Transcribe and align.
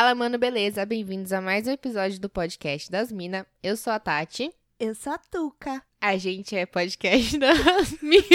Fala, 0.00 0.14
mano, 0.14 0.38
beleza? 0.38 0.86
Bem-vindos 0.86 1.30
a 1.30 1.42
mais 1.42 1.66
um 1.66 1.72
episódio 1.72 2.18
do 2.18 2.30
podcast 2.30 2.90
das 2.90 3.12
Minas. 3.12 3.44
Eu 3.62 3.76
sou 3.76 3.92
a 3.92 3.98
Tati. 3.98 4.50
Eu 4.78 4.94
sou 4.94 5.12
a 5.12 5.18
Tuca. 5.18 5.82
A 6.00 6.16
gente 6.16 6.56
é 6.56 6.64
podcast 6.64 7.36
das 7.36 8.00
Minas. 8.00 8.26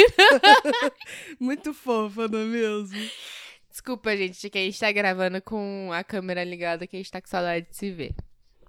Muito 1.40 1.73
fofa, 1.73 2.28
não 2.28 2.38
é 2.38 2.44
mesmo? 2.44 3.09
Desculpa, 3.68 4.16
gente, 4.16 4.48
que 4.48 4.59
a 4.59 4.62
gente 4.62 4.80
tá 4.80 4.91
gravando 4.91 5.41
com 5.41 5.90
a 5.91 6.04
câmera 6.04 6.44
ligada, 6.44 6.86
que 6.86 6.98
a 6.98 7.00
gente 7.00 7.12
tá 7.12 7.20
com 7.20 7.28
saudade 7.28 7.66
de 7.68 7.76
se 7.76 7.90
ver. 7.90 8.13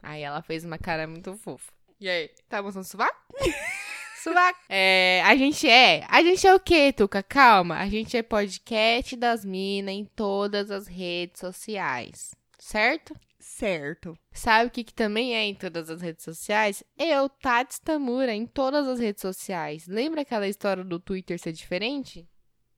Aí 0.03 0.23
ela 0.23 0.41
fez 0.41 0.65
uma 0.65 0.79
cara 0.79 1.07
muito 1.07 1.37
fofa. 1.37 1.71
E 2.01 2.09
aí, 2.09 2.31
tá 2.49 2.63
mostrando 2.63 2.87
sovaco? 2.87 3.15
sovaco. 4.25 4.59
É, 4.71 5.21
a 5.23 5.37
gente 5.37 5.69
é. 5.69 6.03
A 6.09 6.23
gente 6.23 6.47
é 6.47 6.55
o 6.55 6.59
quê, 6.59 6.95
Tuca? 6.95 7.23
Calma. 7.23 7.77
A 7.77 7.91
gente 7.91 8.17
é 8.17 8.23
podcast 8.23 9.15
das 9.17 9.45
minas 9.45 9.95
em 9.95 10.07
todas 10.07 10.71
as 10.71 10.87
redes 10.87 11.41
sociais. 11.41 12.35
Certo? 12.59 13.15
Certo. 13.39 14.19
Sabe 14.33 14.69
o 14.69 14.71
que, 14.71 14.83
que 14.83 14.95
também 14.95 15.35
é 15.35 15.45
em 15.45 15.55
todas 15.55 15.89
as 15.91 16.01
redes 16.01 16.25
sociais? 16.25 16.83
Eu, 16.99 17.29
Tati 17.29 17.81
Tamura, 17.81 18.35
em 18.35 18.47
todas 18.47 18.89
as 18.89 18.99
redes 18.99 19.23
sociais. 19.23 19.87
Lembra 19.87 20.23
aquela 20.23 20.49
história 20.49 20.83
do 20.83 20.99
Twitter 20.99 21.39
ser 21.39 21.53
diferente? 21.53 22.29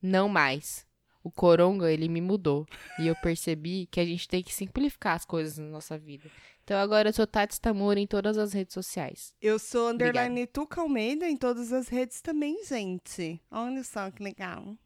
Não 0.02 0.28
mais. 0.28 0.86
O 1.22 1.30
Coronga, 1.30 1.90
ele 1.90 2.08
me 2.08 2.20
mudou. 2.20 2.66
E 2.98 3.06
eu 3.06 3.16
percebi 3.16 3.86
que 3.86 4.00
a 4.00 4.04
gente 4.04 4.28
tem 4.28 4.42
que 4.42 4.54
simplificar 4.54 5.16
as 5.16 5.24
coisas 5.24 5.58
na 5.58 5.66
nossa 5.66 5.98
vida. 5.98 6.30
Então 6.64 6.78
agora 6.78 7.08
eu 7.08 7.12
sou 7.12 7.26
Tati 7.26 7.60
Tamura 7.60 7.98
em 7.98 8.06
todas 8.06 8.36
as 8.36 8.52
redes 8.52 8.74
sociais. 8.74 9.32
Eu 9.40 9.58
sou 9.58 9.88
underline 9.88 10.46
Tuca 10.46 10.82
Almeida 10.82 11.28
em 11.28 11.36
todas 11.36 11.72
as 11.72 11.88
redes 11.88 12.20
também, 12.20 12.62
gente. 12.64 13.40
Olha 13.50 13.82
só 13.82 14.10
que 14.10 14.22
legal. 14.22 14.76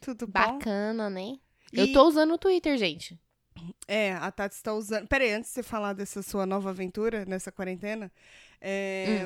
Tudo 0.00 0.26
bom? 0.26 0.32
Bacana, 0.32 1.08
né? 1.08 1.38
Eu 1.72 1.92
tô 1.92 2.06
usando 2.06 2.34
o 2.34 2.38
Twitter, 2.38 2.76
gente. 2.76 3.18
É, 3.88 4.12
a 4.14 4.30
Tati 4.30 4.54
está 4.54 4.72
usando. 4.74 5.06
Peraí, 5.06 5.32
antes 5.32 5.50
de 5.50 5.54
você 5.54 5.62
falar 5.62 5.92
dessa 5.92 6.22
sua 6.22 6.44
nova 6.46 6.70
aventura 6.70 7.24
nessa 7.24 7.52
quarentena, 7.52 8.10
é, 8.60 9.20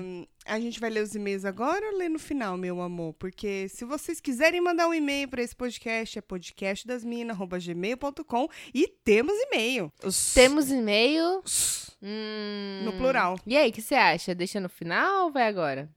a 0.45 0.59
gente 0.61 0.79
vai 0.81 0.91
ler 0.91 1.03
os 1.03 1.15
e-mails 1.15 1.45
agora 1.45 1.87
ou 1.93 1.97
ler 1.97 2.09
no 2.11 2.19
final, 2.19 2.57
meu 2.57 2.81
amor? 2.83 3.15
Porque 3.15 3.69
se 3.69 3.85
vocês 3.85 4.21
quiserem 4.21 4.61
mandar 4.61 4.89
um 4.89 4.95
e-mail 4.95 5.29
para 5.29 5.43
esse 5.43 5.55
podcast, 5.57 6.19
é 6.19 6.23
podcastdasminas.gmail.com 6.23 8.49
e 8.75 8.87
temos 9.05 9.33
e-mail. 9.47 9.93
Os- 10.05 10.35
Temos 10.35 10.71
e-mail. 10.71 11.43
Hum... 12.03 12.83
No 12.85 12.93
plural. 12.95 13.39
E 13.47 13.57
aí, 13.57 13.71
o 13.71 13.73
que 13.73 13.81
você 13.83 13.95
acha? 13.95 14.35
Deixa 14.35 14.59
no 14.61 14.69
final 14.69 15.27
ou 15.27 15.33
vai 15.33 15.47
agora? 15.47 15.89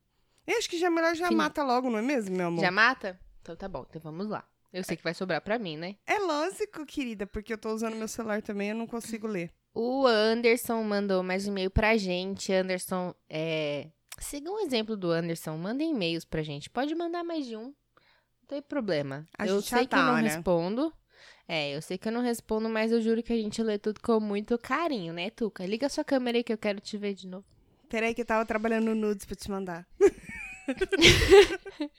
Eu 0.46 0.58
acho 0.58 0.70
que 0.70 0.78
já 0.78 0.88
é 0.88 0.90
melhor 0.90 1.16
já 1.16 1.30
Fim. 1.30 1.36
mata 1.36 1.64
logo, 1.64 1.90
não 1.90 2.00
é 2.00 2.02
mesmo, 2.02 2.36
meu 2.36 2.48
amor? 2.48 2.60
Já 2.62 2.72
mata? 2.72 3.18
Então 3.42 3.56
tá 3.56 3.68
bom, 3.70 3.86
então 3.90 4.02
vamos 4.02 4.28
lá. 4.28 4.44
Eu 4.74 4.84
sei 4.84 4.98
que 4.98 5.04
vai 5.04 5.14
sobrar 5.14 5.40
pra 5.40 5.60
mim, 5.60 5.78
né? 5.78 5.96
É 6.08 6.18
lógico, 6.18 6.84
querida, 6.84 7.28
porque 7.28 7.54
eu 7.54 7.58
tô 7.60 7.72
usando 7.72 7.96
meu 7.96 8.08
celular 8.08 8.42
também, 8.42 8.70
eu 8.70 8.76
não 8.76 8.88
consigo 8.88 9.28
ler. 9.28 9.52
O 9.72 10.08
Anderson 10.08 10.82
mandou 10.84 11.22
mais 11.22 11.48
um 11.48 11.52
e-mail 11.52 11.70
pra 11.70 11.96
gente. 11.96 12.52
Anderson, 12.52 13.14
é... 13.30 13.92
siga 14.20 14.50
um 14.50 14.60
exemplo 14.60 14.98
do 14.98 15.12
Anderson. 15.12 15.56
Manda 15.58 15.84
e-mails 15.84 16.26
pra 16.26 16.42
gente. 16.42 16.72
Pode 16.72 16.96
mandar 16.96 17.24
mais 17.24 17.46
de 17.46 17.56
um. 17.56 17.66
Não 17.66 18.48
tem 18.48 18.62
problema. 18.64 19.28
A 19.38 19.46
eu 19.46 19.62
sei 19.62 19.86
que 19.86 19.96
eu 19.96 20.00
não 20.00 20.16
adora. 20.16 20.22
respondo. 20.22 20.94
É, 21.48 21.76
eu 21.76 21.82
sei 21.82 21.98
que 21.98 22.08
eu 22.08 22.12
não 22.12 22.22
respondo, 22.22 22.68
mas 22.68 22.92
eu 22.92 23.02
juro 23.02 23.22
que 23.22 23.34
a 23.34 23.38
gente 23.38 23.62
lê 23.62 23.78
tudo 23.78 24.00
com 24.02 24.20
muito 24.20 24.58
carinho, 24.58 25.14
né, 25.14 25.30
Tuca? 25.30 25.66
Liga 25.66 25.90
sua 25.90 26.04
câmera 26.04 26.38
aí 26.38 26.44
que 26.44 26.54
eu 26.54 26.58
quero 26.58 26.80
te 26.80 26.98
ver 26.98 27.14
de 27.14 27.28
novo. 27.28 27.46
Peraí 27.90 28.14
que 28.14 28.22
eu 28.22 28.26
tava 28.26 28.46
trabalhando 28.46 28.96
nudes 28.96 29.26
pra 29.26 29.36
te 29.36 29.52
mandar. 29.52 29.88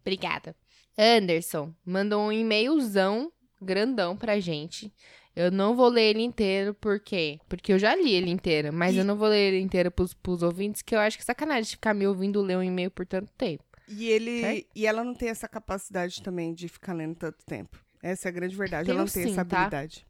Obrigada. 0.00 0.56
Anderson 0.98 1.72
mandou 1.86 2.20
um 2.22 2.32
e-mailzão 2.32 3.32
grandão 3.62 4.16
pra 4.16 4.40
gente. 4.40 4.92
Eu 5.36 5.52
não 5.52 5.76
vou 5.76 5.88
ler 5.88 6.10
ele 6.10 6.22
inteiro, 6.22 6.74
por 6.74 6.98
quê? 6.98 7.38
Porque 7.48 7.72
eu 7.72 7.78
já 7.78 7.94
li 7.94 8.12
ele 8.12 8.28
inteiro, 8.30 8.72
mas 8.72 8.96
E- 8.96 8.98
eu 8.98 9.04
não 9.04 9.16
vou 9.16 9.28
ler 9.28 9.52
ele 9.54 9.60
inteiro 9.60 9.90
pros, 9.90 10.12
pros 10.12 10.42
ouvintes, 10.42 10.82
que 10.82 10.94
eu 10.94 10.98
acho 10.98 11.16
que 11.16 11.22
é 11.22 11.24
sacanagem 11.24 11.62
de 11.64 11.70
ficar 11.70 11.94
me 11.94 12.06
ouvindo 12.06 12.42
ler 12.42 12.56
um 12.58 12.62
e-mail 12.62 12.90
por 12.90 13.06
tanto 13.06 13.32
tempo. 13.34 13.62
E 13.86 14.08
ele 14.08 14.40
Certo? 14.40 14.66
e 14.74 14.86
ela 14.86 15.04
não 15.04 15.14
tem 15.14 15.28
essa 15.28 15.46
capacidade 15.48 16.20
também 16.22 16.52
de 16.52 16.66
ficar 16.68 16.92
lendo 16.92 17.14
tanto 17.14 17.38
tempo. 17.46 17.78
Essa 18.02 18.28
é 18.28 18.30
a 18.30 18.32
grande 18.32 18.56
verdade. 18.56 18.86
Tenho 18.86 18.96
ela 18.96 19.04
não 19.04 19.10
tem 19.12 19.22
sim, 19.24 19.30
essa 19.32 19.44
tá? 19.44 19.56
habilidade. 19.58 20.00
Tá 20.00 20.06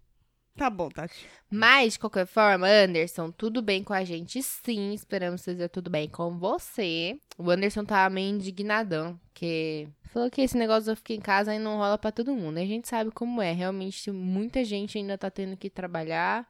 bom, 0.71 0.89
Tati. 0.89 1.27
Mas, 1.51 1.95
de 1.95 1.99
qualquer 1.99 2.27
forma, 2.27 2.67
Anderson, 2.67 3.31
tudo 3.31 3.63
bem 3.63 3.85
com 3.85 3.93
a 3.93 4.05
gente 4.05 4.43
sim. 4.43 4.93
Esperamos 4.93 5.43
seja 5.43 5.69
tudo 5.69 5.89
bem 5.89 6.09
com 6.09 6.39
você. 6.39 7.19
O 7.37 7.51
Anderson 7.51 7.85
tava 7.85 8.13
meio 8.13 8.35
indignadão, 8.35 9.19
porque 9.29 9.89
falou 10.05 10.31
que 10.31 10.41
esse 10.41 10.57
negócio 10.57 10.91
eu 10.91 10.97
fiquei 10.97 11.17
em 11.17 11.21
casa 11.21 11.55
e 11.55 11.59
não 11.59 11.77
rola 11.77 11.97
pra 11.97 12.11
todo 12.11 12.35
mundo. 12.35 12.59
A 12.59 12.65
gente 12.65 12.89
sabe 12.89 13.11
como 13.11 13.41
é. 13.41 13.53
Realmente, 13.53 14.11
muita 14.11 14.65
gente 14.65 14.99
ainda 14.99 15.17
tá 15.17 15.31
tendo 15.31 15.57
que 15.57 15.71
trabalhar, 15.71 16.47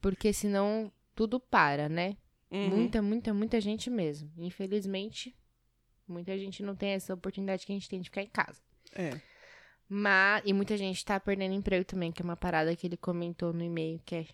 porque 0.00 0.32
senão 0.32 0.90
tudo 1.14 1.38
para, 1.38 1.88
né? 1.88 2.16
Uhum. 2.50 2.68
Muita, 2.68 3.02
muita, 3.02 3.34
muita 3.34 3.60
gente 3.60 3.90
mesmo. 3.90 4.30
Infelizmente, 4.38 5.34
muita 6.06 6.38
gente 6.38 6.62
não 6.62 6.74
tem 6.74 6.90
essa 6.90 7.14
oportunidade 7.14 7.66
que 7.66 7.72
a 7.72 7.74
gente 7.74 7.88
tem 7.88 8.00
de 8.00 8.08
ficar 8.08 8.22
em 8.22 8.28
casa. 8.28 8.60
É. 8.94 9.20
Mas, 9.88 10.42
e 10.44 10.52
muita 10.52 10.76
gente 10.76 11.04
tá 11.04 11.18
perdendo 11.20 11.54
emprego 11.54 11.84
também, 11.84 12.10
que 12.10 12.22
é 12.22 12.24
uma 12.24 12.36
parada 12.36 12.74
que 12.74 12.86
ele 12.86 12.96
comentou 12.96 13.52
no 13.52 13.62
e-mail, 13.62 14.00
que 14.04 14.14
é 14.14 14.26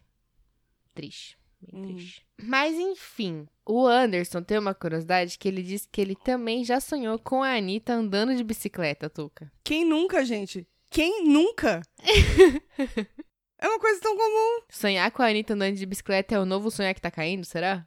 triste. 0.95 1.39
Bem 1.61 1.83
triste. 1.83 2.27
Mas, 2.43 2.75
enfim, 2.79 3.47
o 3.67 3.87
Anderson 3.87 4.43
tem 4.43 4.59
uma 4.59 4.75
curiosidade 4.75 5.39
que 5.39 5.47
ele 5.47 5.63
disse 5.63 5.89
que 5.89 6.01
ele 6.01 6.17
também 6.17 6.65
já 6.65 6.81
sonhou 6.81 7.19
com 7.19 7.43
a 7.43 7.55
Anitta 7.55 7.93
andando 7.93 8.35
de 8.35 8.43
bicicleta, 8.43 9.11
Tuca. 9.11 9.53
Quem 9.63 9.85
nunca, 9.85 10.25
gente? 10.25 10.67
Quem 10.89 11.25
nunca? 11.25 11.83
é 13.59 13.69
uma 13.69 13.79
coisa 13.79 14.01
tão 14.01 14.17
comum. 14.17 14.63
Sonhar 14.71 15.11
com 15.11 15.23
a 15.23 15.27
Anitta 15.27 15.55
andando 15.55 15.77
de 15.77 15.87
bicicleta 15.87 16.35
é 16.35 16.41
o 16.41 16.47
novo 16.47 16.71
sonhar 16.71 16.95
que 16.95 17.01
tá 17.01 17.11
caindo, 17.11 17.45
será? 17.45 17.87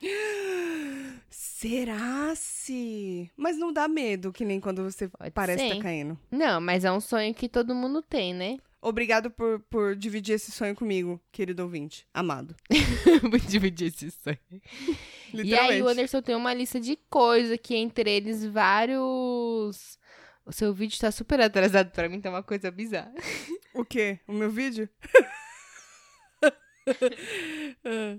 Será 1.36 2.32
se? 2.36 3.28
Mas 3.36 3.56
não 3.58 3.72
dá 3.72 3.88
medo, 3.88 4.32
que 4.32 4.44
nem 4.44 4.60
quando 4.60 4.84
você 4.84 5.08
Pode 5.08 5.32
parece 5.32 5.68
que 5.68 5.74
tá 5.76 5.82
caindo. 5.82 6.16
Não, 6.30 6.60
mas 6.60 6.84
é 6.84 6.92
um 6.92 7.00
sonho 7.00 7.34
que 7.34 7.48
todo 7.48 7.74
mundo 7.74 8.00
tem, 8.02 8.32
né? 8.32 8.58
Obrigado 8.80 9.30
por, 9.30 9.58
por 9.68 9.96
dividir 9.96 10.34
esse 10.34 10.52
sonho 10.52 10.76
comigo, 10.76 11.20
querido 11.32 11.62
ouvinte. 11.64 12.06
Amado. 12.14 12.54
Vou 13.22 13.38
dividir 13.38 13.88
esse 13.88 14.10
sonho. 14.10 14.38
E 15.36 15.52
aí 15.52 15.82
o 15.82 15.88
Anderson 15.88 16.22
tem 16.22 16.36
uma 16.36 16.54
lista 16.54 16.78
de 16.78 16.96
coisas 17.10 17.58
que 17.60 17.74
entre 17.74 18.08
eles 18.08 18.44
vários. 18.44 19.98
O 20.46 20.52
seu 20.52 20.72
vídeo 20.72 20.96
tá 21.00 21.10
super 21.10 21.40
atrasado 21.40 21.90
pra 21.90 22.08
mim, 22.08 22.20
tá 22.20 22.30
uma 22.30 22.44
coisa 22.44 22.70
bizarra. 22.70 23.12
O 23.74 23.84
quê? 23.84 24.20
O 24.28 24.32
meu 24.32 24.50
vídeo? 24.50 24.88
Ah. 27.82 28.18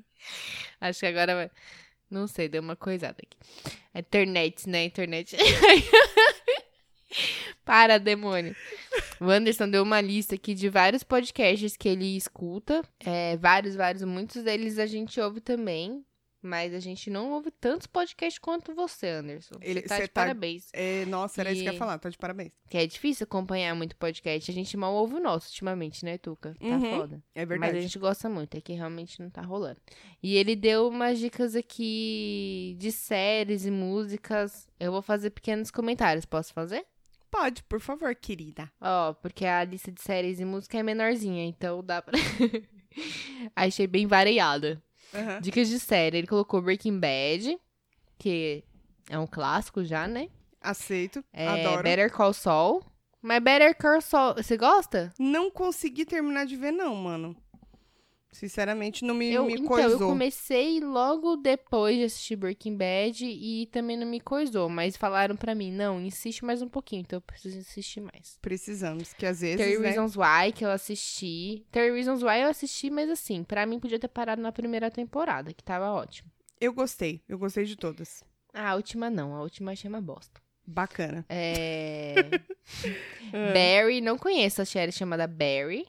Acho 0.82 1.02
que 1.02 1.06
agora 1.06 1.36
vai. 1.36 1.52
Não 2.10 2.28
sei, 2.28 2.48
deu 2.48 2.62
uma 2.62 2.76
coisada 2.76 3.18
aqui. 3.22 3.38
Internet, 3.94 4.70
né? 4.70 4.86
Internet. 4.86 5.36
Para, 7.64 7.98
demônio. 7.98 8.56
O 9.20 9.26
Anderson 9.26 9.70
deu 9.70 9.82
uma 9.84 10.02
lista 10.02 10.36
aqui 10.36 10.54
de 10.54 10.70
vários 10.70 11.04
podcasts 11.04 11.76
que 11.76 11.90
ele 11.90 12.16
escuta. 12.16 12.84
É, 13.00 13.38
vários, 13.38 13.76
vários. 13.76 14.04
Muitos 14.04 14.44
deles 14.44 14.78
a 14.78 14.86
gente 14.86 15.20
ouve 15.20 15.42
também. 15.42 16.06
Mas 16.46 16.74
a 16.76 16.80
gente 16.80 17.10
não 17.10 17.32
ouve 17.32 17.50
tantos 17.50 17.88
podcasts 17.88 18.38
quanto 18.38 18.74
você, 18.76 19.08
Anderson. 19.08 19.56
Ele- 19.62 19.82
você 19.82 19.88
tá 19.88 20.00
de 20.00 20.08
tá- 20.08 20.22
parabéns. 20.22 20.68
É, 20.72 21.06
nossa, 21.08 21.42
era 21.42 21.52
isso 21.52 21.64
que 21.64 21.68
eu 21.68 21.72
E- 21.72 21.76
ia 21.76 21.80
falar. 21.80 21.98
Tá 21.98 22.08
de 22.10 22.18
parabéns. 22.18 22.52
Que 22.70 22.78
é 22.78 22.86
difícil 22.86 23.24
acompanhar 23.24 23.74
muito 23.76 23.96
podcast. 23.96 24.52
A 24.52 24.54
gente 24.54 24.78
mal 24.78 24.94
ouve 24.94 25.16
o 25.16 25.20
nosso 25.20 25.48
ultimamente, 25.50 26.06
né, 26.06 26.18
Tuca? 26.20 26.54
Tá 26.60 26.66
Uhum. 26.68 26.98
foda. 26.98 27.24
É 27.34 27.40
Mas 27.42 27.50
verdade. 27.50 27.78
a 27.78 27.82
gente 27.82 27.98
gosta 27.98 28.30
muito, 28.30 28.56
é 28.56 28.62
que 28.62 28.74
realmente 28.74 29.20
não 29.20 29.30
tá 29.30 29.42
rolando. 29.42 29.80
E 30.22 30.36
ele 30.38 30.56
deu 30.56 30.88
umas 30.88 31.18
dicas 31.20 31.56
aqui 31.56 32.76
de 32.78 32.92
séries 32.92 33.66
e 33.66 33.72
músicas. 33.72 34.68
Eu 34.80 34.92
vou 34.92 35.02
fazer 35.02 35.32
pequenos 35.32 35.72
comentários, 35.72 36.26
posso 36.26 36.54
fazer? 36.54 36.86
Pode, 37.32 37.64
por 37.64 37.82
favor, 37.82 38.14
querida. 38.16 38.72
Ó, 38.80 39.14
porque 39.14 39.46
a 39.46 39.64
lista 39.64 39.92
de 39.92 40.02
séries 40.02 40.40
e 40.40 40.46
música 40.46 40.78
é 40.78 40.84
menorzinha, 40.84 41.44
então 41.46 41.84
dá 41.84 42.02
pra. 42.02 42.14
Achei 43.56 43.88
bem 43.88 44.08
variada. 44.08 44.82
Aham. 45.16 45.42
Dicas 45.42 45.70
de 45.70 45.80
série, 45.80 46.18
ele 46.18 46.28
colocou 46.28 46.62
Breaking 46.62 47.00
Bad, 47.00 47.58
que 48.18 48.64
é 49.10 49.18
um 49.18 49.28
clássico 49.28 49.84
já, 49.84 50.08
né? 50.08 50.30
Aceito. 50.62 51.24
É, 51.32 51.48
Adoro. 51.48 51.84
Better 51.84 52.12
Call 52.12 52.34
Saul. 52.34 52.84
Mas 53.22 53.42
Better 53.42 53.76
Call 53.78 54.02
Saul, 54.02 54.36
você 54.36 54.58
gosta? 54.58 55.14
Não 55.18 55.50
consegui 55.50 56.06
terminar 56.06 56.46
de 56.46 56.56
ver, 56.56 56.72
não, 56.72 56.96
mano. 56.96 57.36
Sinceramente, 58.36 59.06
não 59.06 59.16
me, 59.16 59.32
Eu, 59.32 59.46
me 59.46 59.54
então, 59.54 59.66
coisou. 59.66 59.92
eu 59.92 60.08
comecei 60.10 60.80
logo 60.82 61.38
depois 61.38 61.98
de 61.98 62.04
assistir 62.04 62.36
Breaking 62.36 62.76
Bad 62.76 63.26
e 63.26 63.66
também 63.72 63.96
não 63.96 64.06
me 64.06 64.20
coisou, 64.20 64.68
mas 64.68 64.98
falaram 64.98 65.36
pra 65.38 65.56
mim, 65.56 65.72
não, 65.72 66.02
insiste 66.02 66.44
mais 66.44 66.62
um 66.62 66.68
pouquinho, 66.68 67.02
então 67.02 67.18
eu 67.18 67.22
preciso 67.22 67.58
insistir 67.58 68.02
mais. 68.02 68.38
Precisamos, 68.42 69.14
que 69.14 69.26
às 69.26 69.40
vezes, 69.40 69.58
Terry 69.58 69.80
né? 69.80 69.90
Reasons 69.90 70.16
Why, 70.18 70.52
que 70.54 70.66
eu 70.66 70.70
assisti. 70.70 71.66
Terry 71.72 71.92
Reasons 71.92 72.22
Why 72.22 72.42
eu 72.42 72.50
assisti, 72.50 72.90
mas 72.90 73.10
assim, 73.10 73.44
pra 73.44 73.66
mim 73.66 73.80
podia 73.80 73.98
ter 74.00 74.10
parado 74.10 74.42
na 74.42 74.52
primeira 74.52 74.92
temporada, 74.92 75.54
que 75.54 75.64
tava 75.64 75.92
ótimo. 75.92 76.30
Eu 76.60 76.74
gostei. 76.74 77.22
Eu 77.28 77.38
gostei 77.38 77.64
de 77.64 77.76
todas. 77.76 78.24
A 78.54 78.76
última 78.76 79.10
não, 79.10 79.34
a 79.34 79.42
última 79.42 79.72
achei 79.72 79.90
uma 79.90 80.02
bosta. 80.02 80.42
Bacana. 80.68 81.26
É. 81.30 82.16
Barry, 83.54 84.02
não 84.02 84.18
conheço 84.18 84.62
a 84.62 84.66
série 84.66 84.92
chamada 84.92 85.28
Barry. 85.28 85.86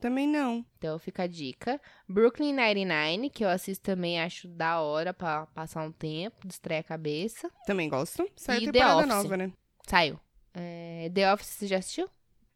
Também 0.00 0.26
não. 0.26 0.64
Então 0.78 0.98
fica 0.98 1.24
a 1.24 1.26
dica. 1.26 1.80
Brooklyn 2.08 2.52
99, 2.52 3.30
que 3.30 3.44
eu 3.44 3.48
assisto 3.48 3.84
também, 3.84 4.20
acho 4.20 4.48
da 4.48 4.80
hora 4.80 5.12
pra 5.12 5.46
passar 5.46 5.82
um 5.82 5.92
tempo, 5.92 6.46
distrair 6.46 6.78
a 6.78 6.84
cabeça. 6.84 7.50
Também 7.66 7.88
gosto. 7.88 8.28
Saiu 8.36 8.62
E 8.62 8.72
temporada 8.72 9.06
nova, 9.06 9.36
né? 9.36 9.52
Saiu. 9.86 10.18
É, 10.54 11.10
The 11.12 11.32
Office, 11.32 11.48
você 11.48 11.66
já 11.66 11.78
assistiu? 11.78 12.08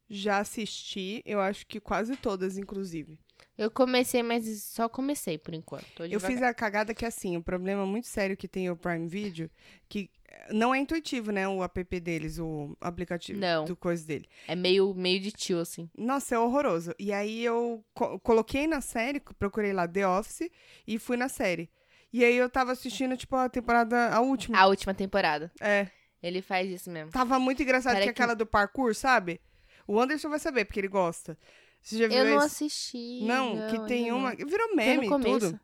Já 0.08 0.38
assisti, 0.38 1.22
eu 1.24 1.40
acho 1.40 1.66
que 1.66 1.80
quase 1.80 2.16
todas, 2.16 2.58
inclusive. 2.58 3.18
Eu 3.62 3.70
comecei, 3.70 4.22
mas 4.22 4.62
só 4.64 4.88
comecei 4.88 5.38
por 5.38 5.54
enquanto. 5.54 6.04
Eu 6.04 6.18
fiz 6.20 6.40
a 6.42 6.52
cagada 6.52 6.92
que, 6.94 7.04
assim, 7.06 7.36
o 7.36 7.42
problema 7.42 7.86
muito 7.86 8.06
sério 8.06 8.36
que 8.36 8.48
tem 8.48 8.70
o 8.70 8.76
Prime 8.76 9.06
Video, 9.08 9.50
que 9.88 10.10
não 10.50 10.74
é 10.74 10.78
intuitivo, 10.78 11.30
né, 11.30 11.46
o 11.46 11.62
app 11.62 12.00
deles, 12.00 12.38
o 12.38 12.76
aplicativo 12.80 13.38
Não. 13.38 13.64
do 13.64 13.76
coisa 13.76 14.04
dele. 14.06 14.28
É 14.48 14.54
meio, 14.56 14.92
meio 14.94 15.20
de 15.20 15.30
tio, 15.30 15.60
assim. 15.60 15.88
Nossa, 15.96 16.34
é 16.34 16.38
horroroso. 16.38 16.94
E 16.98 17.12
aí 17.12 17.44
eu 17.44 17.84
co- 17.94 18.18
coloquei 18.20 18.66
na 18.66 18.80
série, 18.80 19.20
procurei 19.38 19.72
lá 19.72 19.86
The 19.86 20.06
Office 20.08 20.50
e 20.86 20.98
fui 20.98 21.16
na 21.16 21.28
série. 21.28 21.70
E 22.12 22.24
aí 22.24 22.36
eu 22.36 22.48
tava 22.50 22.72
assistindo, 22.72 23.16
tipo, 23.16 23.36
a 23.36 23.48
temporada, 23.48 24.08
a 24.14 24.20
última. 24.20 24.58
A 24.58 24.66
última 24.66 24.92
temporada. 24.92 25.50
É. 25.60 25.86
Ele 26.22 26.42
faz 26.42 26.70
isso 26.70 26.90
mesmo. 26.90 27.10
Tava 27.10 27.38
muito 27.38 27.62
engraçado, 27.62 27.94
que 27.96 28.00
é 28.00 28.04
que- 28.04 28.10
aquela 28.10 28.34
do 28.34 28.46
parkour, 28.46 28.94
sabe? 28.94 29.40
O 29.86 30.00
Anderson 30.00 30.28
vai 30.28 30.38
saber, 30.38 30.64
porque 30.64 30.78
ele 30.80 30.88
gosta. 30.88 31.36
Você 31.82 31.98
já 31.98 32.06
viu 32.08 32.16
Eu 32.18 32.24
não 32.24 32.36
esse? 32.38 32.46
assisti. 32.46 33.20
Não, 33.24 33.68
que 33.68 33.86
tem 33.86 34.04
ainda 34.04 34.14
uma. 34.16 34.30
não. 34.30 34.36
Virou 34.46 34.68
Tô 34.68 34.76
meme 34.76 35.02
no 35.06 35.08
começo. 35.12 35.40
tudo. 35.40 35.60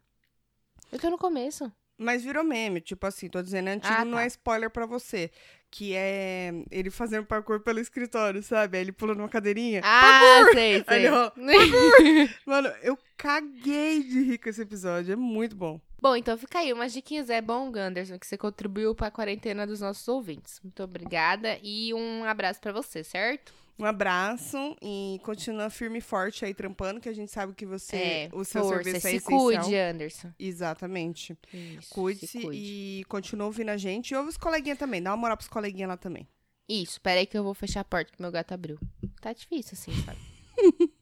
Eu 0.92 0.98
tô 0.98 1.10
no 1.10 1.18
começo. 1.18 1.72
Mas 2.00 2.22
virou 2.22 2.44
meme, 2.44 2.80
tipo 2.80 3.04
assim, 3.06 3.28
tô 3.28 3.42
dizendo, 3.42 3.68
é 3.68 3.72
antigo, 3.72 3.92
Ah, 3.92 4.04
não 4.04 4.18
tá. 4.18 4.24
é 4.24 4.26
spoiler 4.28 4.70
pra 4.70 4.86
você. 4.86 5.30
Que 5.70 5.94
é 5.94 6.52
ele 6.70 6.90
fazendo 6.90 7.26
parkour 7.26 7.60
pelo 7.60 7.80
escritório, 7.80 8.42
sabe? 8.42 8.76
Aí 8.78 8.84
ele 8.84 8.92
pula 8.92 9.14
numa 9.14 9.28
cadeirinha. 9.28 9.80
Ah, 9.84 10.44
sei, 10.54 10.76
Aí 10.76 10.84
sei. 10.88 10.96
ele, 11.06 11.08
ó, 11.10 11.30
Mano, 12.46 12.68
eu 12.82 12.96
caguei 13.16 14.02
de 14.02 14.22
rir 14.22 14.38
com 14.38 14.48
esse 14.48 14.62
episódio, 14.62 15.12
é 15.12 15.16
muito 15.16 15.54
bom. 15.56 15.80
Bom, 16.00 16.14
então 16.14 16.36
fica 16.38 16.60
aí 16.60 16.72
umas 16.72 16.92
diquinhas. 16.92 17.28
É 17.28 17.40
bom, 17.40 17.70
Ganderson, 17.70 18.18
que 18.18 18.26
você 18.26 18.38
contribuiu 18.38 18.94
pra 18.94 19.10
quarentena 19.10 19.66
dos 19.66 19.80
nossos 19.80 20.06
ouvintes. 20.08 20.60
Muito 20.62 20.82
obrigada 20.82 21.58
e 21.62 21.92
um 21.94 22.24
abraço 22.24 22.60
pra 22.60 22.72
você, 22.72 23.02
certo? 23.02 23.52
Um 23.80 23.84
abraço 23.84 24.76
e 24.82 25.20
continua 25.22 25.70
firme 25.70 25.98
e 25.98 26.00
forte 26.00 26.44
aí 26.44 26.52
trampando, 26.52 27.00
que 27.00 27.08
a 27.08 27.12
gente 27.12 27.30
sabe 27.30 27.52
que 27.54 27.64
você, 27.64 27.96
é, 27.96 28.28
o 28.32 28.44
seu 28.44 28.62
força, 28.64 28.82
serviço 28.82 29.06
é 29.06 29.10
se 29.10 29.16
essencial. 29.18 29.40
cuide, 29.40 29.76
Anderson. 29.76 30.32
Exatamente. 30.38 31.38
Isso, 31.54 31.94
Cuide-se 31.94 32.26
se 32.26 32.40
cuide. 32.40 32.60
e 32.60 33.04
continua 33.08 33.46
ouvindo 33.46 33.68
a 33.68 33.76
gente. 33.76 34.10
E 34.10 34.16
ouve 34.16 34.30
os 34.30 34.36
coleguinhas 34.36 34.78
também, 34.78 35.00
dá 35.00 35.10
uma 35.10 35.16
moral 35.16 35.36
pros 35.36 35.48
coleguinhas 35.48 35.88
lá 35.90 35.96
também. 35.96 36.26
Isso, 36.68 37.00
peraí 37.00 37.24
que 37.24 37.38
eu 37.38 37.44
vou 37.44 37.54
fechar 37.54 37.80
a 37.80 37.84
porta 37.84 38.10
que 38.12 38.20
meu 38.20 38.32
gato 38.32 38.52
abriu. 38.52 38.78
Tá 39.20 39.32
difícil 39.32 39.74
assim, 39.74 39.92
sabe? 40.04 40.18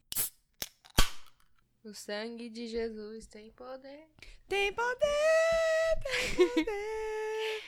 o 1.87 1.93
sangue 1.93 2.49
de 2.49 2.67
Jesus 2.67 3.25
tem 3.27 3.49
poder. 3.51 4.07
Tem 4.47 4.73
poder, 4.73 5.99
tem 6.03 6.35
poder. 6.49 7.61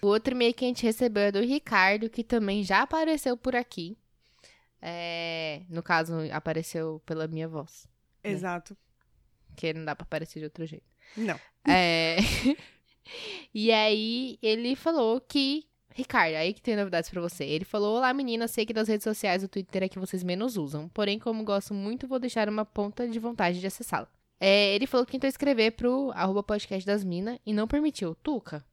O 0.00 0.06
outro 0.06 0.34
e-mail 0.34 0.54
que 0.54 0.64
a 0.64 0.68
gente 0.68 0.82
recebeu 0.82 1.24
é 1.24 1.32
do 1.32 1.40
Ricardo, 1.40 2.08
que 2.08 2.24
também 2.24 2.64
já 2.64 2.82
apareceu 2.82 3.36
por 3.36 3.54
aqui. 3.54 3.98
É, 4.80 5.62
no 5.68 5.82
caso, 5.82 6.14
apareceu 6.32 7.02
pela 7.04 7.26
minha 7.26 7.48
voz. 7.48 7.86
Exato. 8.24 8.76
Que 9.56 9.74
não 9.74 9.84
dá 9.84 9.94
pra 9.94 10.04
aparecer 10.04 10.38
de 10.38 10.46
outro 10.46 10.64
jeito. 10.64 10.86
Não. 11.16 11.38
É... 11.66 12.16
e 13.52 13.70
aí, 13.70 14.38
ele 14.40 14.76
falou 14.76 15.20
que. 15.20 15.67
Ricardo, 15.98 16.36
aí 16.36 16.54
que 16.54 16.62
tem 16.62 16.76
novidades 16.76 17.10
pra 17.10 17.20
você. 17.20 17.44
Ele 17.44 17.64
falou: 17.64 17.96
Olá, 17.96 18.14
menina, 18.14 18.46
sei 18.46 18.64
que 18.64 18.72
das 18.72 18.86
redes 18.86 19.02
sociais 19.02 19.42
o 19.42 19.48
Twitter 19.48 19.82
é 19.82 19.88
que 19.88 19.98
vocês 19.98 20.22
menos 20.22 20.56
usam. 20.56 20.88
Porém, 20.90 21.18
como 21.18 21.42
gosto 21.42 21.74
muito, 21.74 22.06
vou 22.06 22.20
deixar 22.20 22.48
uma 22.48 22.64
ponta 22.64 23.08
de 23.08 23.18
vontade 23.18 23.58
de 23.58 23.66
acessá-la. 23.66 24.06
É, 24.38 24.76
ele 24.76 24.86
falou 24.86 25.04
que 25.04 25.10
tentou 25.10 25.26
escrever 25.26 25.72
pro 25.72 26.12
arroba 26.14 26.40
podcast 26.40 26.86
das 26.86 27.02
minas 27.02 27.40
e 27.44 27.52
não 27.52 27.66
permitiu. 27.66 28.14
Tuca? 28.14 28.64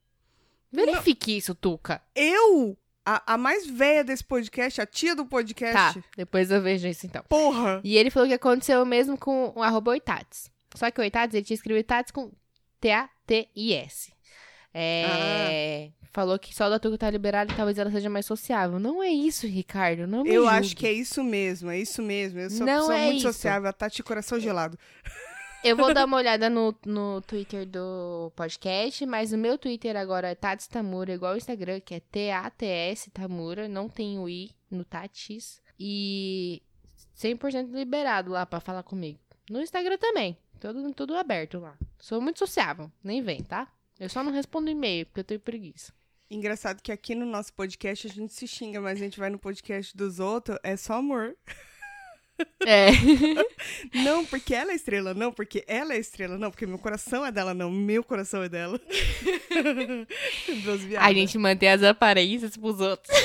Verifique 0.72 1.36
isso, 1.36 1.56
Tuca. 1.56 2.00
Eu, 2.14 2.78
a, 3.04 3.34
a 3.34 3.38
mais 3.40 3.66
velha 3.66 4.04
desse 4.04 4.24
podcast, 4.24 4.80
a 4.80 4.86
tia 4.86 5.16
do 5.16 5.26
podcast. 5.26 6.00
Tá, 6.00 6.08
depois 6.16 6.52
eu 6.52 6.62
vejo 6.62 6.88
isso 6.88 7.08
então. 7.08 7.24
Porra! 7.28 7.82
E 7.84 7.98
ele 7.98 8.12
falou 8.12 8.28
que 8.28 8.36
aconteceu 8.36 8.84
o 8.84 8.86
mesmo 8.86 9.18
com 9.18 9.52
o 9.56 9.64
arroba 9.64 9.90
Oitates. 9.90 10.52
Só 10.76 10.92
que 10.92 11.00
o 11.00 11.04
Oitates, 11.04 11.34
ele 11.34 11.44
tinha 11.44 11.56
escrito 11.56 11.76
Oitates 11.76 12.12
com 12.12 12.32
T-A-T-I-S. 12.80 14.14
É... 14.72 15.90
Falou 16.16 16.40
que 16.40 16.56
só 16.56 16.70
da 16.70 16.80
Tuca 16.80 16.98
tá 16.98 17.10
liberada 17.10 17.52
e 17.52 17.56
talvez 17.58 17.78
ela 17.78 17.92
seja 17.92 18.10
mais 18.10 18.26
sociável. 18.26 18.80
Não 18.80 19.04
é 19.04 19.10
isso, 19.10 19.46
Ricardo. 19.46 20.08
Não 20.08 20.24
me 20.24 20.30
Eu 20.30 20.44
julgue. 20.44 20.58
acho 20.58 20.76
que 20.78 20.88
é 20.88 20.94
isso 20.94 21.22
mesmo, 21.22 21.70
é 21.70 21.78
isso 21.78 22.02
mesmo. 22.02 22.40
Eu 22.40 22.50
sou 22.50 22.66
Não 22.66 22.74
uma 22.74 22.80
pessoa 22.80 22.98
é 22.98 23.06
muito 23.08 23.18
isso. 23.18 23.28
sociável, 23.34 23.68
a 23.70 23.74
Tati 23.74 24.02
coração 24.02 24.40
gelado. 24.40 24.80
Eu 25.62 25.76
vou 25.76 25.94
dar 25.94 26.06
uma 26.08 26.16
olhada 26.16 26.50
no, 26.50 26.74
no 26.86 27.20
Twitter 27.24 27.66
do 27.66 28.32
podcast, 28.34 29.06
mas 29.06 29.34
o 29.34 29.38
meu 29.38 29.58
Twitter 29.58 29.98
agora 29.98 30.30
é 30.30 30.36
Tats 30.36 30.68
Tamura, 30.68 31.14
igual 31.14 31.34
o 31.34 31.38
Instagram, 31.38 31.82
que 31.82 31.96
é 31.96 32.00
T-A-T-S 32.00 33.12
Tamura. 33.12 33.68
Não 33.68 33.90
tem 33.90 34.18
o 34.18 34.30
I 34.30 34.52
no 34.72 34.86
Tatis. 34.86 35.62
E 35.78 36.62
100% 37.18 37.74
liberado 37.74 38.32
lá 38.32 38.46
pra 38.46 38.62
falar 38.62 38.84
comigo. 38.84 39.20
No 39.50 39.62
Instagram 39.62 39.98
também. 39.98 40.38
Tudo, 40.62 40.94
tudo 40.94 41.18
aberto 41.18 41.60
lá. 41.60 41.78
Sou 42.00 42.22
muito 42.22 42.40
sociável. 42.40 42.90
Nem 43.04 43.22
vem, 43.22 43.44
tá? 43.44 43.68
Eu 44.00 44.08
só 44.08 44.24
não 44.24 44.32
respondo 44.32 44.70
e-mail, 44.70 45.06
porque 45.08 45.20
eu 45.20 45.24
tenho 45.26 45.42
preguiça. 45.42 45.92
Engraçado 46.30 46.82
que 46.82 46.92
aqui 46.92 47.14
no 47.14 47.26
nosso 47.26 47.54
podcast 47.54 48.08
a 48.08 48.10
gente 48.10 48.34
se 48.34 48.48
xinga, 48.48 48.82
mas 48.82 49.00
a 49.00 49.04
gente 49.04 49.20
vai 49.20 49.30
no 49.30 49.38
podcast 49.38 49.96
dos 49.96 50.20
outros, 50.20 50.58
é 50.64 50.76
só 50.76 50.96
amor. 50.96 51.36
É. 52.66 52.90
Não, 54.04 54.26
porque 54.26 54.54
ela 54.54 54.74
é 54.74 54.76
estrela, 54.76 55.14
não, 55.14 55.32
porque 55.32 55.64
ela 55.68 55.94
é 55.94 55.98
estrela, 55.98 56.38
não, 56.38 56.52
porque 56.52 56.66
meu 56.66 56.78
coração 56.78 57.26
é 57.26 57.32
dela, 57.32 57.54
não, 57.54 57.72
meu 57.72 58.04
coração 58.04 58.44
é 58.44 58.50
dela. 58.50 58.78
A 61.00 61.14
gente 61.14 61.38
mantém 61.38 61.70
as 61.70 61.82
aparências 61.82 62.58
pros 62.58 62.82
outros. 62.82 63.18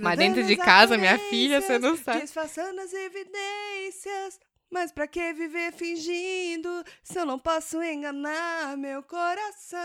Mas 0.00 0.18
dentro 0.18 0.42
de 0.42 0.56
casa, 0.56 0.98
minha 0.98 1.16
filha, 1.30 1.60
você 1.60 1.78
não 1.78 1.96
sabe. 1.96 2.22
Disfarçando 2.22 2.80
as 2.80 2.92
evidências. 2.92 4.40
Mas 4.74 4.90
pra 4.90 5.06
que 5.06 5.32
viver 5.32 5.72
fingindo 5.72 6.68
se 7.00 7.16
eu 7.16 7.24
não 7.24 7.38
posso 7.38 7.80
enganar 7.80 8.76
meu 8.76 9.04
coração? 9.04 9.78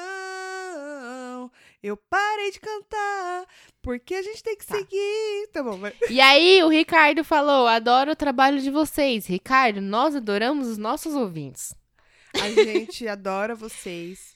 Eu 1.83 1.95
parei 1.95 2.49
de 2.49 2.59
cantar 2.59 3.45
porque 3.83 4.15
a 4.15 4.23
gente 4.23 4.41
tem 4.41 4.57
que 4.57 4.65
Tá. 4.65 4.75
seguir. 4.75 5.47
Tá 5.53 5.61
bom, 5.61 5.77
vai. 5.77 5.93
E 6.09 6.19
aí, 6.19 6.63
o 6.63 6.69
Ricardo 6.69 7.23
falou: 7.23 7.67
adoro 7.67 8.13
o 8.13 8.15
trabalho 8.15 8.59
de 8.59 8.71
vocês. 8.71 9.27
Ricardo, 9.27 9.79
nós 9.79 10.15
adoramos 10.15 10.67
os 10.67 10.79
nossos 10.79 11.13
ouvintes. 11.13 11.75
A 12.33 12.49
gente 12.49 13.07
adora 13.07 13.53
vocês. 13.53 14.35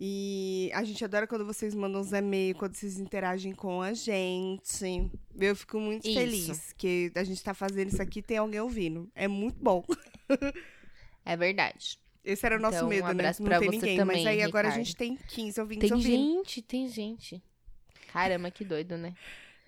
E 0.00 0.70
a 0.74 0.82
gente 0.82 1.04
adora 1.04 1.26
quando 1.26 1.46
vocês 1.46 1.74
mandam 1.74 2.00
uns 2.00 2.12
e-mails, 2.12 2.58
quando 2.58 2.74
vocês 2.74 2.98
interagem 2.98 3.52
com 3.54 3.80
a 3.80 3.92
gente. 3.94 5.10
Eu 5.38 5.54
fico 5.54 5.78
muito 5.78 6.06
Isso. 6.08 6.18
feliz 6.18 6.72
que 6.72 7.12
a 7.14 7.22
gente 7.24 7.42
tá 7.42 7.54
fazendo 7.54 7.88
isso 7.88 8.02
aqui 8.02 8.18
e 8.18 8.22
tem 8.22 8.38
alguém 8.38 8.60
ouvindo. 8.60 9.08
É 9.14 9.28
muito 9.28 9.62
bom. 9.62 9.84
É 11.26 11.38
verdade. 11.38 11.98
Esse 12.22 12.44
era 12.44 12.56
o 12.56 12.60
nosso 12.60 12.76
Então, 12.76 12.86
um 12.86 12.90
medo, 12.90 13.04
né? 13.06 13.10
abraço 13.12 13.42
Não 13.42 13.48
pra 13.48 13.58
tem 13.58 13.68
você 13.70 13.76
ninguém. 13.76 13.96
também, 13.96 14.16
Mas 14.18 14.26
aí 14.26 14.42
agora 14.42 14.68
a 14.68 14.70
Ricardo. 14.72 14.84
gente 14.86 14.96
tem 14.96 15.16
15 15.28 15.60
ouvintes 15.60 15.88
Tem 15.88 15.96
ouvindo. 15.96 16.16
gente, 16.44 16.62
tem 16.62 16.88
gente. 16.88 17.42
Caramba, 18.12 18.50
que 18.50 18.62
doido, 18.62 18.98
né? 18.98 19.14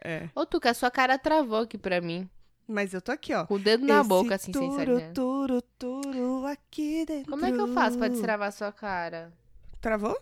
É. 0.05 0.29
Ô, 0.35 0.45
Tuca, 0.45 0.75
sua 0.75 0.91
cara 0.91 1.19
travou 1.19 1.61
aqui 1.61 1.79
pra 1.79 1.99
mim. 2.03 2.29
Mas 2.69 2.93
eu 2.93 3.01
tô 3.01 3.11
aqui, 3.11 3.33
ó. 3.33 3.47
Com 3.47 3.55
o 3.55 3.59
dedo 3.59 3.87
na 3.87 4.01
Esse 4.01 4.09
boca, 4.09 4.35
assim, 4.35 4.53
sem 4.53 4.69
turu, 4.69 4.77
saber. 4.99 5.13
turu, 5.15 5.63
turu 5.79 6.47
aqui 6.47 7.05
dentro. 7.07 7.31
Como 7.31 7.45
é 7.47 7.53
que 7.53 7.59
eu 7.59 7.73
faço 7.73 7.97
pra 7.97 8.09
destravar 8.09 8.53
sua 8.53 8.71
cara? 8.73 9.33
Travou? 9.81 10.19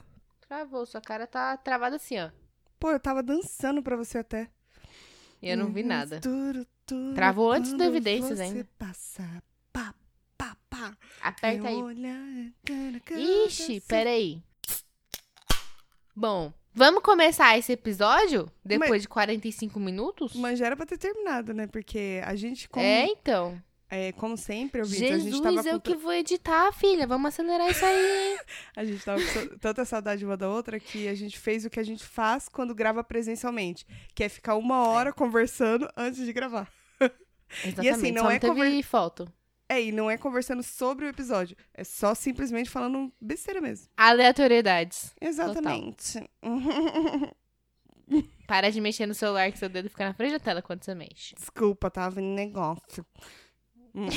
Travou, 0.49 0.84
sua 0.87 1.00
cara 1.00 1.26
tá 1.26 1.56
travada 1.56 1.96
assim, 1.96 2.18
ó. 2.20 2.30
Pô, 2.78 2.90
eu 2.90 3.00
tava 3.00 3.23
dançando 3.23 3.82
pra 3.82 3.96
você 3.96 4.18
até. 4.18 4.49
E 5.40 5.49
eu 5.49 5.56
não 5.56 5.73
vi 5.73 5.82
Uhum, 5.82 5.88
nada. 5.88 6.20
turu, 6.20 6.66
turu, 6.87 7.14
Travou 7.14 7.50
antes 7.52 7.73
do 7.73 7.82
Evidências 7.82 8.40
ainda. 8.40 8.66
Passa, 8.78 9.42
pá, 9.73 9.94
pá, 10.37 10.56
pá. 10.68 10.96
Aperta 11.23 11.68
aí. 11.68 12.52
Cara, 12.64 13.20
Ixi, 13.20 13.80
cara, 13.80 13.82
peraí. 13.88 14.42
Bom, 16.16 16.52
vamos 16.73 17.02
começar 17.02 17.58
esse 17.58 17.73
episódio? 17.73 18.50
Depois 18.64 18.90
Mas- 18.90 19.02
de 19.02 19.08
45 19.08 19.80
minutos? 19.80 20.34
Mas 20.37 20.58
já 20.58 20.66
era 20.66 20.76
pra 20.76 20.87
ter 20.87 20.99
terminado, 20.99 21.52
né? 21.52 21.66
Porque 21.66 22.20
a 22.25 22.34
gente, 22.37 22.68
como, 22.68 22.84
É, 22.84 23.06
então. 23.06 23.61
É, 23.94 24.10
como 24.10 24.36
sempre, 24.36 24.80
ouvinte, 24.80 25.04
a 25.04 25.18
Jesus, 25.18 25.34
gente 25.34 25.40
tava 25.40 25.68
eu 25.68 25.80
que 25.80 25.94
vou 25.94 26.12
editar, 26.12 26.72
filha. 26.72 27.06
Vamos 27.06 27.28
acelerar 27.28 27.70
isso 27.70 27.84
aí. 27.84 28.38
a 28.74 28.84
gente 28.84 29.04
tava 29.04 29.20
com 29.22 29.56
tanta 29.58 29.84
saudade 29.84 30.24
uma 30.24 30.36
da 30.36 30.48
outra 30.48 30.80
que 30.80 31.06
a 31.06 31.14
gente 31.14 31.38
fez 31.38 31.64
o 31.64 31.70
que 31.70 31.78
a 31.78 31.84
gente 31.84 32.02
faz 32.04 32.48
quando 32.48 32.74
grava 32.74 33.04
presencialmente, 33.04 33.86
que 34.12 34.24
é 34.24 34.28
ficar 34.28 34.56
uma 34.56 34.88
hora 34.88 35.12
conversando 35.12 35.88
antes 35.96 36.26
de 36.26 36.32
gravar. 36.32 36.68
Exatamente, 37.64 38.10
não 38.10 38.22
só 38.22 38.30
é 38.30 38.32
não 38.32 38.40
teve 38.40 38.52
conver- 38.54 38.82
foto. 38.82 39.32
É, 39.68 39.80
e 39.80 39.92
não 39.92 40.10
é 40.10 40.18
conversando 40.18 40.62
sobre 40.62 41.06
o 41.06 41.08
episódio, 41.08 41.56
é 41.72 41.84
só 41.84 42.16
simplesmente 42.16 42.68
falando 42.68 43.12
besteira 43.20 43.60
mesmo. 43.60 43.88
Aleatoriedades. 43.96 45.14
Exatamente. 45.20 46.28
Para 48.46 48.70
de 48.70 48.80
mexer 48.80 49.06
no 49.06 49.14
celular 49.14 49.50
que 49.52 49.58
seu 49.58 49.68
dedo 49.68 49.88
fica 49.88 50.04
na 50.04 50.14
frente 50.14 50.32
da 50.32 50.40
tela 50.40 50.60
quando 50.60 50.84
você 50.84 50.94
mexe. 50.94 51.34
Desculpa, 51.36 51.90
tava 51.90 52.20
em 52.20 52.34
negócio. 52.34 53.06
Hum. 53.94 54.08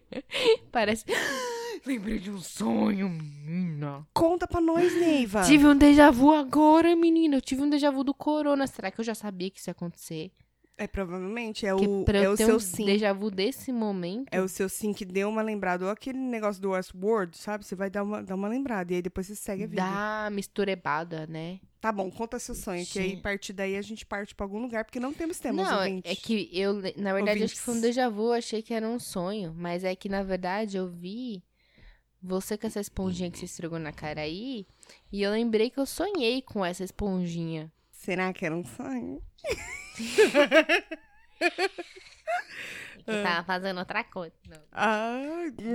Parece. 0.70 1.04
Lembrei 1.86 2.18
de 2.18 2.30
um 2.30 2.40
sonho, 2.40 3.08
menina. 3.08 4.06
Conta 4.12 4.46
pra 4.46 4.60
nós, 4.60 4.94
Neiva. 4.94 5.42
Tive 5.42 5.66
um 5.66 5.76
déjà 5.76 6.10
vu 6.10 6.32
agora, 6.32 6.94
menina. 6.94 7.36
Eu 7.36 7.40
tive 7.40 7.62
um 7.62 7.70
déjà 7.70 7.90
vu 7.90 8.04
do 8.04 8.12
corona. 8.12 8.66
Será 8.66 8.90
que 8.90 9.00
eu 9.00 9.04
já 9.04 9.14
sabia 9.14 9.50
que 9.50 9.58
isso 9.58 9.70
ia 9.70 9.72
acontecer? 9.72 10.30
É, 10.78 10.86
provavelmente. 10.86 11.66
É 11.66 11.74
Porque 11.74 11.86
o, 11.86 12.04
pra 12.04 12.18
é 12.18 12.28
o 12.28 12.36
ter 12.36 12.46
seu 12.46 12.56
um 12.56 12.60
sim. 12.60 12.84
déjà 12.84 13.12
vu 13.12 13.32
desse 13.32 13.72
momento. 13.72 14.28
É 14.30 14.40
o 14.40 14.48
seu 14.48 14.68
sim 14.68 14.92
que 14.92 15.04
deu 15.04 15.28
uma 15.28 15.42
lembrada. 15.42 15.84
Ou 15.84 15.90
aquele 15.90 16.18
negócio 16.18 16.62
do 16.62 16.70
Westworld, 16.70 17.36
sabe? 17.36 17.66
Você 17.66 17.74
vai 17.74 17.90
dar 17.90 18.04
uma, 18.04 18.22
dar 18.22 18.36
uma 18.36 18.46
lembrada. 18.46 18.92
E 18.92 18.96
aí 18.96 19.02
depois 19.02 19.26
você 19.26 19.34
segue 19.34 19.64
a 19.64 19.66
vida. 19.66 19.82
Da 19.82 20.30
misturebada, 20.30 21.26
né? 21.26 21.58
Tá 21.80 21.90
bom, 21.90 22.08
conta 22.10 22.38
seu 22.38 22.54
sonho. 22.54 22.86
Que 22.86 23.00
aí, 23.00 23.16
a 23.16 23.20
partir 23.20 23.52
daí, 23.52 23.76
a 23.76 23.82
gente 23.82 24.06
parte 24.06 24.36
pra 24.36 24.46
algum 24.46 24.60
lugar. 24.60 24.84
Porque 24.84 25.00
não 25.00 25.12
temos 25.12 25.40
temas, 25.40 25.68
não, 25.68 25.78
ouvintes. 25.78 26.10
é 26.10 26.14
que 26.14 26.48
eu, 26.52 26.74
na 26.96 27.12
verdade, 27.12 27.42
acho 27.42 27.54
que 27.54 27.60
foi 27.60 27.74
um 27.74 27.80
déjà 27.80 28.08
vu, 28.08 28.28
eu 28.28 28.32
achei 28.34 28.62
que 28.62 28.72
era 28.72 28.88
um 28.88 29.00
sonho. 29.00 29.52
Mas 29.56 29.82
é 29.82 29.96
que, 29.96 30.08
na 30.08 30.22
verdade, 30.22 30.76
eu 30.76 30.88
vi 30.88 31.42
você 32.22 32.56
com 32.56 32.68
essa 32.68 32.80
esponjinha 32.80 33.30
que 33.30 33.38
se 33.38 33.46
estragou 33.46 33.80
na 33.80 33.92
cara 33.92 34.20
aí. 34.20 34.64
E 35.10 35.22
eu 35.22 35.32
lembrei 35.32 35.70
que 35.70 35.78
eu 35.80 35.86
sonhei 35.86 36.40
com 36.40 36.64
essa 36.64 36.84
esponjinha. 36.84 37.72
Será 37.90 38.32
que 38.32 38.46
era 38.46 38.54
um 38.54 38.64
sonho? 38.64 39.20
Que 43.04 43.22
tava 43.22 43.44
fazendo 43.44 43.78
outra 43.78 44.04
coisa. 44.04 44.34
Ah, 44.72 45.16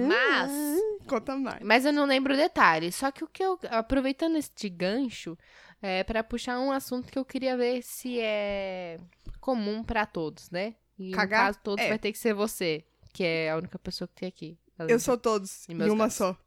Mas- 0.07 0.51
hum, 0.51 0.99
Conta 1.07 1.35
mais. 1.35 1.61
Mas 1.63 1.85
eu 1.85 1.91
não 1.93 2.05
lembro 2.05 2.35
detalhes. 2.35 2.95
Só 2.95 3.11
que 3.11 3.23
o 3.23 3.27
que 3.27 3.43
eu. 3.43 3.59
Aproveitando 3.69 4.35
este 4.37 4.69
gancho, 4.69 5.37
é 5.81 6.03
para 6.03 6.23
puxar 6.23 6.59
um 6.59 6.71
assunto 6.71 7.11
que 7.11 7.17
eu 7.17 7.25
queria 7.25 7.57
ver 7.57 7.81
se 7.81 8.19
é 8.19 8.99
comum 9.39 9.83
pra 9.83 10.05
todos, 10.05 10.49
né? 10.51 10.75
E 10.99 11.11
Cagar? 11.11 11.39
no 11.41 11.47
caso, 11.47 11.59
todos 11.63 11.83
É. 11.83 11.89
vai 11.89 11.97
ter 11.99 12.11
que 12.11 12.19
ser 12.19 12.33
você, 12.33 12.85
que 13.11 13.23
é 13.23 13.49
a 13.49 13.57
única 13.57 13.79
pessoa 13.79 14.07
que 14.07 14.13
tem 14.13 14.29
aqui. 14.29 14.57
Eu 14.87 14.99
sou 14.99 15.17
todos. 15.17 15.67
Em 15.69 15.75
uma 15.89 16.05
casos. 16.05 16.13
só. 16.17 16.37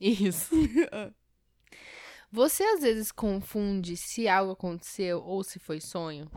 Isso. 0.00 0.50
Você 2.32 2.62
às 2.64 2.80
vezes 2.80 3.12
confunde 3.12 3.96
se 3.96 4.26
algo 4.26 4.52
aconteceu 4.52 5.22
ou 5.22 5.44
se 5.44 5.58
foi 5.58 5.80
sonho? 5.80 6.30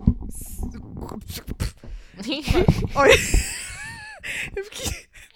Olha. 2.95 3.13
Eu 4.55 4.63
fiquei, 4.65 4.87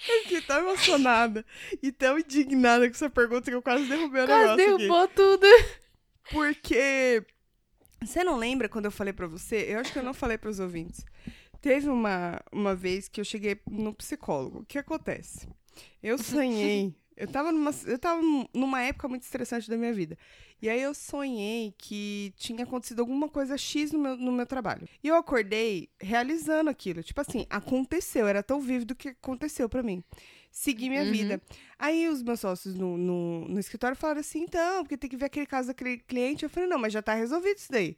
eu 0.10 0.22
fiquei 0.24 0.42
tão 0.42 0.58
emocionada 0.60 1.46
e 1.82 1.92
tão 1.92 2.18
indignada 2.20 2.88
com 2.88 2.94
essa 2.94 3.10
pergunta 3.10 3.50
que 3.50 3.56
eu 3.56 3.62
quase 3.62 3.86
derrubei 3.86 4.24
o 4.24 4.26
Quase 4.26 4.58
negócio 4.58 4.76
aqui. 4.76 4.88
derrubou 4.88 5.08
tudo. 5.10 5.46
Porque 6.32 7.24
você 8.04 8.24
não 8.24 8.38
lembra 8.38 8.68
quando 8.68 8.86
eu 8.86 8.92
falei 8.92 9.14
pra 9.14 9.28
você? 9.28 9.66
Eu 9.70 9.80
acho 9.80 9.94
que 9.94 10.00
eu 10.00 10.04
não 10.04 10.14
falei 10.14 10.38
pros 10.38 10.60
ouvintes. 10.60 11.06
Teve 11.62 11.90
uma, 11.90 12.42
uma 12.52 12.76
vez 12.76 13.08
que 13.08 13.22
eu 13.22 13.26
cheguei 13.26 13.60
no 13.70 13.94
psicólogo. 13.94 14.60
O 14.60 14.66
que 14.66 14.78
acontece? 14.78 15.48
Eu 16.02 16.18
sonhei. 16.18 16.94
Eu 17.20 17.28
tava, 17.28 17.52
numa, 17.52 17.72
eu 17.86 18.00
tava 18.00 18.22
numa 18.54 18.82
época 18.82 19.08
muito 19.10 19.24
estressante 19.24 19.70
da 19.70 19.76
minha 19.78 19.92
vida. 19.94 20.18
E 20.62 20.70
aí 20.70 20.82
eu 20.82 20.94
sonhei 20.94 21.74
que 21.78 22.34
tinha 22.38 22.64
acontecido 22.64 23.02
alguma 23.02 23.28
coisa 23.28 23.58
X 23.58 23.92
no 23.92 24.00
meu, 24.00 24.16
no 24.18 24.32
meu 24.32 24.46
trabalho. 24.46 24.88
E 25.04 25.08
eu 25.10 25.16
acordei 25.16 25.90
realizando 26.00 26.70
aquilo. 26.70 27.04
Tipo 27.04 27.20
assim, 27.22 27.46
aconteceu. 27.50 28.26
Era 28.28 28.42
tão 28.42 28.60
vívido 28.62 28.96
que 28.96 29.10
aconteceu 29.10 29.68
pra 29.68 29.84
mim. 29.84 30.02
Segui 30.50 30.90
minha 30.90 31.04
Uhum. 31.04 31.12
vida. 31.12 31.42
Aí 31.78 32.08
os 32.08 32.24
meus 32.24 32.40
sócios 32.40 32.74
no, 32.74 32.98
no, 32.98 33.48
no 33.50 33.60
escritório 33.60 33.96
falaram 33.98 34.22
assim, 34.22 34.40
então, 34.44 34.84
porque 34.84 34.98
tem 34.98 35.10
que 35.10 35.18
ver 35.18 35.26
aquele 35.26 35.46
caso 35.46 35.68
daquele 35.68 35.98
cliente. 35.98 36.44
Eu 36.44 36.50
falei, 36.50 36.68
não, 36.70 36.80
mas 36.80 36.94
já 36.94 37.02
tá 37.02 37.14
resolvido 37.14 37.58
isso 37.58 37.72
daí. 37.72 37.98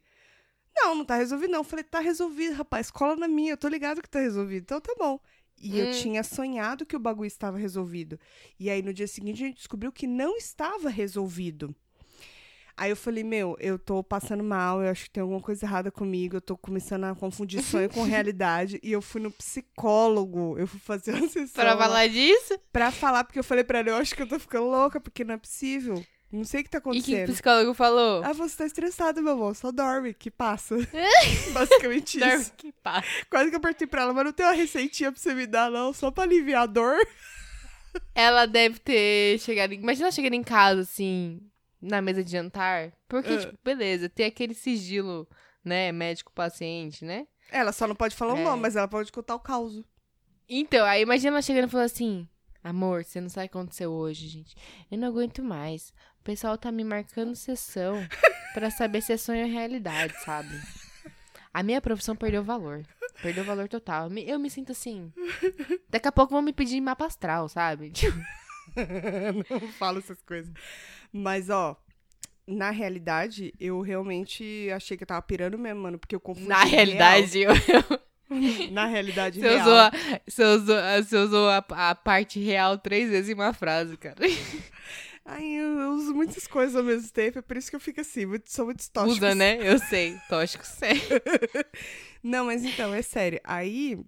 Não, 0.74 0.94
não 0.94 1.04
tá 1.04 1.16
resolvido 1.16 1.50
não. 1.50 1.60
Eu 1.60 1.64
falei, 1.64 1.84
tá 1.84 2.00
resolvido, 2.00 2.54
rapaz, 2.54 2.90
cola 2.90 3.14
na 3.14 3.28
minha, 3.28 3.52
eu 3.52 3.56
tô 3.56 3.68
ligado 3.68 4.02
que 4.02 4.08
tá 4.08 4.20
resolvido. 4.20 4.62
Então 4.62 4.80
tá 4.80 4.94
bom. 4.98 5.20
E 5.60 5.78
eu 5.78 5.86
Hum. 5.86 5.90
tinha 5.90 6.22
sonhado 6.22 6.84
que 6.86 6.96
o 6.96 7.00
bagulho 7.00 7.26
estava 7.26 7.56
resolvido. 7.58 8.18
E 8.58 8.68
aí 8.70 8.82
no 8.82 8.92
dia 8.92 9.06
seguinte 9.06 9.42
a 9.42 9.46
gente 9.46 9.56
descobriu 9.58 9.92
que 9.92 10.06
não 10.06 10.36
estava 10.36 10.88
resolvido. 10.88 11.74
Aí 12.76 12.90
eu 12.90 12.96
falei, 12.96 13.22
meu, 13.22 13.54
eu 13.60 13.78
tô 13.78 14.02
passando 14.02 14.42
mal, 14.42 14.82
eu 14.82 14.90
acho 14.90 15.04
que 15.04 15.10
tem 15.10 15.20
alguma 15.20 15.40
coisa 15.40 15.64
errada 15.66 15.90
comigo, 15.90 16.36
eu 16.36 16.40
tô 16.40 16.56
começando 16.56 17.04
a 17.04 17.14
confundir 17.14 17.62
sonho 17.62 17.88
com 17.90 18.02
realidade. 18.02 18.80
E 18.82 18.90
eu 18.90 19.02
fui 19.02 19.20
no 19.20 19.30
psicólogo, 19.30 20.58
eu 20.58 20.66
fui 20.66 20.80
fazer 20.80 21.12
uma 21.14 21.28
sessão 21.28 21.62
Pra 21.64 21.76
falar 21.76 22.08
disso? 22.08 22.58
pra 22.72 22.90
falar, 22.90 23.24
porque 23.24 23.38
eu 23.38 23.44
falei 23.44 23.62
pra 23.62 23.80
ela, 23.80 23.90
eu 23.90 23.96
acho 23.96 24.14
que 24.16 24.22
eu 24.22 24.28
tô 24.28 24.38
ficando 24.38 24.66
louca, 24.66 25.00
porque 25.00 25.22
não 25.22 25.34
é 25.34 25.38
possível. 25.38 26.02
Não 26.32 26.44
sei 26.44 26.62
o 26.62 26.64
que 26.64 26.70
tá 26.70 26.78
E 26.78 26.80
que 26.80 26.88
o 26.88 26.90
acontecendo. 26.92 27.32
psicólogo 27.32 27.74
falou? 27.74 28.24
Ah, 28.24 28.32
você 28.32 28.56
tá 28.56 28.64
estressado, 28.66 29.22
meu 29.22 29.34
amor. 29.34 29.54
Só 29.54 29.70
dorme, 29.70 30.14
que 30.14 30.30
passa. 30.30 30.76
Basicamente 31.52 32.16
isso. 32.18 32.26
Dorme 32.26 32.44
que 32.56 32.72
passa. 32.82 33.06
Quase 33.28 33.50
que 33.50 33.56
eu 33.56 33.58
apertei 33.58 33.86
pra 33.86 34.02
ela, 34.02 34.14
mas 34.14 34.24
não 34.24 34.32
tem 34.32 34.46
uma 34.46 34.52
receitinha 34.54 35.12
pra 35.12 35.20
você 35.20 35.34
me 35.34 35.46
dar, 35.46 35.70
não. 35.70 35.92
Só 35.92 36.10
pra 36.10 36.24
aliviar 36.24 36.62
a 36.62 36.66
dor. 36.66 36.96
Ela 38.14 38.46
deve 38.46 38.78
ter 38.78 39.38
chegado. 39.40 39.74
Imagina 39.74 40.06
ela 40.06 40.12
chegando 40.12 40.32
em 40.32 40.42
casa, 40.42 40.80
assim, 40.80 41.40
na 41.80 42.00
mesa 42.00 42.24
de 42.24 42.30
jantar. 42.32 42.90
Porque, 43.06 43.34
Ah. 43.34 43.38
tipo, 43.38 43.58
beleza, 43.62 44.08
tem 44.08 44.24
aquele 44.24 44.54
sigilo, 44.54 45.28
né? 45.62 45.92
Médico-paciente, 45.92 47.04
né? 47.04 47.26
Ela 47.50 47.70
só 47.72 47.86
não 47.86 47.94
pode 47.94 48.14
falar 48.16 48.38
É. 48.38 48.40
o 48.40 48.44
nome, 48.44 48.62
mas 48.62 48.76
ela 48.76 48.88
pode 48.88 49.12
contar 49.12 49.34
o 49.34 49.40
caos. 49.40 49.82
Então, 50.48 50.86
aí 50.86 51.02
imagina 51.02 51.32
ela 51.32 51.42
chegando 51.42 51.68
e 51.68 51.70
falando 51.70 51.84
assim: 51.86 52.26
Amor, 52.62 53.04
você 53.04 53.20
não 53.20 53.28
sabe 53.28 53.46
o 53.46 53.50
que 53.50 53.56
aconteceu 53.58 53.90
hoje, 53.90 54.28
gente. 54.28 54.56
Eu 54.90 54.96
não 54.98 55.08
aguento 55.08 55.42
mais. 55.42 55.92
O 56.20 56.22
pessoal 56.22 56.56
tá 56.56 56.70
me 56.70 56.84
marcando 56.84 57.34
sessão 57.34 57.96
pra 58.54 58.70
saber 58.70 59.02
se 59.02 59.12
é 59.12 59.16
sonho 59.16 59.44
ou 59.44 59.50
realidade, 59.52 60.14
sabe? 60.24 60.48
A 61.52 61.62
minha 61.62 61.80
profissão 61.80 62.14
perdeu 62.14 62.44
valor. 62.44 62.84
Perdeu 63.20 63.44
valor 63.44 63.68
total. 63.68 64.10
Eu 64.12 64.38
me 64.38 64.48
sinto 64.48 64.72
assim. 64.72 65.12
Daqui 65.88 66.08
a 66.08 66.12
pouco 66.12 66.32
vão 66.32 66.42
me 66.42 66.52
pedir 66.52 66.80
mapa 66.80 67.06
astral, 67.06 67.48
sabe? 67.48 67.90
Tipo, 68.74 69.54
não 69.60 69.72
falo 69.72 69.98
essas 69.98 70.22
coisas. 70.22 70.50
Mas, 71.12 71.50
ó, 71.50 71.76
na 72.46 72.70
realidade, 72.70 73.52
eu 73.60 73.80
realmente 73.80 74.70
achei 74.74 74.96
que 74.96 75.02
eu 75.02 75.06
tava 75.06 75.20
pirando 75.20 75.58
mesmo, 75.58 75.82
mano. 75.82 75.98
Porque 75.98 76.14
eu 76.14 76.20
confundi. 76.20 76.48
Na 76.48 76.64
realidade, 76.64 77.40
eu, 77.40 77.52
real. 77.52 78.00
Na 78.70 78.86
realidade, 78.86 79.40
você, 79.40 79.48
real. 79.48 79.60
usou 79.60 79.74
a, 79.74 79.92
você, 80.26 80.44
usou, 80.44 80.76
você 81.04 81.16
usou 81.16 81.48
a, 81.48 81.64
a 81.90 81.94
parte 81.94 82.40
real 82.40 82.78
três 82.78 83.10
vezes 83.10 83.30
em 83.30 83.34
uma 83.34 83.52
frase, 83.52 83.96
cara. 83.96 84.16
Ai, 85.24 85.44
eu, 85.44 85.78
eu 85.78 85.90
uso 85.92 86.12
muitas 86.14 86.46
coisas 86.48 86.74
ao 86.74 86.82
mesmo 86.82 87.08
tempo, 87.10 87.38
é 87.38 87.42
por 87.42 87.56
isso 87.56 87.70
que 87.70 87.76
eu 87.76 87.80
fico 87.80 88.00
assim, 88.00 88.26
muito, 88.26 88.50
sou 88.50 88.64
muito 88.66 88.90
tóxico. 88.90 89.24
Usa, 89.24 89.34
né? 89.34 89.56
Eu 89.62 89.78
sei. 89.78 90.18
Tóxico, 90.28 90.66
sério. 90.66 91.00
Não, 92.22 92.46
mas 92.46 92.64
então, 92.64 92.92
é 92.92 93.02
sério. 93.02 93.40
Aí. 93.44 93.98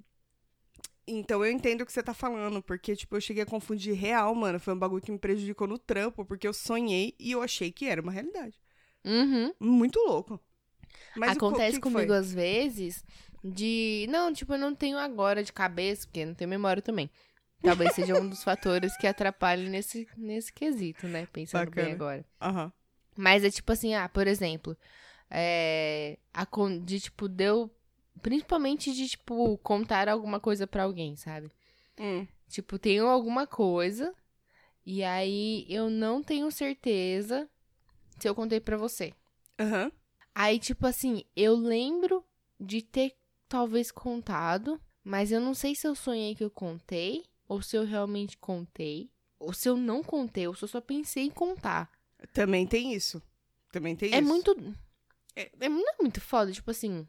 Então 1.06 1.44
eu 1.44 1.52
entendo 1.52 1.82
o 1.82 1.86
que 1.86 1.92
você 1.92 2.02
tá 2.02 2.14
falando, 2.14 2.62
porque, 2.62 2.96
tipo, 2.96 3.14
eu 3.14 3.20
cheguei 3.20 3.42
a 3.42 3.46
confundir 3.46 3.94
real, 3.94 4.34
mano. 4.34 4.58
Foi 4.58 4.72
um 4.74 4.78
bagulho 4.78 5.02
que 5.02 5.12
me 5.12 5.18
prejudicou 5.18 5.66
no 5.68 5.78
trampo, 5.78 6.24
porque 6.24 6.48
eu 6.48 6.52
sonhei 6.54 7.14
e 7.18 7.32
eu 7.32 7.42
achei 7.42 7.70
que 7.70 7.86
era 7.86 8.00
uma 8.00 8.10
realidade. 8.12 8.58
Uhum. 9.04 9.52
Muito 9.60 9.98
louco. 10.00 10.40
Mas 11.14 11.36
o 11.36 11.40
co- 11.40 11.46
Acontece 11.46 11.72
que 11.72 11.76
que 11.76 11.80
comigo 11.82 12.08
foi? 12.08 12.16
às 12.16 12.32
vezes 12.32 13.04
de. 13.44 14.06
Não, 14.08 14.32
tipo, 14.32 14.54
eu 14.54 14.58
não 14.58 14.74
tenho 14.74 14.96
agora 14.96 15.44
de 15.44 15.52
cabeça, 15.52 16.06
porque 16.06 16.24
não 16.24 16.34
tenho 16.34 16.48
memória 16.48 16.82
também. 16.82 17.10
Talvez 17.62 17.92
seja 17.92 18.18
um 18.18 18.28
dos 18.28 18.42
fatores 18.42 18.96
que 18.96 19.06
atrapalhem 19.06 19.68
nesse, 19.68 20.08
nesse 20.16 20.52
quesito, 20.52 21.06
né? 21.08 21.26
Pensando 21.26 21.70
bem 21.70 21.84
Bacana. 21.84 21.94
agora. 21.94 22.24
Aham. 22.40 22.72
Mas 23.16 23.44
é 23.44 23.50
tipo 23.50 23.70
assim, 23.72 23.94
ah, 23.94 24.08
por 24.08 24.26
exemplo, 24.26 24.76
é, 25.30 26.18
a 26.32 26.46
de 26.82 27.00
tipo, 27.00 27.28
deu. 27.28 27.70
Principalmente 28.22 28.92
de, 28.94 29.08
tipo, 29.08 29.58
contar 29.58 30.08
alguma 30.08 30.40
coisa 30.40 30.66
pra 30.66 30.84
alguém, 30.84 31.14
sabe? 31.14 31.50
Hum. 31.98 32.26
Tipo, 32.48 32.78
tenho 32.78 33.06
alguma 33.06 33.46
coisa 33.46 34.14
e 34.86 35.02
aí 35.02 35.66
eu 35.68 35.90
não 35.90 36.22
tenho 36.22 36.50
certeza 36.50 37.48
se 38.18 38.28
eu 38.28 38.34
contei 38.34 38.60
pra 38.60 38.76
você. 38.76 39.12
Aham. 39.58 39.92
Aí, 40.34 40.58
tipo 40.58 40.86
assim, 40.86 41.24
eu 41.36 41.54
lembro 41.54 42.24
de 42.58 42.80
ter 42.82 43.14
talvez 43.48 43.90
contado, 43.90 44.80
mas 45.02 45.30
eu 45.32 45.40
não 45.40 45.54
sei 45.54 45.74
se 45.74 45.86
eu 45.86 45.94
sonhei 45.94 46.34
que 46.34 46.44
eu 46.44 46.50
contei, 46.50 47.24
ou 47.48 47.60
se 47.62 47.76
eu 47.76 47.84
realmente 47.84 48.36
contei, 48.38 49.10
ou 49.38 49.52
se 49.52 49.68
eu 49.68 49.76
não 49.76 50.02
contei, 50.02 50.46
ou 50.48 50.54
se 50.54 50.64
eu 50.64 50.68
só 50.68 50.80
pensei 50.80 51.24
em 51.24 51.30
contar. 51.30 51.90
Também 52.32 52.66
tem 52.66 52.94
isso. 52.94 53.22
Também 53.70 53.94
tem 53.94 54.12
É 54.14 54.18
isso. 54.18 54.26
muito. 54.28 54.74
É, 55.36 55.50
é- 55.60 55.68
não 55.68 55.88
é 55.90 55.96
muito 56.00 56.20
foda, 56.20 56.50
tipo 56.52 56.70
assim. 56.70 57.06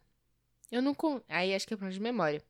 Eu 0.71 0.81
não. 0.81 0.93
Con... 0.93 1.21
Aí 1.29 1.53
acho 1.55 1.67
que 1.67 1.73
é 1.73 1.77
problema 1.77 1.93
de 1.93 2.01
memória. 2.01 2.43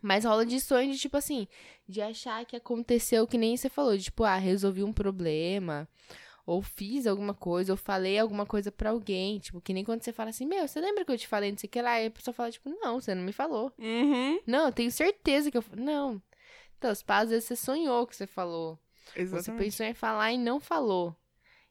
Mas 0.00 0.24
rola 0.24 0.44
de 0.44 0.58
sonho 0.60 0.92
de, 0.92 0.98
tipo 0.98 1.16
assim, 1.16 1.46
de 1.88 2.00
achar 2.00 2.44
que 2.44 2.56
aconteceu 2.56 3.26
que 3.26 3.38
nem 3.38 3.56
você 3.56 3.68
falou, 3.68 3.96
de 3.96 4.04
tipo, 4.04 4.24
ah, 4.24 4.36
resolvi 4.36 4.82
um 4.82 4.92
problema, 4.92 5.88
ou 6.44 6.60
fiz 6.60 7.06
alguma 7.06 7.34
coisa, 7.34 7.72
ou 7.72 7.76
falei 7.76 8.18
alguma 8.18 8.44
coisa 8.44 8.72
pra 8.72 8.90
alguém, 8.90 9.38
tipo, 9.38 9.60
que 9.60 9.72
nem 9.72 9.84
quando 9.84 10.02
você 10.02 10.12
fala 10.12 10.30
assim, 10.30 10.46
meu, 10.46 10.66
você 10.66 10.80
lembra 10.80 11.04
que 11.04 11.12
eu 11.12 11.18
te 11.18 11.28
falei 11.28 11.50
não 11.50 11.58
sei 11.58 11.68
o 11.68 11.70
que 11.70 11.80
lá? 11.80 12.00
E 12.00 12.06
a 12.06 12.10
pessoa 12.10 12.34
fala, 12.34 12.50
tipo, 12.50 12.68
não, 12.68 13.00
você 13.00 13.14
não 13.14 13.22
me 13.22 13.32
falou. 13.32 13.72
Uhum. 13.78 14.40
Não, 14.46 14.66
eu 14.66 14.72
tenho 14.72 14.90
certeza 14.90 15.50
que 15.50 15.58
eu. 15.58 15.64
Não. 15.76 16.20
Então, 16.76 16.90
às 16.90 17.30
vezes 17.30 17.44
você 17.44 17.56
sonhou 17.56 18.06
que 18.06 18.16
você 18.16 18.26
falou. 18.26 18.78
Você 19.14 19.20
Exatamente. 19.22 19.64
pensou 19.64 19.86
em 19.86 19.94
falar 19.94 20.32
e 20.32 20.38
não 20.38 20.58
falou. 20.58 21.16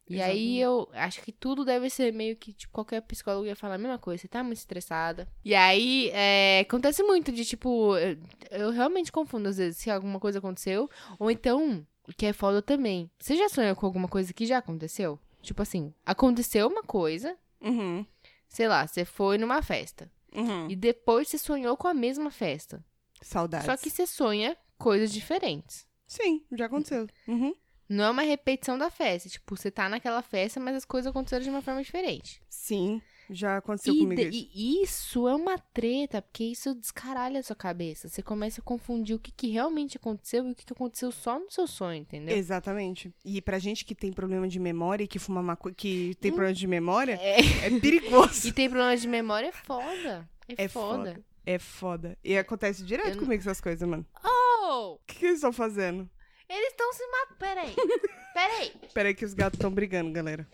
E 0.09 0.21
aí 0.21 0.59
eu 0.59 0.89
acho 0.93 1.21
que 1.21 1.31
tudo 1.31 1.63
deve 1.63 1.89
ser 1.89 2.11
meio 2.11 2.35
que, 2.35 2.51
tipo, 2.51 2.73
qualquer 2.73 3.01
psicólogo 3.01 3.45
ia 3.45 3.55
falar 3.55 3.75
a 3.75 3.77
mesma 3.77 3.97
coisa. 3.97 4.21
Você 4.21 4.27
tá 4.27 4.43
muito 4.43 4.57
estressada. 4.57 5.27
E 5.43 5.55
aí, 5.55 6.09
é, 6.13 6.59
acontece 6.61 7.01
muito 7.03 7.31
de, 7.31 7.45
tipo, 7.45 7.97
eu, 7.97 8.17
eu 8.51 8.69
realmente 8.71 9.11
confundo 9.11 9.47
às 9.47 9.57
vezes 9.57 9.77
se 9.77 9.89
alguma 9.89 10.19
coisa 10.19 10.39
aconteceu. 10.39 10.89
Ou 11.17 11.31
então, 11.31 11.85
que 12.17 12.25
é 12.25 12.33
foda 12.33 12.61
também. 12.61 13.09
Você 13.19 13.35
já 13.35 13.47
sonhou 13.49 13.75
com 13.75 13.85
alguma 13.85 14.07
coisa 14.07 14.33
que 14.33 14.45
já 14.45 14.57
aconteceu? 14.57 15.19
Tipo 15.41 15.61
assim, 15.61 15.93
aconteceu 16.05 16.67
uma 16.67 16.83
coisa, 16.83 17.37
Uhum. 17.61 18.05
sei 18.47 18.67
lá, 18.67 18.85
você 18.85 19.05
foi 19.05 19.37
numa 19.37 19.61
festa. 19.61 20.11
Uhum. 20.33 20.69
E 20.69 20.75
depois 20.75 21.27
você 21.27 21.37
sonhou 21.37 21.75
com 21.77 21.87
a 21.87 21.93
mesma 21.93 22.31
festa. 22.31 22.83
Saudades. 23.21 23.65
Só 23.65 23.75
que 23.77 23.89
você 23.89 24.05
sonha 24.07 24.57
coisas 24.77 25.11
diferentes. 25.11 25.85
Sim, 26.07 26.43
já 26.51 26.65
aconteceu. 26.65 27.07
Uhum. 27.27 27.53
Não 27.87 28.05
é 28.05 28.09
uma 28.09 28.21
repetição 28.21 28.77
da 28.77 28.89
festa. 28.89 29.27
Tipo, 29.29 29.55
você 29.57 29.69
tá 29.69 29.89
naquela 29.89 30.21
festa, 30.21 30.59
mas 30.59 30.75
as 30.75 30.85
coisas 30.85 31.09
aconteceram 31.09 31.43
de 31.43 31.49
uma 31.49 31.61
forma 31.61 31.83
diferente. 31.83 32.41
Sim, 32.49 33.01
já 33.31 33.57
aconteceu 33.57 33.93
E, 33.93 33.99
comigo 33.99 34.21
de- 34.21 34.27
isso. 34.37 34.49
e 34.53 34.83
isso 34.83 35.27
é 35.27 35.35
uma 35.35 35.57
treta, 35.57 36.21
porque 36.21 36.43
isso 36.43 36.75
descaralha 36.75 37.39
a 37.39 37.43
sua 37.43 37.55
cabeça. 37.55 38.09
Você 38.09 38.21
começa 38.21 38.61
a 38.61 38.63
confundir 38.63 39.15
o 39.15 39.19
que, 39.19 39.31
que 39.31 39.47
realmente 39.49 39.97
aconteceu 39.97 40.45
e 40.47 40.51
o 40.51 40.55
que, 40.55 40.65
que 40.65 40.73
aconteceu 40.73 41.11
só 41.11 41.39
no 41.39 41.49
seu 41.49 41.65
sonho, 41.67 42.01
entendeu? 42.01 42.35
Exatamente. 42.37 43.13
E 43.23 43.41
pra 43.41 43.57
gente 43.59 43.85
que 43.85 43.95
tem 43.95 44.11
problema 44.11 44.47
de 44.47 44.59
memória 44.59 45.03
e 45.03 45.07
que 45.07 45.17
fuma 45.19 45.41
maconha, 45.41 45.73
que 45.75 46.13
tem 46.15 46.31
problema 46.31 46.53
de 46.53 46.67
memória, 46.67 47.17
É. 47.21 47.39
é 47.67 47.79
perigoso. 47.79 48.47
E 48.49 48.51
tem 48.51 48.69
problema 48.69 48.95
de 48.97 49.07
memória, 49.07 49.47
é 49.47 49.51
foda. 49.51 50.29
É, 50.47 50.65
É 50.65 50.67
foda. 50.67 50.97
foda. 51.13 51.23
É 51.45 51.57
foda. 51.57 52.17
E 52.23 52.37
acontece 52.37 52.83
direto 52.83 53.15
Eu 53.15 53.17
comigo 53.19 53.41
essas 53.41 53.59
coisas, 53.59 53.87
mano. 53.87 54.05
Oh! 54.23 54.93
O 54.95 54.99
que, 55.07 55.15
que 55.15 55.25
eles 55.25 55.37
estão 55.37 55.51
fazendo? 55.51 56.07
Eles 56.47 56.67
estão 56.71 56.91
se 56.93 57.03
matando. 57.07 57.35
Peraí. 57.39 57.75
Peraí. 58.33 58.71
Peraí 58.93 59.13
que 59.15 59.25
os 59.25 59.33
gatos 59.33 59.57
estão 59.57 59.71
brigando, 59.71 60.11
galera. 60.11 60.47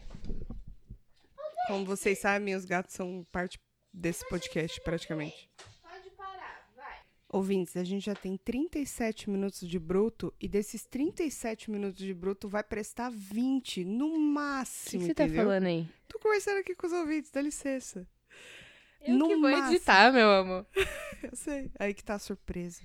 Como 1.68 1.86
vocês 1.86 2.18
sabem, 2.20 2.56
os 2.56 2.66
gatos 2.66 2.94
são 2.96 3.26
parte 3.32 3.60
desse 3.94 4.28
podcast, 4.30 4.80
praticamente. 4.82 5.50
Pode 5.82 6.10
parar, 6.12 6.70
vai. 6.76 7.00
Ouvintes, 7.30 7.76
a 7.76 7.84
gente 7.84 8.06
já 8.06 8.16
tem 8.16 8.38
37 8.38 9.30
minutos 9.30 9.68
de 9.68 9.78
bruto 9.80 10.34
e 10.40 10.48
desses 10.48 10.86
37 10.86 11.70
minutos 11.70 11.98
de 12.00 12.14
bruto 12.14 12.48
vai 12.48 12.64
prestar 12.64 13.10
20 13.12 13.84
no 13.84 14.08
O 14.08 14.14
que, 14.14 14.20
máximo, 14.20 15.02
que 15.02 15.08
você 15.08 15.14
tá 15.14 15.24
entendeu? 15.26 15.44
falando 15.44 15.66
aí? 15.66 15.88
Tô 16.08 16.20
conversando 16.20 16.60
aqui 16.60 16.74
com 16.76 16.88
os 16.88 16.94
ouvintes, 16.94 17.32
dá 17.32 17.42
licença. 17.42 18.08
Eu 19.02 19.16
No 19.16 19.28
que 19.28 19.36
vou 19.36 19.50
máximo. 19.52 19.76
editar, 19.76 20.12
meu 20.12 20.30
amor. 20.32 20.66
Eu 21.24 21.36
sei. 21.36 21.72
Aí 21.80 21.94
que 21.94 22.04
tá 22.04 22.16
a 22.16 22.20
surpresa. 22.20 22.82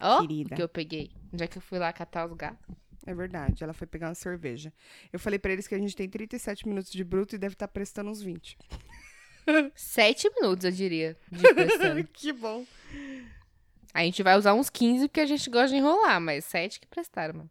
Ó, 0.00 0.20
Querida. 0.22 0.54
o 0.54 0.56
que 0.56 0.62
eu 0.62 0.68
peguei. 0.68 1.10
Já 1.34 1.46
que 1.46 1.58
eu 1.58 1.62
fui 1.62 1.78
lá 1.78 1.92
catar 1.92 2.26
os 2.26 2.34
gatos. 2.34 2.74
É 3.06 3.14
verdade, 3.14 3.64
ela 3.64 3.72
foi 3.72 3.86
pegar 3.86 4.08
uma 4.08 4.14
cerveja. 4.14 4.72
Eu 5.12 5.18
falei 5.18 5.38
pra 5.38 5.52
eles 5.52 5.66
que 5.66 5.74
a 5.74 5.78
gente 5.78 5.96
tem 5.96 6.08
37 6.08 6.68
minutos 6.68 6.92
de 6.92 7.02
bruto 7.02 7.34
e 7.34 7.38
deve 7.38 7.54
estar 7.54 7.68
prestando 7.68 8.10
uns 8.10 8.20
20. 8.22 8.58
Sete 9.74 10.30
minutos, 10.34 10.64
eu 10.64 10.70
diria, 10.70 11.16
que 12.12 12.32
bom. 12.32 12.64
A 13.92 14.04
gente 14.04 14.22
vai 14.22 14.36
usar 14.36 14.54
uns 14.54 14.70
15 14.70 15.08
porque 15.08 15.20
a 15.20 15.26
gente 15.26 15.48
gosta 15.50 15.68
de 15.68 15.76
enrolar, 15.76 16.20
mas 16.20 16.44
sete 16.44 16.78
que 16.78 16.86
prestaram, 16.86 17.34
mano. 17.34 17.50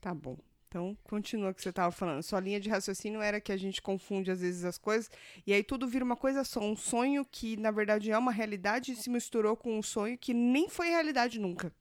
Tá 0.00 0.12
bom. 0.12 0.36
Então, 0.68 0.98
continua 1.04 1.50
o 1.50 1.54
que 1.54 1.62
você 1.62 1.72
tava 1.72 1.92
falando. 1.92 2.20
Sua 2.22 2.40
linha 2.40 2.60
de 2.60 2.68
raciocínio 2.68 3.22
era 3.22 3.40
que 3.40 3.52
a 3.52 3.56
gente 3.56 3.80
confunde 3.80 4.30
às 4.32 4.40
vezes 4.40 4.64
as 4.64 4.76
coisas 4.76 5.08
e 5.46 5.52
aí 5.54 5.62
tudo 5.62 5.86
vira 5.86 6.04
uma 6.04 6.16
coisa 6.16 6.42
só. 6.42 6.58
Um 6.60 6.76
sonho 6.76 7.24
que, 7.24 7.56
na 7.56 7.70
verdade, 7.70 8.10
é 8.10 8.18
uma 8.18 8.32
realidade 8.32 8.90
e 8.90 8.96
se 8.96 9.08
misturou 9.08 9.56
com 9.56 9.78
um 9.78 9.82
sonho 9.82 10.18
que 10.18 10.34
nem 10.34 10.68
foi 10.68 10.88
realidade 10.88 11.38
nunca. 11.38 11.72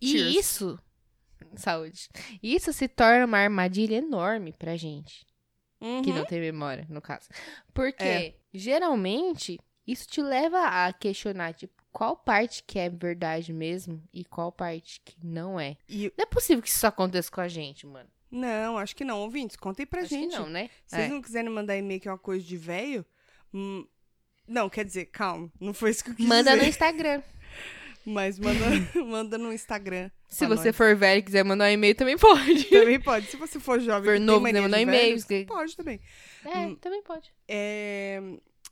E 0.00 0.08
Cheers. 0.08 0.34
isso, 0.34 0.78
saúde, 1.56 2.08
isso 2.42 2.72
se 2.72 2.88
torna 2.88 3.24
uma 3.26 3.38
armadilha 3.38 3.96
enorme 3.96 4.52
pra 4.52 4.76
gente, 4.76 5.26
que 6.04 6.12
não 6.12 6.24
tem 6.24 6.40
memória, 6.40 6.86
no 6.88 7.00
caso. 7.00 7.28
Porque, 7.74 8.04
É. 8.04 8.34
geralmente, 8.52 9.58
isso 9.86 10.06
te 10.08 10.22
leva 10.22 10.58
a 10.86 10.92
questionar, 10.92 11.52
tipo, 11.54 11.74
qual 11.92 12.16
parte 12.16 12.62
que 12.64 12.78
é 12.78 12.88
verdade 12.88 13.52
mesmo 13.52 14.02
e 14.12 14.24
qual 14.24 14.52
parte 14.52 15.00
que 15.04 15.16
não 15.22 15.58
é. 15.58 15.76
E, 15.88 16.04
Não 16.16 16.22
é 16.22 16.26
possível 16.26 16.62
que 16.62 16.68
isso 16.68 16.86
aconteça 16.86 17.30
com 17.30 17.40
a 17.40 17.48
gente, 17.48 17.86
mano. 17.86 18.08
não, 18.30 18.78
acho 18.78 18.94
que 18.94 19.04
não. 19.04 19.20
Ouvintes, 19.22 19.56
contem 19.56 19.84
pra 19.84 20.02
Acho 20.02 20.10
gente. 20.10 20.30
que 20.32 20.38
não, 20.38 20.48
né? 20.48 20.70
Se 20.86 20.94
vocês 20.96 21.06
É. 21.06 21.08
não 21.12 21.20
quiserem 21.20 21.50
mandar 21.50 21.76
e-mail 21.76 22.00
que 22.00 22.06
é 22.08 22.12
uma 22.12 22.18
coisa 22.18 22.44
de 22.44 22.56
velho, 22.56 23.04
hum, 23.52 23.84
não, 24.46 24.68
quer 24.70 24.84
dizer, 24.84 25.06
calma, 25.06 25.50
não 25.60 25.74
foi 25.74 25.90
isso 25.90 26.04
que 26.04 26.10
eu 26.10 26.14
quis 26.14 26.26
Manda 26.26 26.52
no 26.52 26.58
dizer. 26.58 26.68
Instagram. 26.70 27.22
Mas 28.04 28.38
manda, 28.38 28.64
manda 29.06 29.36
no 29.38 29.52
Instagram. 29.52 30.10
Se 30.28 30.46
você 30.46 30.68
nós. 30.68 30.76
for 30.76 30.96
velho 30.96 31.18
e 31.18 31.22
quiser 31.22 31.44
mandar 31.44 31.66
um 31.66 31.72
e-mail, 31.72 31.94
também 31.94 32.16
pode. 32.16 32.64
Também 32.64 32.98
pode. 33.00 33.26
Se 33.26 33.36
você 33.36 33.60
for 33.60 33.78
jovem 33.80 34.12
For 34.12 34.20
novo, 34.20 34.46
né, 34.46 34.60
mandar 34.60 34.76
de 34.78 34.82
e-mail, 34.84 35.26
que- 35.26 35.44
pode 35.44 35.76
também. 35.76 36.00
É, 36.44 36.58
Hum. 36.58 36.76
também 36.76 37.02
pode. 37.02 37.30
É, 37.46 38.22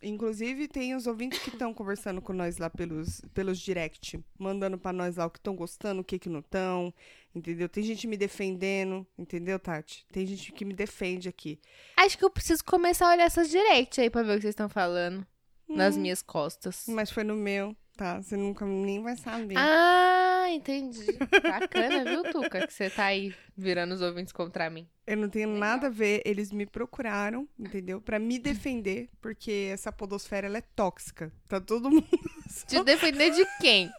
inclusive, 0.03 0.69
tem 0.69 0.95
os 0.95 1.07
ouvintes 1.07 1.38
que 1.41 1.51
estão 1.51 1.75
conversando 1.75 2.23
com 2.23 2.33
nós 2.33 2.59
lá 2.59 2.71
pelos, 2.71 3.21
pelos 3.35 3.59
direct, 3.59 4.19
mandando 4.38 4.79
pra 4.79 4.93
nós 4.93 5.17
lá 5.17 5.27
o 5.27 5.31
que 5.31 5.38
estão 5.38 5.55
gostando, 5.57 6.01
o 6.01 6.05
que 6.05 6.19
que 6.19 6.29
não 6.29 6.41
estão, 6.41 6.95
entendeu? 7.35 7.69
Tem 7.69 7.83
gente 7.83 8.07
me 8.07 8.17
defendendo, 8.17 9.07
entendeu, 9.19 9.59
Tati? 9.59 10.07
Tem 10.12 10.25
gente 10.27 10.53
que 10.53 10.64
me 10.64 10.73
defende 10.73 11.29
aqui. 11.29 11.59
Acho 11.97 12.17
que 12.17 12.25
eu 12.25 12.31
preciso 12.31 12.64
começar 12.64 13.09
a 13.09 13.12
olhar 13.12 13.25
essas 13.25 13.51
directs 13.51 13.99
aí 13.99 14.09
pra 14.09 14.23
ver 14.23 14.33
o 14.33 14.35
que 14.37 14.43
vocês 14.43 14.53
estão 14.53 14.69
falando. 14.69 15.27
Nas 15.69 15.97
Hum, 15.97 16.01
minhas 16.01 16.23
costas. 16.23 16.85
Mas 16.88 17.11
foi 17.11 17.23
no 17.25 17.35
meu, 17.37 17.77
tá? 17.99 18.23
Você 18.23 18.37
nunca 18.37 18.65
nem 18.65 19.03
vai 19.03 19.17
saber. 19.17 19.57
Ah, 19.59 20.47
entendi. 20.51 21.19
Bacana, 21.43 22.05
viu, 22.05 22.23
Tuca? 22.31 22.65
Que 22.65 22.73
você 22.73 22.89
tá 22.89 23.07
aí 23.07 23.35
virando 23.57 23.93
os 23.93 24.01
ouvintes 24.01 24.33
contra 24.33 24.71
mim. 24.71 24.89
Eu 25.05 25.17
não 25.17 25.29
tenho 25.29 25.49
nada 25.49 25.89
a 25.89 25.91
ver, 25.91 26.23
eles 26.25 26.53
me 26.53 26.65
procuraram, 26.65 27.49
entendeu? 27.59 28.01
Pra 28.01 28.21
me 28.21 28.39
defender, 28.39 29.11
porque 29.21 29.71
essa 29.73 29.91
podosfera 29.91 30.47
ela 30.47 30.59
é 30.59 30.63
tóxica. 30.77 31.33
Tá 31.49 31.61
todo 31.61 31.91
mundo 31.91 32.07
Te 32.69 32.83
defender 32.85 33.33
de 33.33 33.45
quem? 33.61 33.91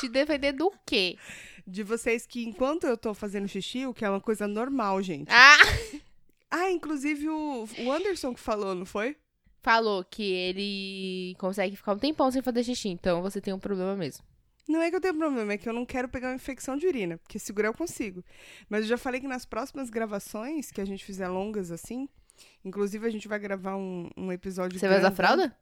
Te 0.00 0.08
defender 0.08 0.52
do 0.52 0.72
quê? 0.84 1.16
de 1.66 1.82
vocês 1.82 2.26
que 2.26 2.42
enquanto 2.44 2.84
eu 2.86 2.96
tô 2.96 3.12
fazendo 3.12 3.46
xixi, 3.46 3.84
o 3.86 3.92
que 3.92 4.02
é 4.02 4.08
uma 4.08 4.22
coisa 4.22 4.48
normal, 4.48 5.02
gente. 5.02 5.30
Ah! 5.30 5.58
Ah, 6.50 6.70
inclusive 6.70 7.28
o, 7.28 7.68
o 7.80 7.92
Anderson 7.92 8.32
que 8.32 8.40
falou, 8.40 8.74
não 8.74 8.86
foi? 8.86 9.18
Falou 9.60 10.04
que 10.04 10.22
ele 10.22 11.34
consegue 11.38 11.76
ficar 11.76 11.92
um 11.92 11.98
tempão 11.98 12.30
sem 12.30 12.40
fazer 12.42 12.62
xixi, 12.64 12.88
então 12.88 13.20
você 13.22 13.40
tem 13.40 13.52
um 13.52 13.58
problema 13.58 13.96
mesmo. 13.96 14.24
Não 14.68 14.80
é 14.82 14.90
que 14.90 14.96
eu 14.96 15.00
tenho 15.00 15.14
problema, 15.16 15.52
é 15.52 15.58
que 15.58 15.68
eu 15.68 15.72
não 15.72 15.84
quero 15.86 16.08
pegar 16.08 16.28
uma 16.28 16.34
infecção 16.34 16.76
de 16.76 16.86
urina, 16.86 17.16
porque 17.18 17.38
segurar 17.38 17.68
eu 17.68 17.74
consigo. 17.74 18.22
Mas 18.68 18.82
eu 18.82 18.88
já 18.88 18.98
falei 18.98 19.20
que 19.20 19.26
nas 19.26 19.44
próximas 19.46 19.88
gravações 19.90 20.70
que 20.70 20.80
a 20.80 20.84
gente 20.84 21.04
fizer 21.04 21.26
longas 21.28 21.70
assim, 21.72 22.08
inclusive 22.64 23.06
a 23.06 23.10
gente 23.10 23.26
vai 23.26 23.38
gravar 23.38 23.76
um, 23.76 24.10
um 24.16 24.30
episódio 24.30 24.78
Você 24.78 24.86
vai 24.86 24.98
usar 24.98 25.08
grandão- 25.10 25.16
fralda? 25.16 25.56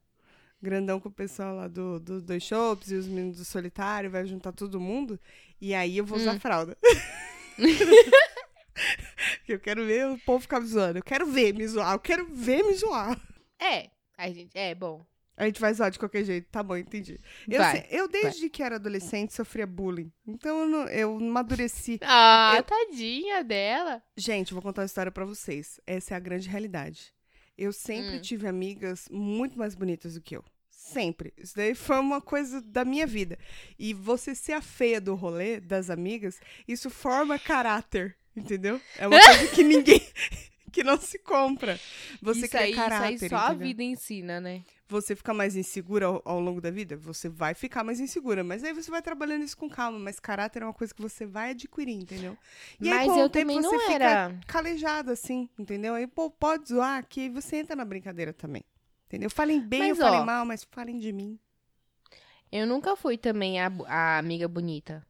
grandão 0.60 0.98
com 1.00 1.08
o 1.08 1.12
pessoal 1.12 1.54
lá 1.54 1.68
do, 1.68 2.00
do 2.00 2.20
Dois 2.20 2.42
Shops 2.42 2.90
e 2.90 2.96
os 2.96 3.06
meninos 3.06 3.36
do 3.36 3.44
Solitário, 3.44 4.10
vai 4.10 4.26
juntar 4.26 4.52
todo 4.52 4.80
mundo, 4.80 5.18
e 5.60 5.72
aí 5.74 5.96
eu 5.98 6.04
vou 6.04 6.18
usar 6.18 6.34
Hum. 6.34 6.40
fralda. 6.40 6.76
eu 9.48 9.58
quero 9.60 9.86
ver 9.86 10.06
o 10.08 10.18
povo 10.18 10.40
ficar 10.40 10.60
me 10.60 10.66
zoando. 10.66 10.98
Eu 10.98 11.02
quero 11.02 11.26
ver 11.26 11.54
me 11.54 11.66
zoar, 11.66 11.94
eu 11.94 11.98
quero 12.00 12.26
ver 12.26 12.62
me 12.64 12.74
zoar. 12.74 13.18
É. 13.60 13.90
A 14.16 14.30
gente, 14.30 14.56
é, 14.56 14.74
bom. 14.74 15.04
A 15.36 15.44
gente 15.44 15.60
vai 15.60 15.72
zoar 15.74 15.90
de 15.90 15.98
qualquer 15.98 16.24
jeito. 16.24 16.48
Tá 16.50 16.62
bom, 16.62 16.76
entendi. 16.76 17.20
Eu, 17.46 17.58
Vai, 17.60 17.86
eu 17.90 18.08
desde 18.08 18.48
que 18.48 18.62
era 18.62 18.76
adolescente, 18.76 19.34
sofria 19.34 19.66
bullying. 19.66 20.10
Então 20.26 20.60
eu, 20.62 20.66
não- 20.66 20.88
eu 20.88 21.16
amadureci. 21.18 21.98
Ah, 22.02 22.54
Eu- 22.56 22.62
tadinha 22.62 23.44
dela. 23.44 24.02
Gente, 24.16 24.54
vou 24.54 24.62
contar 24.62 24.80
uma 24.82 24.86
história 24.86 25.12
pra 25.12 25.26
vocês. 25.26 25.78
Essa 25.86 26.14
é 26.14 26.16
a 26.16 26.20
grande 26.20 26.48
realidade. 26.48 27.12
Eu 27.58 27.70
sempre 27.72 28.16
Hum. 28.16 28.20
tive 28.22 28.48
amigas 28.48 29.08
muito 29.10 29.58
mais 29.58 29.74
bonitas 29.74 30.14
do 30.14 30.22
que 30.22 30.36
eu. 30.36 30.44
Sempre. 30.70 31.34
Isso 31.36 31.54
daí 31.54 31.74
foi 31.74 31.98
uma 31.98 32.20
coisa 32.22 32.62
da 32.62 32.84
minha 32.84 33.06
vida. 33.06 33.38
E 33.78 33.92
você 33.92 34.34
ser 34.34 34.52
a 34.52 34.62
feia 34.62 35.00
do 35.00 35.14
rolê 35.14 35.60
das 35.60 35.90
amigas, 35.90 36.40
isso 36.66 36.88
forma 36.88 37.38
caráter, 37.38 38.16
entendeu? 38.34 38.80
É 38.96 39.06
uma 39.06 39.18
coisa 39.20 39.48
que 39.54 39.62
ninguém. 39.62 40.00
Que 40.72 40.82
não 40.84 41.00
se 41.00 41.18
compra. 41.18 41.78
Você 42.20 42.46
isso 42.46 42.50
cria 42.50 42.64
aí, 42.66 42.74
caráter. 42.74 43.14
isso 43.14 43.24
aí 43.24 43.30
só 43.30 43.36
a 43.36 43.46
entendeu? 43.46 43.66
vida 43.66 43.82
ensina, 43.82 44.40
né? 44.40 44.64
você 44.88 45.16
fica 45.16 45.34
mais 45.34 45.56
insegura 45.56 46.06
ao, 46.06 46.22
ao 46.24 46.40
longo 46.40 46.60
da 46.60 46.70
vida? 46.70 46.96
Você 46.96 47.28
vai 47.28 47.54
ficar 47.54 47.82
mais 47.82 47.98
insegura, 48.00 48.44
mas 48.44 48.62
aí 48.62 48.72
você 48.72 48.90
vai 48.90 49.02
trabalhando 49.02 49.42
isso 49.42 49.56
com 49.56 49.68
calma. 49.68 49.98
Mas 49.98 50.20
caráter 50.20 50.62
é 50.62 50.66
uma 50.66 50.72
coisa 50.72 50.94
que 50.94 51.02
você 51.02 51.26
vai 51.26 51.50
adquirir, 51.50 51.94
entendeu? 51.94 52.36
E 52.80 52.88
aí, 52.88 52.94
Mas 52.94 53.06
com 53.08 53.18
eu 53.18 53.26
o 53.26 53.28
tempo, 53.28 53.48
também 53.48 53.62
você 53.62 53.76
não 53.76 53.80
fica 53.80 53.92
era. 53.94 54.40
calejado, 54.46 55.10
assim, 55.10 55.48
entendeu? 55.58 55.94
Aí, 55.94 56.06
pô, 56.06 56.30
pode 56.30 56.68
zoar 56.68 57.04
que 57.08 57.20
aí 57.22 57.28
você 57.28 57.56
entra 57.56 57.74
na 57.74 57.84
brincadeira 57.84 58.32
também. 58.32 58.64
Entendeu? 59.06 59.30
Falem 59.30 59.60
bem 59.60 59.90
Mas, 59.90 59.98
falem 59.98 60.20
ó, 60.20 60.24
mal, 60.24 60.44
mas 60.44 60.64
falem 60.64 60.98
de 60.98 61.12
mim. 61.12 61.38
Eu 62.50 62.66
nunca 62.66 62.96
fui 62.96 63.18
também 63.18 63.60
a, 63.60 63.70
a 63.86 64.18
amiga 64.18 64.46
bonita. 64.46 65.04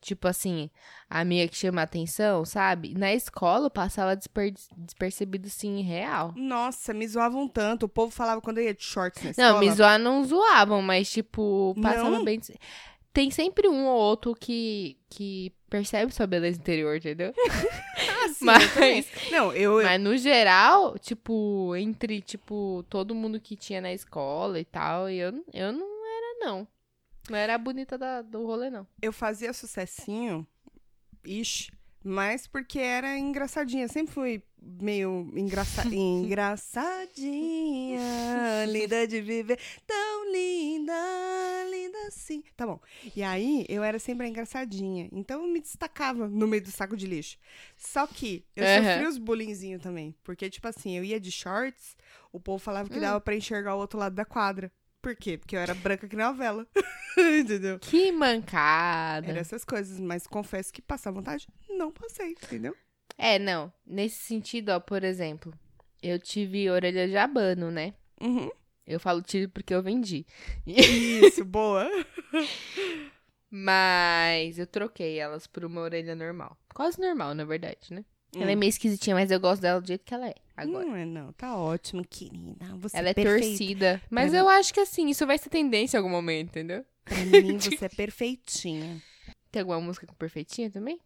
Tipo 0.00 0.26
assim, 0.28 0.70
a 1.08 1.20
amiga 1.20 1.46
que 1.48 1.56
chama 1.56 1.82
atenção, 1.82 2.44
sabe? 2.44 2.94
Na 2.96 3.12
escola 3.12 3.66
eu 3.66 3.70
passava 3.70 4.16
desper- 4.16 4.54
despercebido 4.76 5.50
sim, 5.50 5.82
real. 5.82 6.32
Nossa, 6.36 6.94
me 6.94 7.06
zoavam 7.06 7.46
tanto. 7.46 7.84
O 7.84 7.88
povo 7.88 8.10
falava 8.10 8.40
quando 8.40 8.58
eu 8.58 8.64
ia 8.64 8.74
de 8.74 8.82
shorts 8.82 9.22
na 9.22 9.30
escola. 9.30 9.52
Não, 9.52 9.58
me 9.60 9.70
zoar 9.70 9.98
não 9.98 10.24
zoavam, 10.24 10.80
mas 10.80 11.10
tipo, 11.10 11.74
passava 11.82 12.10
Não? 12.10 12.24
bem. 12.24 12.40
Tem 13.12 13.30
sempre 13.30 13.68
um 13.68 13.86
ou 13.86 13.96
outro 13.98 14.34
que, 14.34 14.96
que 15.10 15.52
percebe 15.68 16.14
sua 16.14 16.26
beleza 16.28 16.58
interior, 16.60 16.96
entendeu? 16.96 17.34
Ah, 17.36 18.28
sim, 18.32 18.44
Mas- 18.44 18.72
também. 18.72 19.04
Não, 19.32 19.52
eu. 19.52 19.82
Mas 19.82 20.00
no 20.00 20.16
geral, 20.16 20.96
tipo, 20.98 21.74
entre, 21.76 22.20
tipo, 22.22 22.84
todo 22.88 23.14
mundo 23.14 23.40
que 23.40 23.56
tinha 23.56 23.80
na 23.80 23.92
escola 23.92 24.58
e 24.60 24.64
tal, 24.64 25.10
eu, 25.10 25.44
eu 25.52 25.72
não 25.72 25.86
era, 26.06 26.46
não. 26.46 26.66
Não 27.30 27.38
era 27.38 27.54
a 27.54 27.58
bonita 27.58 27.96
da, 27.96 28.22
do 28.22 28.44
rolê, 28.44 28.68
não. 28.70 28.86
eu 29.00 29.12
fazia 29.12 29.52
sucessinho, 29.52 30.44
ixi, 31.24 31.70
mas 32.02 32.46
porque 32.46 32.78
era 32.80 33.16
engraçadinha. 33.18 33.86
Sempre 33.88 34.12
fui 34.12 34.42
meio 34.60 35.30
engraça... 35.36 35.86
engraçadinha, 37.20 38.64
linda 38.66 39.06
de 39.06 39.20
viver, 39.20 39.58
tão 39.86 40.32
linda, 40.32 40.92
linda 41.70 41.98
assim. 42.08 42.42
Tá 42.56 42.66
bom. 42.66 42.80
E 43.14 43.22
aí, 43.22 43.64
eu 43.68 43.82
era 43.84 43.98
sempre 43.98 44.26
a 44.26 44.28
engraçadinha. 44.28 45.08
Então, 45.12 45.42
eu 45.44 45.48
me 45.52 45.60
destacava 45.60 46.28
no 46.28 46.46
meio 46.46 46.62
do 46.62 46.70
saco 46.70 46.96
de 46.96 47.06
lixo. 47.06 47.38
Só 47.76 48.06
que 48.06 48.44
eu 48.56 48.64
Aham. 48.64 48.82
sofri 48.82 49.06
os 49.06 49.18
bullyingzinhos 49.18 49.82
também. 49.82 50.14
Porque, 50.24 50.48
tipo 50.50 50.66
assim, 50.66 50.96
eu 50.96 51.04
ia 51.04 51.20
de 51.20 51.30
shorts, 51.30 51.96
o 52.32 52.40
povo 52.40 52.58
falava 52.58 52.88
que 52.88 52.98
Hum. 52.98 53.02
dava 53.02 53.20
pra 53.20 53.36
enxergar 53.36 53.74
o 53.74 53.78
outro 53.78 53.98
lado 53.98 54.14
da 54.14 54.24
quadra. 54.24 54.70
Por 55.00 55.16
quê? 55.16 55.38
Porque 55.38 55.56
eu 55.56 55.60
era 55.60 55.74
branca 55.74 56.06
que 56.06 56.14
nem 56.16 56.26
uma 56.26 56.34
vela. 56.34 56.66
Entendeu? 57.40 57.78
Que 57.78 58.12
mancada. 58.12 59.28
Era 59.28 59.40
essas 59.40 59.64
coisas, 59.64 59.98
mas 59.98 60.26
confesso 60.26 60.72
que 60.72 60.82
passar 60.82 61.10
vontade, 61.10 61.48
não 61.68 61.90
passei, 61.90 62.32
entendeu? 62.32 62.76
É, 63.16 63.38
não. 63.38 63.72
Nesse 63.86 64.16
sentido, 64.22 64.70
ó, 64.70 64.80
por 64.80 65.02
exemplo, 65.02 65.52
eu 66.02 66.18
tive 66.18 66.70
orelha 66.70 67.08
de 67.08 67.16
abano, 67.16 67.70
né? 67.70 67.94
Uhum. 68.20 68.50
Eu 68.86 68.98
falo 68.98 69.22
tive 69.22 69.48
porque 69.48 69.74
eu 69.74 69.82
vendi. 69.82 70.26
Isso, 70.66 71.44
boa. 71.46 71.88
Mas 73.50 74.58
eu 74.58 74.66
troquei 74.66 75.18
elas 75.18 75.46
por 75.46 75.64
uma 75.64 75.80
orelha 75.80 76.14
normal. 76.14 76.56
Quase 76.74 77.00
normal, 77.00 77.34
na 77.34 77.44
verdade, 77.44 77.92
né? 77.92 78.04
Ela 78.34 78.52
é 78.52 78.54
Hum. 78.54 78.58
meio 78.58 78.70
esquisitinha, 78.70 79.14
mas 79.16 79.30
eu 79.30 79.40
gosto 79.40 79.60
dela 79.62 79.80
do 79.80 79.86
jeito 79.86 80.04
que 80.04 80.14
ela 80.14 80.28
é 80.28 80.34
agora. 80.56 80.84
Não 80.84 80.94
é, 80.96 81.04
não. 81.04 81.32
Tá 81.32 81.56
ótimo, 81.56 82.04
querida. 82.08 82.64
Você 82.78 82.96
ela 82.96 83.08
é 83.08 83.14
perfeita. 83.14 83.40
torcida. 83.46 84.02
Mas 84.08 84.30
Pra 84.30 84.38
eu 84.40 84.48
acho 84.48 84.72
que 84.72 84.80
assim, 84.80 85.08
isso 85.08 85.26
vai 85.26 85.36
ser 85.38 85.48
tendência 85.50 85.96
em 85.96 85.98
algum 85.98 86.10
momento, 86.10 86.48
entendeu? 86.50 86.84
Pra 87.04 87.16
mim, 87.18 87.58
você 87.58 87.84
é 87.86 87.88
perfeitinha. 87.88 89.02
Tem 89.50 89.60
alguma 89.60 89.80
música 89.80 90.06
com 90.06 90.14
perfeitinha 90.14 90.70
também? 90.70 91.00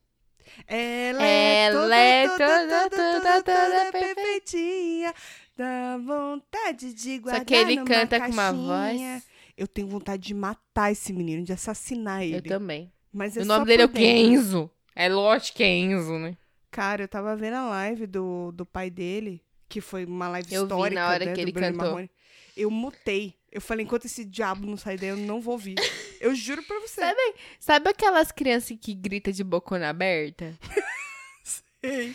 Ela 0.67 1.23
Ela 1.25 1.97
é 1.97 2.25
é 2.25 2.29
toda, 2.29 2.47
toda, 2.47 2.91
toda, 2.91 3.21
toda, 3.21 3.43
toda, 3.43 3.93
perfeitinha. 3.93 5.15
Dá 5.57 5.97
vontade 5.99 6.93
de 6.93 7.19
guardar 7.19 7.45
que 7.45 7.55
ele 7.55 7.83
canta 7.85 8.21
com 8.21 8.33
uma 8.33 8.53
voz. 8.53 9.27
Eu 9.57 9.67
tenho 9.69 9.89
vontade 9.89 10.23
de 10.23 10.35
matar 10.35 10.93
esse 10.93 11.13
menino, 11.13 11.43
de 11.45 11.53
assassinar 11.53 12.23
ele. 12.23 12.37
Eu 12.37 12.43
também. 12.43 12.93
Mas 13.13 13.37
é 13.37 13.41
o 13.41 13.45
só 13.45 13.55
nome 13.55 13.67
dele 13.67 13.83
é 13.83 13.87
o. 13.87 13.89
Kenzo. 13.89 14.71
É 14.97 15.09
lógico 15.09 15.57
que 15.59 15.63
é 15.63 15.69
Enzo, 15.77 16.19
né? 16.19 16.37
Cara, 16.75 17.05
eu 17.05 17.09
tava 17.09 17.37
vendo 17.37 17.55
a 17.55 17.69
live 17.69 18.05
do, 18.05 18.51
do 18.51 18.67
pai 18.67 18.91
dele, 18.91 19.41
que 19.69 19.81
foi 19.81 20.05
uma 20.05 20.27
live 20.27 20.53
Eu 20.53 20.63
vi 20.63 20.67
histórica, 20.67 21.01
na 21.01 21.09
hora 21.09 21.25
né, 21.25 21.33
que 21.33 21.41
ele 21.41 21.53
Bruno 21.53 21.69
cantou. 21.69 21.87
Marrone. 21.87 22.11
Eu 22.57 22.69
mutei. 22.69 23.39
Eu 23.53 23.61
falei, 23.61 23.85
enquanto 23.85 24.07
esse 24.07 24.25
diabo 24.25 24.67
não 24.67 24.77
sair 24.77 24.99
daí, 24.99 25.11
eu 25.11 25.17
não 25.17 25.41
vou 25.41 25.53
ouvir. 25.53 25.77
Eu 26.21 26.35
juro 26.35 26.65
pra 26.65 26.81
você. 26.81 27.01
Sabe, 27.01 27.35
sabe 27.61 27.91
aquelas 27.91 28.33
crianças 28.33 28.77
que 28.81 28.93
grita 28.93 29.33
de 29.33 29.45
bocona 29.45 29.89
aberta? 29.91 30.59
Ei, 31.81 32.13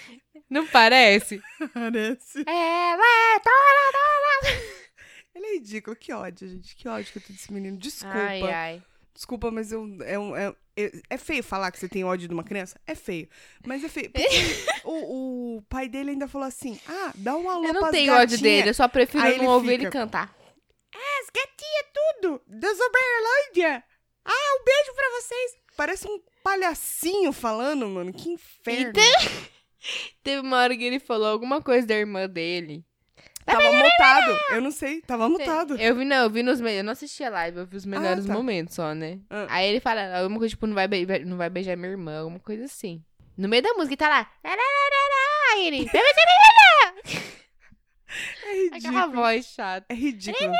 Não 0.49 0.67
parece? 0.67 1.41
parece. 1.73 2.43
Ela 2.45 3.35
é 3.35 3.39
toda, 3.39 4.59
Ele 5.35 5.45
é 5.45 5.53
ridículo. 5.53 5.95
Que 5.95 6.11
ódio, 6.11 6.49
gente. 6.49 6.75
Que 6.75 6.89
ódio 6.89 7.13
que 7.13 7.19
eu 7.19 7.23
tô 7.23 7.31
desse 7.31 7.53
menino. 7.53 7.77
Desculpa. 7.77 8.17
Ai, 8.17 8.41
ai. 8.41 8.83
Desculpa, 9.13 9.51
mas 9.51 9.71
eu, 9.71 9.85
é, 10.05 10.17
um- 10.17 10.35
é, 10.35 10.55
é, 10.77 10.91
é 11.11 11.17
feio 11.17 11.43
falar 11.43 11.71
que 11.71 11.79
você 11.79 11.89
tem 11.89 12.03
ódio 12.03 12.27
de 12.27 12.33
uma 12.33 12.43
criança? 12.43 12.79
É 12.87 12.95
feio. 12.95 13.27
Mas 13.65 13.83
é 13.83 13.89
feio. 13.89 14.11
O, 14.85 15.57
o 15.57 15.61
pai 15.63 15.87
dele 15.89 16.11
ainda 16.11 16.27
falou 16.27 16.47
assim: 16.47 16.79
ah, 16.87 17.11
dá 17.15 17.35
um 17.35 17.47
alô 17.49 17.65
Eu 17.65 17.73
não 17.73 17.91
tenho 17.91 18.13
ódio 18.13 18.39
dele, 18.39 18.69
eu 18.69 18.73
só 18.73 18.87
prefiro 18.87 19.23
Aí 19.23 19.37
não 19.37 19.43
ele 19.43 19.47
ouvir 19.53 19.67
fica- 19.71 19.83
ele 19.83 19.91
cantar. 19.91 20.35
As 20.95 21.27
gatinhas 21.27 21.85
tudo! 21.93 22.41
Da 22.47 22.67
Uberlândia! 22.69 23.83
Ah, 24.25 24.55
um 24.59 24.63
beijo 24.63 24.93
pra 24.95 25.09
vocês! 25.21 25.51
Parece 25.75 26.07
um 26.07 26.19
palhacinho 26.43 27.31
falando, 27.31 27.87
mano. 27.87 28.11
Que 28.13 28.29
inferno. 28.29 28.89
Então- 28.89 29.49
Teve 30.23 30.41
uma 30.41 30.57
hora 30.57 30.75
que 30.75 30.83
ele 30.83 30.99
falou 30.99 31.27
alguma 31.27 31.61
coisa 31.61 31.85
da 31.87 31.95
irmã 31.95 32.27
dele. 32.27 32.83
Tava 33.51 33.71
mutado. 33.71 34.39
Eu 34.51 34.61
não 34.61 34.71
sei. 34.71 35.01
Tava 35.01 35.29
mutado. 35.29 35.75
Eu 35.79 35.95
vi, 35.95 36.05
não, 36.05 36.23
eu 36.23 36.29
vi 36.29 36.43
nos 36.43 36.59
Eu 36.59 36.83
não 36.83 36.91
assisti 36.93 37.23
a 37.23 37.29
live, 37.29 37.57
eu 37.59 37.65
vi 37.65 37.77
os 37.77 37.85
melhores 37.85 38.25
tá. 38.25 38.33
momentos 38.33 38.75
só, 38.75 38.93
né? 38.93 39.19
Ah. 39.29 39.47
Aí 39.49 39.67
ele 39.69 39.79
fala 39.79 40.19
alguma 40.19 40.37
coisa, 40.39 40.49
tipo, 40.51 40.67
não 40.67 40.75
vai, 40.75 40.87
be- 40.87 41.25
não 41.25 41.37
vai 41.37 41.49
beijar 41.49 41.75
minha 41.75 41.89
irmã, 41.91 42.19
alguma 42.19 42.39
coisa 42.39 42.65
assim. 42.65 43.03
No 43.37 43.47
meio 43.47 43.63
da 43.63 43.73
música, 43.73 43.89
ele 43.93 43.97
tá 43.97 44.09
lá. 44.09 44.31
Aí 45.53 45.67
ele. 45.67 45.85
"Vai 45.85 45.93
beijar 45.93 46.25
É 48.45 48.55
irmã", 48.57 48.77
Aquela 48.77 48.93
ridículo. 49.01 49.21
voz 49.21 49.45
chata. 49.45 49.85
É 49.89 49.93
ridículo. 49.93 50.51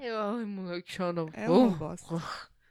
Eu, 0.00 0.20
ai, 0.20 0.44
moleque, 0.44 0.92
choro. 0.92 1.30
É 1.32 1.48
uma 1.48 1.70
bosta. 1.70 2.06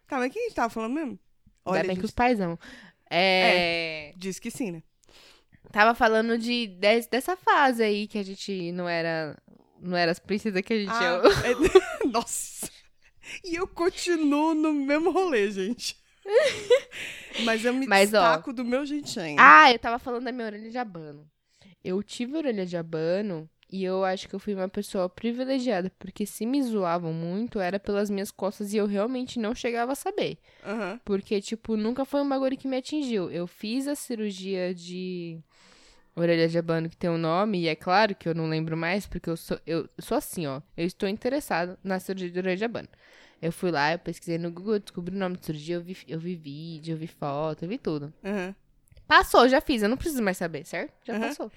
Tá, 0.08 0.18
mas 0.20 0.32
quem 0.32 0.42
a 0.42 0.46
gente 0.46 0.56
tava 0.56 0.70
falando 0.70 0.94
mesmo? 0.94 1.20
Ainda 1.66 1.80
bem 1.80 1.90
gente, 1.92 2.00
que 2.00 2.06
os 2.06 2.12
pais 2.12 2.40
amam. 2.40 2.60
É. 3.10 4.14
Diz 4.18 4.38
que 4.40 4.52
sim, 4.52 4.72
né? 4.72 4.84
Tava 5.74 5.96
falando 5.96 6.38
de, 6.38 6.68
des- 6.68 7.08
dessa 7.08 7.36
fase 7.36 7.82
aí 7.84 8.08
que 8.08 8.20
a 8.20 8.24
gente 8.24 8.72
não 8.72 8.88
era. 8.88 9.36
Não 9.82 9.98
era 9.98 10.12
as 10.12 10.20
princesas 10.20 10.62
que 10.62 10.72
a 10.72 10.78
gente 10.80 10.92
Ah, 10.92 11.20
é. 11.44 12.06
Nossa. 12.08 12.70
E 13.44 13.56
eu 13.56 13.68
continuo 13.68 14.54
no 14.54 14.72
mesmo 14.72 15.10
rolê, 15.12 15.50
gente. 15.52 15.98
Mas 17.44 17.66
eu 17.66 17.74
me 17.74 17.88
Mas, 17.88 18.14
ó. 18.14 18.20
destaco 18.22 18.54
do 18.54 18.64
meu 18.64 18.86
jeitinho. 18.86 19.36
Ah, 19.40 19.72
eu 19.72 19.80
tava 19.80 19.98
falando 20.00 20.26
da 20.26 20.32
minha 20.32 20.46
orelha 20.46 20.70
de 20.70 20.78
abano. 20.78 21.28
Eu 21.84 22.02
tive 22.04 22.38
orelha 22.38 22.66
de 22.66 22.78
abano 22.78 23.50
e 23.74 23.84
eu 23.84 24.06
acho 24.06 24.30
que 24.30 24.36
eu 24.36 24.40
fui 24.40 24.54
uma 24.54 24.70
pessoa 24.70 25.10
privilegiada, 25.10 25.92
porque 25.98 26.28
se 26.28 26.46
me 26.46 26.62
zoavam 26.62 27.12
muito 27.12 27.60
era 27.60 27.80
pelas 27.80 28.08
minhas 28.08 28.30
costas 28.30 28.72
e 28.72 28.78
eu 28.78 28.86
realmente 28.86 29.40
não 29.40 29.56
chegava 29.56 29.94
a 29.94 29.96
saber. 29.96 30.38
Aham. 30.64 31.00
Porque, 31.04 31.42
tipo, 31.42 31.76
nunca 31.76 32.06
foi 32.06 32.22
um 32.22 32.30
bagulho 32.30 32.56
que 32.56 32.68
me 32.68 32.78
atingiu. 32.78 33.32
Eu 33.32 33.48
fiz 33.48 33.88
a 33.88 33.96
cirurgia 33.96 34.76
de 34.76 35.40
orelha 36.16 36.48
de 36.48 36.56
abano 36.56 36.88
que 36.88 36.96
tem 36.96 37.10
um 37.10 37.18
nome, 37.18 37.62
e 37.62 37.68
é 37.68 37.76
claro 37.76 38.14
que 38.14 38.30
eu 38.30 38.36
não 38.36 38.48
lembro 38.48 38.78
mais, 38.78 39.08
porque 39.08 39.28
eu 39.28 39.36
sou, 39.36 39.60
eu 39.66 39.90
sou 39.98 40.16
assim, 40.16 40.46
ó. 40.46 40.62
Eu 40.78 40.86
estou 40.86 41.10
interessado 41.10 41.76
na 41.84 42.00
cirurgia 42.00 42.30
de 42.30 42.38
orelha 42.38 42.58
de 42.58 42.66
abano. 42.66 42.88
Eu 43.42 43.52
fui 43.52 43.72
lá, 43.72 43.92
eu 43.92 43.98
pesquisei 43.98 44.38
no 44.38 44.52
Google, 44.52 44.78
descobri 44.78 45.16
o 45.16 45.20
nome 45.20 45.36
de 45.36 45.48
cirurgia, 45.48 45.78
eu 45.78 45.82
vi, 45.82 45.98
eu 46.08 46.20
vi 46.20 46.36
vídeo, 46.36 46.94
eu 46.94 46.98
vi 46.98 47.08
foto, 47.08 47.64
eu 47.66 47.70
vi 47.70 47.80
tudo. 47.80 48.14
Aham. 48.24 48.54
Passou, 49.08 49.50
já 49.50 49.60
fiz, 49.60 49.82
eu 49.82 49.90
não 49.90 49.98
preciso 49.98 50.22
mais 50.22 50.38
saber, 50.38 50.64
certo? 50.64 50.94
Já 51.04 51.14
Aham. 51.16 51.28
passou. 51.28 51.52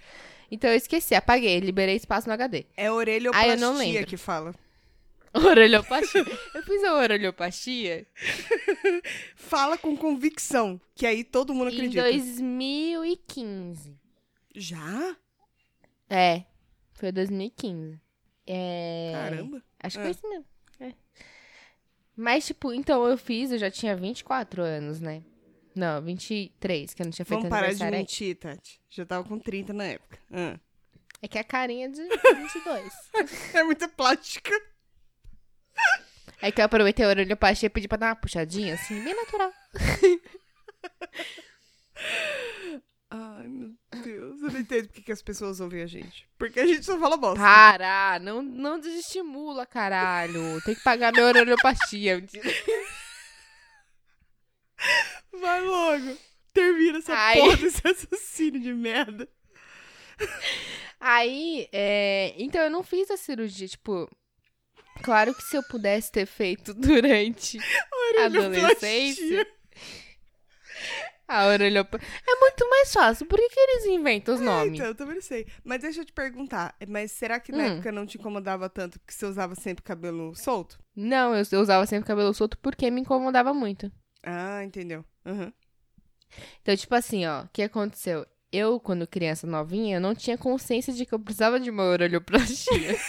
Então 0.50 0.70
eu 0.70 0.76
esqueci, 0.76 1.14
apaguei, 1.14 1.58
liberei 1.60 1.96
espaço 1.96 2.26
no 2.28 2.34
HD. 2.34 2.66
É 2.76 2.90
orelha 2.90 3.30
Ah, 3.34 3.48
eu 3.48 3.56
não 3.58 3.76
lembro. 3.76 4.06
que 4.06 4.16
fala. 4.16 4.54
Orelhoplastia. 5.34 6.24
eu 6.54 6.62
fiz 6.62 6.82
a 6.84 6.94
orelhoplastia 6.94 8.06
Fala 9.36 9.76
com 9.76 9.94
convicção, 9.94 10.80
que 10.94 11.04
aí 11.06 11.22
todo 11.22 11.52
mundo 11.52 11.70
em 11.70 11.74
acredita. 11.74 12.02
2015. 12.04 13.98
Já? 14.54 15.14
É, 16.08 16.44
foi 16.94 17.12
2015. 17.12 18.00
É... 18.46 19.10
Caramba. 19.12 19.62
Acho 19.82 19.96
que 19.98 20.00
É. 20.00 20.04
foi 20.04 20.10
isso 20.12 20.28
mesmo. 20.28 20.46
É. 20.80 20.92
Mas, 22.16 22.46
tipo, 22.46 22.72
então 22.72 23.04
eu 23.06 23.18
fiz, 23.18 23.50
eu 23.52 23.58
já 23.58 23.70
tinha 23.70 23.94
24 23.94 24.62
anos, 24.62 25.00
né? 25.00 25.22
Não, 25.76 26.00
23, 26.00 26.94
que 26.94 27.02
eu 27.02 27.04
não 27.04 27.12
tinha 27.12 27.26
feito 27.26 27.42
Vamos 27.42 27.50
parar 27.50 27.70
de 27.70 27.84
mentir, 27.90 28.34
Tati. 28.36 28.80
Já 28.88 29.04
tava 29.04 29.28
com 29.28 29.38
30 29.38 29.74
na 29.74 29.84
época. 29.84 30.18
Ah. 30.32 30.58
É 31.20 31.28
que 31.28 31.38
a 31.38 31.44
carinha 31.44 31.90
de 31.90 32.00
22. 32.02 32.92
É 33.52 33.62
muita 33.62 33.86
plástica. 33.86 34.50
é 36.40 36.50
que 36.50 36.62
eu 36.62 36.64
aproveitei 36.64 37.04
a 37.04 37.10
orelhoplastia 37.10 37.66
e 37.66 37.70
pedi 37.70 37.86
pra 37.86 37.98
dar 37.98 38.06
uma 38.08 38.16
puxadinha, 38.16 38.72
assim, 38.72 39.04
bem 39.04 39.14
natural. 39.14 39.52
Ai, 43.10 43.46
meu 43.46 43.74
Deus. 44.02 44.42
Eu 44.42 44.50
não 44.50 44.60
entendo 44.60 44.86
porque 44.88 45.02
que 45.02 45.12
as 45.12 45.22
pessoas 45.22 45.60
ouvem 45.60 45.82
a 45.82 45.86
gente. 45.86 46.26
Porque 46.38 46.58
a 46.58 46.66
gente 46.66 46.84
só 46.86 46.98
fala 46.98 47.18
bosta. 47.18 47.38
Para! 47.38 48.18
Não, 48.18 48.40
não 48.42 48.80
desestimula, 48.80 49.66
caralho. 49.66 50.60
Tem 50.62 50.74
que 50.74 50.82
pagar 50.82 51.12
minha 51.12 51.26
orelhoplastia. 51.26 52.24
Vai 55.40 55.62
logo. 55.62 56.16
Termina 56.52 56.98
essa 56.98 57.12
Ai. 57.14 57.36
porra 57.36 57.56
desse 57.56 57.86
assassino 57.86 58.58
de 58.58 58.72
merda. 58.72 59.28
Aí, 60.98 61.68
é... 61.72 62.34
Então 62.38 62.60
eu 62.62 62.70
não 62.70 62.82
fiz 62.82 63.10
a 63.10 63.16
cirurgia, 63.16 63.68
tipo... 63.68 64.08
Claro 65.02 65.34
que 65.34 65.42
se 65.42 65.56
eu 65.56 65.62
pudesse 65.62 66.10
ter 66.10 66.24
feito 66.26 66.72
durante 66.74 67.58
a 68.18 68.24
adolescência... 68.24 69.46
A 71.28 71.46
orelhoplastia... 71.46 72.08
É 72.26 72.40
muito 72.40 72.70
mais 72.70 72.92
fácil. 72.92 73.26
Por 73.26 73.36
que, 73.38 73.48
que 73.48 73.58
eles 73.60 73.86
inventam 73.86 74.34
os 74.36 74.40
nomes? 74.40 74.74
Então, 74.74 74.86
eu 74.86 74.94
também 74.94 75.20
sei. 75.20 75.46
Mas 75.64 75.82
deixa 75.82 76.00
eu 76.00 76.04
te 76.04 76.12
perguntar. 76.12 76.74
Mas 76.88 77.10
será 77.12 77.40
que 77.40 77.50
na 77.50 77.64
Hum. 77.64 77.66
época 77.74 77.90
não 77.92 78.06
te 78.06 78.16
incomodava 78.16 78.68
tanto 78.70 78.98
porque 79.00 79.12
você 79.12 79.26
usava 79.26 79.54
sempre 79.56 79.82
cabelo 79.82 80.34
solto? 80.36 80.78
Não, 80.94 81.34
eu, 81.34 81.44
eu 81.50 81.60
usava 81.60 81.84
sempre 81.84 82.06
cabelo 82.06 82.32
solto 82.32 82.56
porque 82.58 82.90
me 82.90 83.00
incomodava 83.00 83.52
muito. 83.52 83.90
Ah, 84.26 84.62
entendeu. 84.64 85.04
Aham. 85.24 85.52
Então, 86.60 86.76
tipo 86.76 86.94
assim, 86.94 87.24
ó, 87.26 87.44
o 87.44 87.48
que 87.52 87.62
aconteceu? 87.62 88.26
eu, 88.52 88.80
quando 88.80 89.06
criança 89.06 89.46
novinha, 89.46 89.96
eu 89.96 90.00
não 90.00 90.14
tinha 90.14 90.38
consciência 90.38 90.92
de 90.92 91.04
que 91.04 91.12
eu 91.14 91.18
precisava 91.18 91.60
de 91.60 91.68
uma 91.68 91.82
orelhoplastia. 91.84 92.96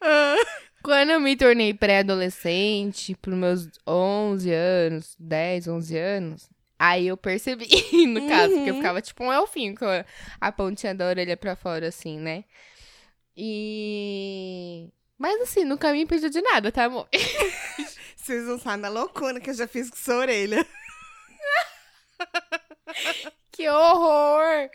Quando 0.82 1.10
eu 1.10 1.20
me 1.20 1.36
tornei 1.36 1.74
pré-adolescente, 1.74 3.14
pros 3.16 3.36
meus 3.36 3.68
11 3.86 4.52
anos, 4.52 5.16
10, 5.18 5.66
11 5.68 5.96
anos, 5.96 6.48
aí 6.78 7.06
eu 7.08 7.16
percebi, 7.16 7.66
no 8.06 8.22
caso, 8.22 8.54
porque 8.54 8.70
eu 8.70 8.74
Uhum. 8.74 8.80
ficava 8.80 9.02
tipo 9.02 9.24
um 9.24 9.32
elfinho 9.32 9.74
com 9.76 9.86
a 10.40 10.52
pontinha 10.52 10.94
da 10.94 11.06
orelha 11.08 11.36
pra 11.36 11.56
fora, 11.56 11.88
assim, 11.88 12.18
né? 12.18 12.44
E. 13.36 14.88
Mas 15.18 15.40
assim, 15.40 15.64
nunca 15.64 15.92
me 15.92 16.02
impediu 16.02 16.28
de 16.28 16.42
nada, 16.42 16.70
tá, 16.70 16.84
amor? 16.84 17.08
Vocês 18.16 18.44
não 18.44 18.58
sabem 18.58 18.86
a 18.86 18.88
loucura 18.88 19.40
que 19.40 19.50
eu 19.50 19.54
já 19.54 19.66
fiz 19.66 19.88
com 19.88 19.96
sua 19.96 20.16
orelha. 20.16 20.66
Que 23.56 23.68
horror! 23.70 24.68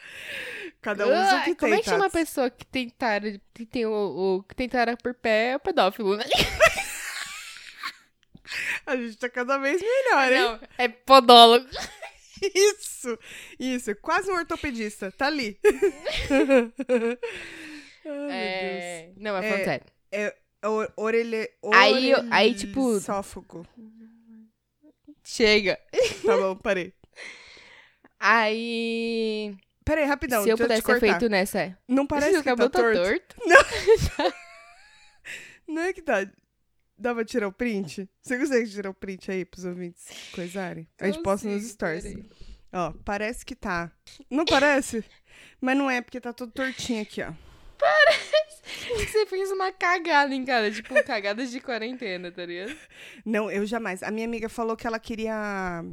Cada 0.81 1.05
um 1.05 1.11
usa 1.11 1.19
o 1.19 1.37
Ai, 1.37 1.45
que 1.45 1.55
Como 1.55 1.71
tem, 1.71 1.79
é 1.79 1.83
que 1.83 1.89
chama 1.89 2.07
a 2.07 2.09
pessoa 2.09 2.49
que 2.49 2.65
tem 2.65 2.89
tara, 2.89 3.39
que 3.53 3.63
tem 3.63 3.85
o, 3.85 4.39
o 4.39 4.43
que 4.43 4.55
tem 4.55 4.67
tara 4.67 4.97
por 4.97 5.13
pé 5.13 5.51
é 5.51 5.55
o 5.55 5.59
pedófilo, 5.59 6.17
né? 6.17 6.25
A 8.85 8.95
gente 8.95 9.17
tá 9.17 9.29
cada 9.29 9.59
vez 9.59 9.79
melhor, 9.79 10.31
hein? 10.31 10.41
Não, 10.41 10.59
é 10.79 10.87
podólogo. 10.87 11.67
Isso, 12.41 13.19
isso. 13.59 13.95
Quase 13.97 14.31
um 14.31 14.35
ortopedista. 14.35 15.11
Tá 15.11 15.27
ali. 15.27 15.59
Ai, 16.29 16.43
meu 16.43 16.71
Deus. 16.71 17.19
É... 18.31 19.11
Não, 19.15 19.37
É, 19.37 19.43
falando 19.43 19.63
sério. 19.63 19.85
O- 20.63 21.03
Orelha... 21.03 21.49
Aí 21.73 22.13
aí, 22.29 22.53
tipo- 22.53 22.97
Esófago. 22.97 23.65
Chega. 25.23 25.79
Tá 26.25 26.37
bom, 26.37 26.55
parei. 26.55 26.93
Aí. 28.19 29.55
Peraí, 29.83 30.05
rapidão, 30.05 30.43
se 30.43 30.49
eu 30.49 30.57
pudesse 30.57 30.83
cortar. 30.83 30.99
feito 30.99 31.27
nessa. 31.27 31.75
Não 31.87 32.05
parece 32.07 32.37
que 32.37 32.43
tá 32.43 32.43
cabelo 32.43 32.69
torto? 32.69 33.01
torto? 33.01 33.35
Não 35.67 35.81
é 35.81 35.93
que 35.93 36.01
tá... 36.01 36.29
Dá 36.97 37.15
pra 37.15 37.25
tirar 37.25 37.47
o 37.47 37.51
print? 37.51 38.07
Você 38.21 38.37
consegue 38.37 38.69
tirar 38.69 38.89
o 38.91 38.93
print 38.93 39.31
aí 39.31 39.43
pros 39.43 39.65
ouvintes 39.65 40.05
coisarem? 40.35 40.87
A 40.99 41.07
gente 41.07 41.23
posta 41.23 41.47
nos 41.49 41.63
stories. 41.63 42.03
peraí. 42.03 42.29
Ó, 42.73 42.93
parece 43.03 43.43
que 43.43 43.55
tá. 43.55 43.91
Não 44.29 44.45
parece? 44.45 45.03
Mas 45.59 45.75
não 45.75 45.89
é, 45.89 45.99
porque 46.01 46.21
tá 46.21 46.31
todo 46.31 46.51
tortinho 46.51 47.01
aqui, 47.01 47.23
ó. 47.23 47.33
Você 48.95 49.25
fez 49.25 49.51
uma 49.51 49.71
cagada 49.71 50.33
em 50.33 50.43
cara, 50.43 50.71
tipo, 50.71 50.93
cagadas 51.03 51.51
de 51.51 51.59
quarentena, 51.59 52.31
tá 52.31 52.45
ligado? 52.45 52.75
Não, 53.25 53.49
eu 53.49 53.65
jamais. 53.65 54.03
A 54.03 54.11
minha 54.11 54.25
amiga 54.25 54.49
falou 54.49 54.75
que 54.75 54.85
ela 54.87 54.99
queria 54.99 55.83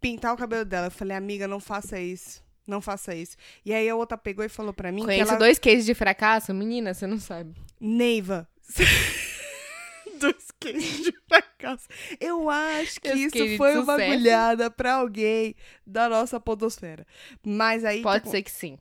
pintar 0.00 0.34
o 0.34 0.36
cabelo 0.36 0.64
dela. 0.64 0.86
Eu 0.86 0.90
falei, 0.90 1.16
amiga, 1.16 1.46
não 1.46 1.60
faça 1.60 1.98
isso. 1.98 2.42
Não 2.66 2.80
faça 2.80 3.14
isso. 3.14 3.36
E 3.64 3.72
aí 3.72 3.88
a 3.88 3.96
outra 3.96 4.16
pegou 4.16 4.44
e 4.44 4.48
falou 4.48 4.72
pra 4.72 4.92
mim 4.92 5.02
Conheço 5.02 5.24
que 5.24 5.30
ela... 5.30 5.38
dois 5.38 5.58
cases 5.58 5.84
de 5.84 5.94
fracasso, 5.94 6.54
menina, 6.54 6.94
você 6.94 7.06
não 7.06 7.18
sabe. 7.18 7.54
Neiva. 7.80 8.48
dois 10.18 10.50
cases 10.60 11.04
de 11.04 11.12
fracasso. 11.28 11.88
Eu 12.20 12.48
acho 12.48 13.00
que 13.00 13.12
isso 13.12 13.56
foi 13.56 13.78
uma 13.78 13.94
agulhada 13.94 14.70
pra 14.70 14.94
alguém 14.94 15.54
da 15.86 16.08
nossa 16.08 16.38
podosfera. 16.38 17.06
Mas 17.44 17.84
aí, 17.84 18.02
Pode 18.02 18.20
tipo, 18.24 18.30
ser 18.30 18.42
que 18.42 18.50
sim. 18.50 18.78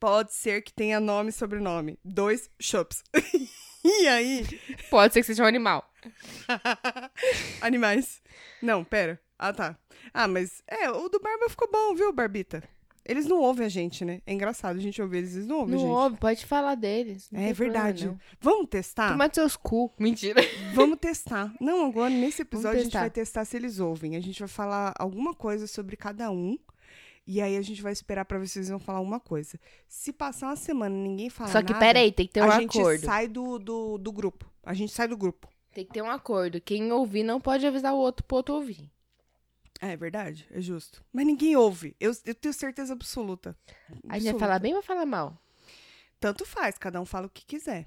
Pode 0.00 0.32
ser 0.34 0.62
que 0.62 0.72
tenha 0.72 0.98
nome 0.98 1.28
e 1.28 1.32
sobrenome. 1.32 1.98
Dois 2.04 2.50
chops. 2.60 3.02
e 3.84 4.08
aí... 4.08 4.46
Pode 4.90 5.12
ser 5.14 5.20
que 5.20 5.26
seja 5.26 5.44
um 5.44 5.46
animal. 5.46 5.88
Animais. 7.60 8.22
Não, 8.62 8.82
pera. 8.84 9.20
Ah, 9.38 9.52
tá. 9.52 9.78
Ah, 10.12 10.26
mas 10.28 10.62
é, 10.66 10.90
o 10.90 11.08
do 11.08 11.20
Barba 11.20 11.48
ficou 11.48 11.68
bom, 11.70 11.94
viu, 11.94 12.12
Barbita? 12.12 12.62
Eles 13.04 13.26
não 13.26 13.38
ouvem 13.40 13.64
a 13.66 13.68
gente, 13.68 14.04
né? 14.04 14.20
É 14.26 14.32
engraçado 14.32 14.76
a 14.76 14.80
gente 14.80 15.00
ouvir 15.00 15.18
eles, 15.18 15.34
eles 15.34 15.46
não 15.46 15.60
ouvem 15.60 15.74
a 15.74 15.78
Não 15.78 15.86
gente. 15.86 15.96
ouve, 15.96 16.16
pode 16.18 16.44
falar 16.46 16.74
deles. 16.74 17.28
não 17.30 17.40
É 17.40 17.54
problema, 17.54 17.72
verdade. 17.84 18.06
não. 18.06 18.18
Vamos 18.40 18.68
testar? 18.68 19.10
Toma 19.12 19.30
seus 19.32 19.56
cu. 19.56 19.92
Mentira. 19.98 20.40
Vamos 20.74 20.98
testar. 20.98 21.52
Não, 21.60 21.86
agora 21.86 22.10
nesse 22.10 22.42
episódio 22.42 22.78
a 22.78 22.82
gente 22.82 22.84
testar. 22.92 23.00
vai 23.00 23.10
testar 23.10 23.44
se 23.46 23.56
eles 23.56 23.80
ouvem. 23.80 24.16
A 24.16 24.20
gente 24.20 24.38
vai 24.38 24.48
falar 24.48 24.92
alguma 24.98 25.34
coisa 25.34 25.66
sobre 25.66 25.96
cada 25.96 26.30
um. 26.30 26.58
E 27.32 27.40
aí 27.40 27.56
a 27.56 27.62
gente 27.62 27.80
vai 27.80 27.92
esperar 27.92 28.24
pra 28.24 28.38
ver 28.40 28.48
se 28.48 28.58
eles 28.58 28.70
vão 28.70 28.80
falar 28.80 28.98
uma 28.98 29.20
coisa. 29.20 29.56
Se 29.86 30.12
passar 30.12 30.48
uma 30.48 30.56
semana 30.56 30.96
e 30.96 30.98
ninguém 30.98 31.30
falar 31.30 31.52
Só 31.52 31.62
que 31.62 31.72
nada, 31.72 31.78
peraí, 31.78 32.10
tem 32.10 32.26
que 32.26 32.32
ter 32.32 32.42
um 32.42 32.50
a 32.50 32.58
gente 32.58 32.76
acordo. 32.76 33.04
sai 33.04 33.28
do, 33.28 33.56
do, 33.56 33.98
do 33.98 34.10
grupo. 34.10 34.50
A 34.64 34.74
gente 34.74 34.90
sai 34.92 35.06
do 35.06 35.16
grupo. 35.16 35.48
Tem 35.72 35.86
que 35.86 35.92
ter 35.92 36.02
um 36.02 36.10
acordo. 36.10 36.60
Quem 36.60 36.90
ouvir 36.90 37.22
não 37.22 37.40
pode 37.40 37.64
avisar 37.64 37.94
o 37.94 37.98
outro 37.98 38.24
pro 38.26 38.38
outro 38.38 38.56
ouvir. 38.56 38.90
É 39.80 39.96
verdade, 39.96 40.44
é 40.50 40.60
justo. 40.60 41.04
Mas 41.12 41.24
ninguém 41.24 41.54
ouve. 41.54 41.94
Eu, 42.00 42.10
eu 42.26 42.34
tenho 42.34 42.52
certeza 42.52 42.94
absoluta. 42.94 43.56
A 43.78 43.92
gente 43.92 44.02
vai 44.02 44.16
Absoluta. 44.16 44.38
falar 44.40 44.58
bem 44.58 44.74
ou 44.74 44.80
vai 44.80 44.86
falar 44.88 45.06
mal? 45.06 45.40
Tanto 46.18 46.44
faz, 46.44 46.78
cada 46.78 47.00
um 47.00 47.04
fala 47.04 47.28
o 47.28 47.30
que 47.30 47.46
quiser. 47.46 47.86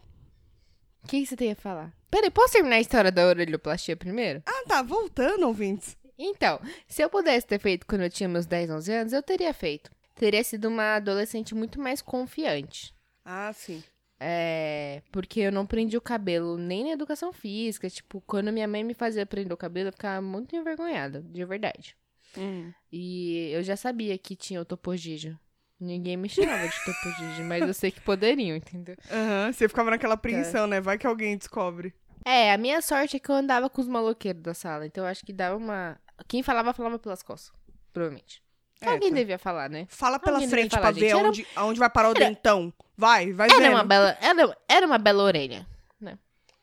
O 1.03 1.07
que, 1.09 1.19
que 1.19 1.25
você 1.25 1.35
tem 1.35 1.51
a 1.51 1.55
falar? 1.57 1.93
Peraí, 2.09 2.31
posso 2.31 2.53
terminar 2.53 2.77
a 2.77 2.81
história 2.81 3.11
da 3.11 3.27
orelhoplastia 3.27 3.97
primeiro? 3.97 4.41
Ah, 4.45 4.63
tá, 4.69 4.81
voltando, 4.81 5.45
ouvintes. 5.45 5.97
Então, 6.25 6.57
se 6.87 7.01
eu 7.01 7.09
pudesse 7.09 7.45
ter 7.45 7.59
feito 7.59 7.85
quando 7.85 8.03
eu 8.03 8.09
tinha 8.09 8.29
meus 8.29 8.45
10, 8.45 8.69
11 8.69 8.93
anos, 8.93 9.13
eu 9.13 9.21
teria 9.21 9.53
feito. 9.53 9.91
Teria 10.15 10.41
sido 10.41 10.69
uma 10.69 10.95
adolescente 10.95 11.53
muito 11.53 11.81
mais 11.81 12.01
confiante. 12.01 12.95
Ah, 13.25 13.51
sim. 13.53 13.83
É, 14.19 15.01
porque 15.11 15.41
eu 15.41 15.51
não 15.51 15.65
prendi 15.65 15.97
o 15.97 16.01
cabelo 16.01 16.57
nem 16.57 16.85
na 16.85 16.91
educação 16.91 17.33
física. 17.33 17.89
Tipo, 17.89 18.21
quando 18.21 18.53
minha 18.53 18.67
mãe 18.67 18.83
me 18.85 18.93
fazia 18.93 19.25
prender 19.25 19.51
o 19.51 19.57
cabelo, 19.57 19.89
eu 19.89 19.93
ficava 19.93 20.21
muito 20.21 20.55
envergonhada, 20.55 21.21
de 21.21 21.43
verdade. 21.43 21.97
Hum. 22.37 22.71
E 22.89 23.49
eu 23.51 23.61
já 23.61 23.75
sabia 23.75 24.17
que 24.17 24.33
tinha 24.35 24.61
o 24.61 24.65
topogígio. 24.65 25.37
Ninguém 25.77 26.15
me 26.15 26.29
chamava 26.29 26.65
de 26.69 26.85
topogígio, 26.85 27.45
mas 27.45 27.67
eu 27.67 27.73
sei 27.73 27.91
que 27.91 27.99
poderiam, 27.99 28.55
entendeu? 28.55 28.95
Aham, 29.11 29.51
você 29.51 29.67
ficava 29.67 29.89
naquela 29.89 30.13
apreensão, 30.13 30.67
né? 30.67 30.79
Vai 30.79 30.97
que 30.97 31.05
alguém 31.05 31.37
descobre. 31.37 31.93
É, 32.25 32.53
a 32.53 32.57
minha 32.57 32.81
sorte 32.81 33.17
é 33.17 33.19
que 33.19 33.29
eu 33.29 33.35
andava 33.35 33.69
com 33.69 33.81
os 33.81 33.87
maloqueiros 33.87 34.41
da 34.41 34.53
sala, 34.53 34.85
então 34.85 35.03
eu 35.03 35.09
acho 35.09 35.25
que 35.25 35.33
dava 35.33 35.57
uma. 35.57 35.99
Quem 36.27 36.43
falava, 36.43 36.73
falava 36.73 36.97
pelas 36.99 37.21
costas. 37.23 37.51
Provavelmente. 37.91 38.41
É, 38.81 38.89
Alguém 38.89 39.09
tá. 39.09 39.15
devia 39.15 39.39
falar, 39.39 39.69
né? 39.69 39.85
Fala 39.89 40.19
pela 40.19 40.37
Alguém 40.37 40.49
frente 40.49 40.71
devia 40.71 40.79
pra 40.81 40.93
falar, 40.93 40.99
ver. 40.99 41.07
Era- 41.17 41.27
onde, 41.29 41.47
aonde 41.55 41.79
vai 41.79 41.89
parar 41.89 42.09
o 42.09 42.13
dentão. 42.13 42.73
Vai, 42.97 43.31
vai 43.31 43.47
Era 43.49 43.57
vendo. 43.59 43.71
uma 43.73 43.83
bela, 43.83 44.17
era, 44.21 44.57
era 44.67 44.85
uma 44.85 44.97
bela 44.97 45.23
orelha, 45.23 45.65
né? 45.99 46.17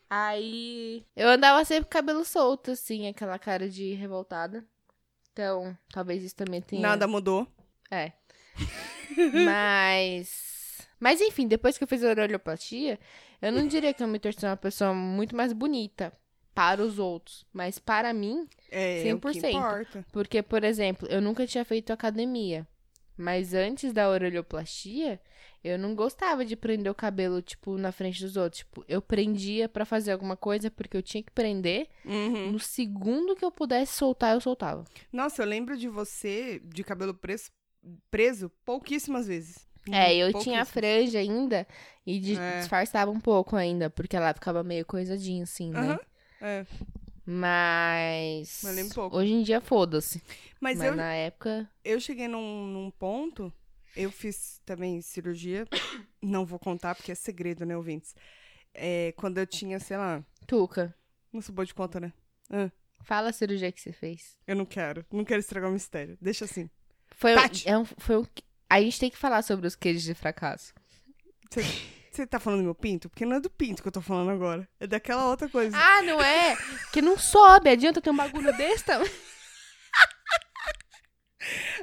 Aí 0.09 1.05
eu 1.17 1.29
andava 1.29 1.65
sempre 1.65 1.85
com 1.85 1.91
cabelo 1.91 2.25
solto, 2.25 2.73
assim, 2.73 3.09
aquela 3.09 3.39
cara 3.39 3.69
de 3.69 3.95
revoltada. 3.95 4.65
Então, 5.33 5.77
talvez 5.93 6.23
isso 6.23 6.35
também 6.37 6.61
tenha. 6.61 6.83
Nada 6.83 7.07
mudou. 7.07 7.47
É. 7.91 8.13
Mas. 9.45 10.87
Mas 10.99 11.21
enfim, 11.21 11.47
depois 11.49 11.79
que 11.79 11.85
eu 11.85 11.89
fiz 11.89 12.05
a 12.05 12.09
orelhoplastia, 12.11 12.99
eu 13.41 13.51
não 13.53 13.67
diria 13.67 13.95
que 13.95 14.03
eu 14.03 14.09
me 14.09 14.19
torci 14.19 14.45
uma 14.45 14.57
pessoa 14.57 14.93
muito 14.93 15.35
mais 15.35 15.53
bonita 15.53 16.13
para 16.55 16.83
os 16.83 16.99
outros. 16.99 17.47
Mas 17.53 17.79
para 17.79 18.13
mim, 18.13 18.49
É, 18.71 19.09
é 19.09 19.15
o 19.15 19.19
que 19.21 19.29
100%. 19.41 19.49
importa. 19.57 20.05
porque, 20.13 20.43
por 20.43 20.65
exemplo, 20.65 21.07
eu 21.09 21.21
nunca 21.21 21.47
tinha 21.47 21.65
feito 21.65 21.93
academia. 21.93 22.67
Mas 23.17 23.53
antes 23.53 23.93
da 23.93 24.09
orelhoplastia, 24.09 25.21
eu 25.63 25.79
não 25.79 25.95
gostava 25.95 26.43
de 26.45 26.57
prender 26.57 26.91
o 26.91 26.95
cabelo, 26.95 27.43
tipo, 27.43 27.77
na 27.77 27.93
frente 27.93 28.23
dos 28.25 28.35
outros. 28.37 28.61
Tipo, 28.61 28.83
eu 28.89 29.03
prendia 29.03 29.69
pra 29.69 29.85
fazer 29.85 30.13
alguma 30.13 30.37
coisa 30.37 30.71
porque 30.71 30.97
eu 30.97 31.03
tinha 31.03 31.23
que 31.23 31.31
prender. 31.31 31.89
Uhum. 32.05 32.53
No 32.53 32.59
segundo 32.59 33.37
que 33.37 33.45
eu 33.45 33.51
pudesse 33.51 33.93
soltar, 33.93 34.35
eu 34.35 34.41
soltava. 34.41 34.85
Nossa, 35.13 35.43
eu 35.43 35.47
lembro 35.47 35.77
de 35.77 35.87
você 35.87 36.61
de 36.65 36.83
cabelo 36.83 37.13
preso, 37.13 37.51
preso 38.11 38.51
pouquíssimas 38.65 39.27
vezes. 39.27 39.69
É, 39.93 40.15
eu 40.17 40.33
tinha 40.35 40.65
franja 40.65 41.19
ainda 41.19 41.67
e 42.07 42.19
de- 42.19 42.39
É. 42.39 42.59
disfarçava 42.61 43.11
um 43.11 43.21
pouco 43.21 43.55
ainda, 43.57 43.91
porque 43.91 44.17
ela 44.17 44.33
ficava 44.33 44.63
meio 44.63 44.85
coisadinha 44.87 45.43
assim, 45.45 45.71
né? 45.71 45.79
Aham. 45.79 46.01
É. 46.41 46.67
Mas. 47.25 48.63
Pouco. 48.95 49.17
Hoje 49.17 49.33
em 49.33 49.43
dia, 49.43 49.61
foda-se. 49.61 50.23
Mas, 50.61 50.79
Mas, 50.79 50.89
eu, 50.89 50.97
na 50.97 51.13
época. 51.13 51.71
eu 51.85 52.01
cheguei 52.01 52.27
num, 52.29 52.67
num 52.67 52.91
ponto, 52.91 53.53
eu 53.97 54.11
fiz 54.11 54.61
também 54.65 55.01
cirurgia, 55.01 55.67
não 56.21 56.45
vou 56.45 56.59
contar 56.59 56.95
porque 56.95 57.13
é 57.13 57.15
segredo, 57.15 57.65
né, 57.65 57.77
ouvintes? 57.77 58.15
É, 58.75 59.13
quando 59.17 59.39
eu 59.39 59.47
tinha, 59.47 59.79
sei 59.81 59.97
lá, 59.97 60.25
Tuca, 60.47 60.95
não 61.33 61.41
sou 61.41 61.55
boa 61.55 61.67
de 61.67 61.75
conta, 61.75 62.01
né? 62.01 62.13
fala 63.03 63.31
a 63.31 63.33
cirurgia 63.33 63.71
que 63.73 63.81
você 63.81 63.93
fez. 63.93 64.37
Eu 64.47 64.57
não 64.57 64.67
quero, 64.67 65.05
não 65.11 65.25
quero 65.25 65.41
estragar 65.41 65.71
o 65.71 65.73
mistério. 65.73 66.19
Deixa 66.21 66.45
assim. 66.45 66.69
Foi, 67.13 67.33
um- 67.33 67.37
Tati! 67.37 67.69
é 67.69 67.79
um, 67.79 67.85
foi 67.85 68.19
um, 68.19 68.27
A 68.69 68.81
gente 68.81 68.99
tem 68.99 69.11
que 69.11 69.17
falar 69.17 69.43
sobre 69.43 69.67
os 69.67 69.75
queijos 69.77 70.03
de 70.03 70.15
fracasso. 70.15 70.73
Você 71.51 71.63
tá 72.27 72.39
falando 72.41 72.61
do 72.61 72.65
meu 72.65 72.75
pinto? 72.75 73.09
Porque 73.09 73.25
não 73.27 73.37
é 73.37 73.41
do 73.41 73.51
pinto 73.51 73.83
que 73.83 73.89
eu 73.89 73.93
tô 73.93 74.01
falando 74.01 74.31
agora. 74.31 74.69
É 74.79 74.87
daquela 74.87 75.29
outra 75.29 75.49
coisa. 75.49 75.77
Ah, 75.77 76.03
não 76.03 76.21
é? 76.21 76.57
Que 76.93 77.01
não 77.03 77.19
sobe. 77.19 77.71
Adianta 77.71 78.01
ter 78.01 78.11
um 78.11 78.17
bagulho 78.17 78.57
desse 78.57 78.85
também. 78.85 79.11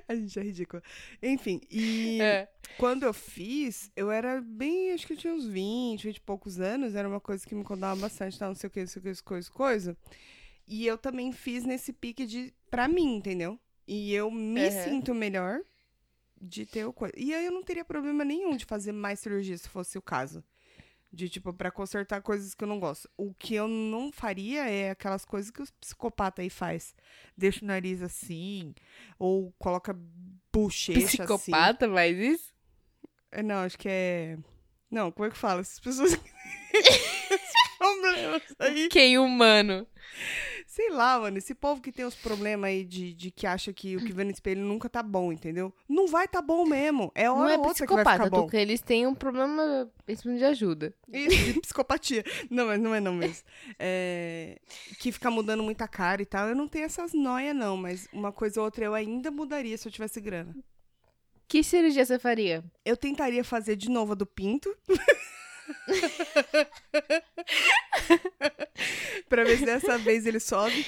A 0.07 0.15
gente 0.15 0.39
é 0.39 0.43
ridícula. 0.43 0.81
Enfim, 1.21 1.59
e 1.69 2.19
É. 2.21 2.47
quando 2.77 3.03
eu 3.03 3.13
fiz, 3.13 3.91
eu 3.95 4.11
era 4.11 4.39
bem, 4.41 4.91
acho 4.93 5.05
que 5.07 5.13
eu 5.13 5.17
tinha 5.17 5.33
uns 5.33 5.45
20, 5.45 6.03
20 6.03 6.17
e 6.17 6.21
poucos 6.21 6.59
anos, 6.59 6.95
era 6.95 7.07
uma 7.07 7.19
coisa 7.19 7.45
que 7.45 7.55
me 7.55 7.61
incomodava 7.61 7.99
bastante, 8.01 8.37
tal, 8.37 8.49
não 8.49 8.55
sei 8.55 8.67
o 8.67 8.71
que, 8.71 8.79
não 8.81 8.87
sei 8.87 8.99
o 8.99 9.03
que, 9.03 9.23
coisa, 9.23 9.51
coisa. 9.51 9.97
E 10.67 10.85
eu 10.85 10.97
também 10.97 11.31
fiz 11.31 11.63
nesse 11.63 11.91
pique 11.91 12.25
de, 12.25 12.53
pra 12.69 12.87
mim, 12.87 13.15
entendeu? 13.15 13.59
E 13.87 14.13
eu 14.13 14.29
me 14.29 14.65
Uhum. 14.65 14.83
sinto 14.83 15.13
melhor 15.15 15.61
de 16.41 16.65
ter 16.65 16.85
o 16.85 16.93
coisa. 16.93 17.13
E 17.17 17.33
aí 17.33 17.45
eu 17.45 17.51
não 17.51 17.63
teria 17.63 17.85
problema 17.85 18.23
nenhum 18.23 18.55
de 18.55 18.65
fazer 18.65 18.91
mais 18.91 19.19
cirurgia, 19.19 19.57
se 19.57 19.69
fosse 19.69 19.97
o 19.97 20.01
caso. 20.01 20.43
De, 21.11 21.29
tipo, 21.29 21.53
pra 21.53 21.71
consertar 21.71 22.21
coisas 22.21 22.53
que 22.53 22.63
eu 22.63 22.67
não 22.67 22.79
gosto. 22.79 23.09
O 23.15 23.33
que 23.33 23.55
eu 23.55 23.67
não 23.67 24.11
faria 24.11 24.69
é 24.69 24.91
aquelas 24.91 25.23
coisas 25.23 25.49
que 25.49 25.61
os 25.61 25.71
psicopatas 25.71 26.43
aí 26.43 26.49
faz. 26.49 26.93
Deixa 27.35 27.63
o 27.63 27.67
nariz 27.67 28.01
assim, 28.01 28.75
ou 29.17 29.53
coloca 29.57 29.97
bochecha 30.51 30.99
assim. 30.99 31.17
Psicopata 31.17 31.89
faz 31.89 32.17
isso? 32.17 32.53
É, 33.31 33.41
Não, 33.41 33.57
acho 33.57 33.77
que 33.77 33.87
é... 33.89 34.37
Não, 34.89 35.11
como 35.11 35.27
é 35.27 35.29
que 35.31 35.37
fala? 35.37 35.61
Essas 35.61 35.79
pessoas 35.79 36.15
problemas 37.77 38.41
aí. 38.59 38.87
Quem 38.89 39.17
humano? 39.17 39.87
Sei 40.77 40.91
lá, 40.91 41.19
mano, 41.19 41.39
esse 41.39 41.55
povo 41.55 41.81
que 41.81 41.91
tem 41.91 42.05
os 42.05 42.13
problemas 42.13 42.67
aí 42.69 42.83
de, 42.83 43.11
de 43.11 43.31
que 43.31 43.47
acha 43.47 43.73
que 43.73 43.95
o 43.95 44.05
que 44.05 44.13
vê 44.13 44.23
no 44.23 44.29
espelho 44.29 44.61
nunca 44.63 44.87
tá 44.87 45.01
bom, 45.01 45.33
entendeu? 45.33 45.73
Não 45.89 46.07
vai 46.07 46.27
tá 46.27 46.39
bom 46.39 46.67
mesmo. 46.67 47.11
É 47.15 47.27
hora 47.27 47.39
Não 47.39 47.49
é 47.49 47.57
ou 47.57 47.65
outra 47.65 47.87
que 47.87 47.93
vai 47.95 48.05
ficar 48.05 48.29
bom. 48.29 48.43
porque 48.43 48.57
eles 48.57 48.79
têm 48.79 49.07
um 49.07 49.15
problema 49.15 49.89
de 50.07 50.45
ajuda. 50.45 50.93
Isso, 51.11 51.53
de 51.53 51.61
psicopatia. 51.61 52.23
Não, 52.47 52.67
mas 52.67 52.79
não 52.79 52.93
é 52.93 52.99
não 52.99 53.15
mesmo. 53.15 53.43
É, 53.79 54.59
que 54.99 55.11
fica 55.11 55.31
mudando 55.31 55.63
muita 55.63 55.87
cara 55.87 56.21
e 56.21 56.27
tal. 56.27 56.47
Eu 56.47 56.55
não 56.55 56.67
tenho 56.67 56.85
essas 56.85 57.11
noias, 57.11 57.55
não, 57.55 57.75
mas 57.75 58.07
uma 58.13 58.31
coisa 58.31 58.59
ou 58.59 58.65
outra 58.65 58.85
eu 58.85 58.93
ainda 58.93 59.31
mudaria 59.31 59.75
se 59.79 59.87
eu 59.87 59.91
tivesse 59.91 60.21
grana. 60.21 60.55
Que 61.47 61.63
cirurgia 61.63 62.05
você 62.05 62.19
faria? 62.19 62.63
Eu 62.85 62.95
tentaria 62.95 63.43
fazer 63.43 63.75
de 63.75 63.89
novo 63.89 64.11
a 64.11 64.15
do 64.15 64.27
pinto. 64.27 64.71
pra 69.29 69.43
ver 69.43 69.57
se 69.57 69.65
dessa 69.65 69.97
vez 69.97 70.25
ele 70.25 70.39
sobe. 70.39 70.85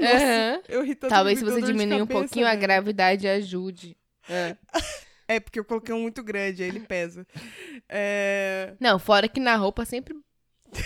Aham. 0.00 0.62
Eu 0.68 0.82
ri 0.82 0.94
tanto 0.94 1.10
Talvez 1.10 1.38
se 1.38 1.44
você 1.44 1.62
diminuir 1.62 2.02
um 2.02 2.06
pouquinho, 2.06 2.46
a 2.46 2.50
velho. 2.50 2.62
gravidade 2.62 3.28
ajude. 3.28 3.96
É. 4.28 4.56
É, 5.28 5.40
porque 5.40 5.58
eu 5.60 5.64
coloquei 5.64 5.94
um 5.94 6.02
muito 6.02 6.22
grande, 6.22 6.62
aí 6.62 6.68
ele 6.68 6.80
pesa. 6.80 7.26
É... 7.88 8.74
Não, 8.80 8.98
fora 8.98 9.28
que 9.28 9.40
na 9.40 9.56
roupa 9.56 9.84
sempre 9.84 10.14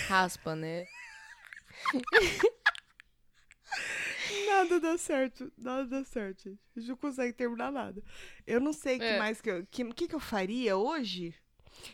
raspa, 0.08 0.54
né? 0.54 0.84
Nada 4.46 4.80
dá 4.80 4.98
certo, 4.98 5.52
nada 5.56 5.84
dá 5.86 6.04
certo. 6.04 6.56
A 6.76 6.80
gente 6.80 6.88
não 6.88 6.96
consegue 6.96 7.32
terminar 7.32 7.72
nada. 7.72 8.02
Eu 8.46 8.60
não 8.60 8.72
sei 8.72 8.96
o 8.96 9.00
que 9.00 9.04
É. 9.04 9.18
mais 9.18 9.40
que 9.40 9.50
eu... 9.50 9.66
que, 9.70 9.84
que 9.92 10.08
que 10.08 10.14
eu 10.14 10.20
faria 10.20 10.76
hoje? 10.76 11.34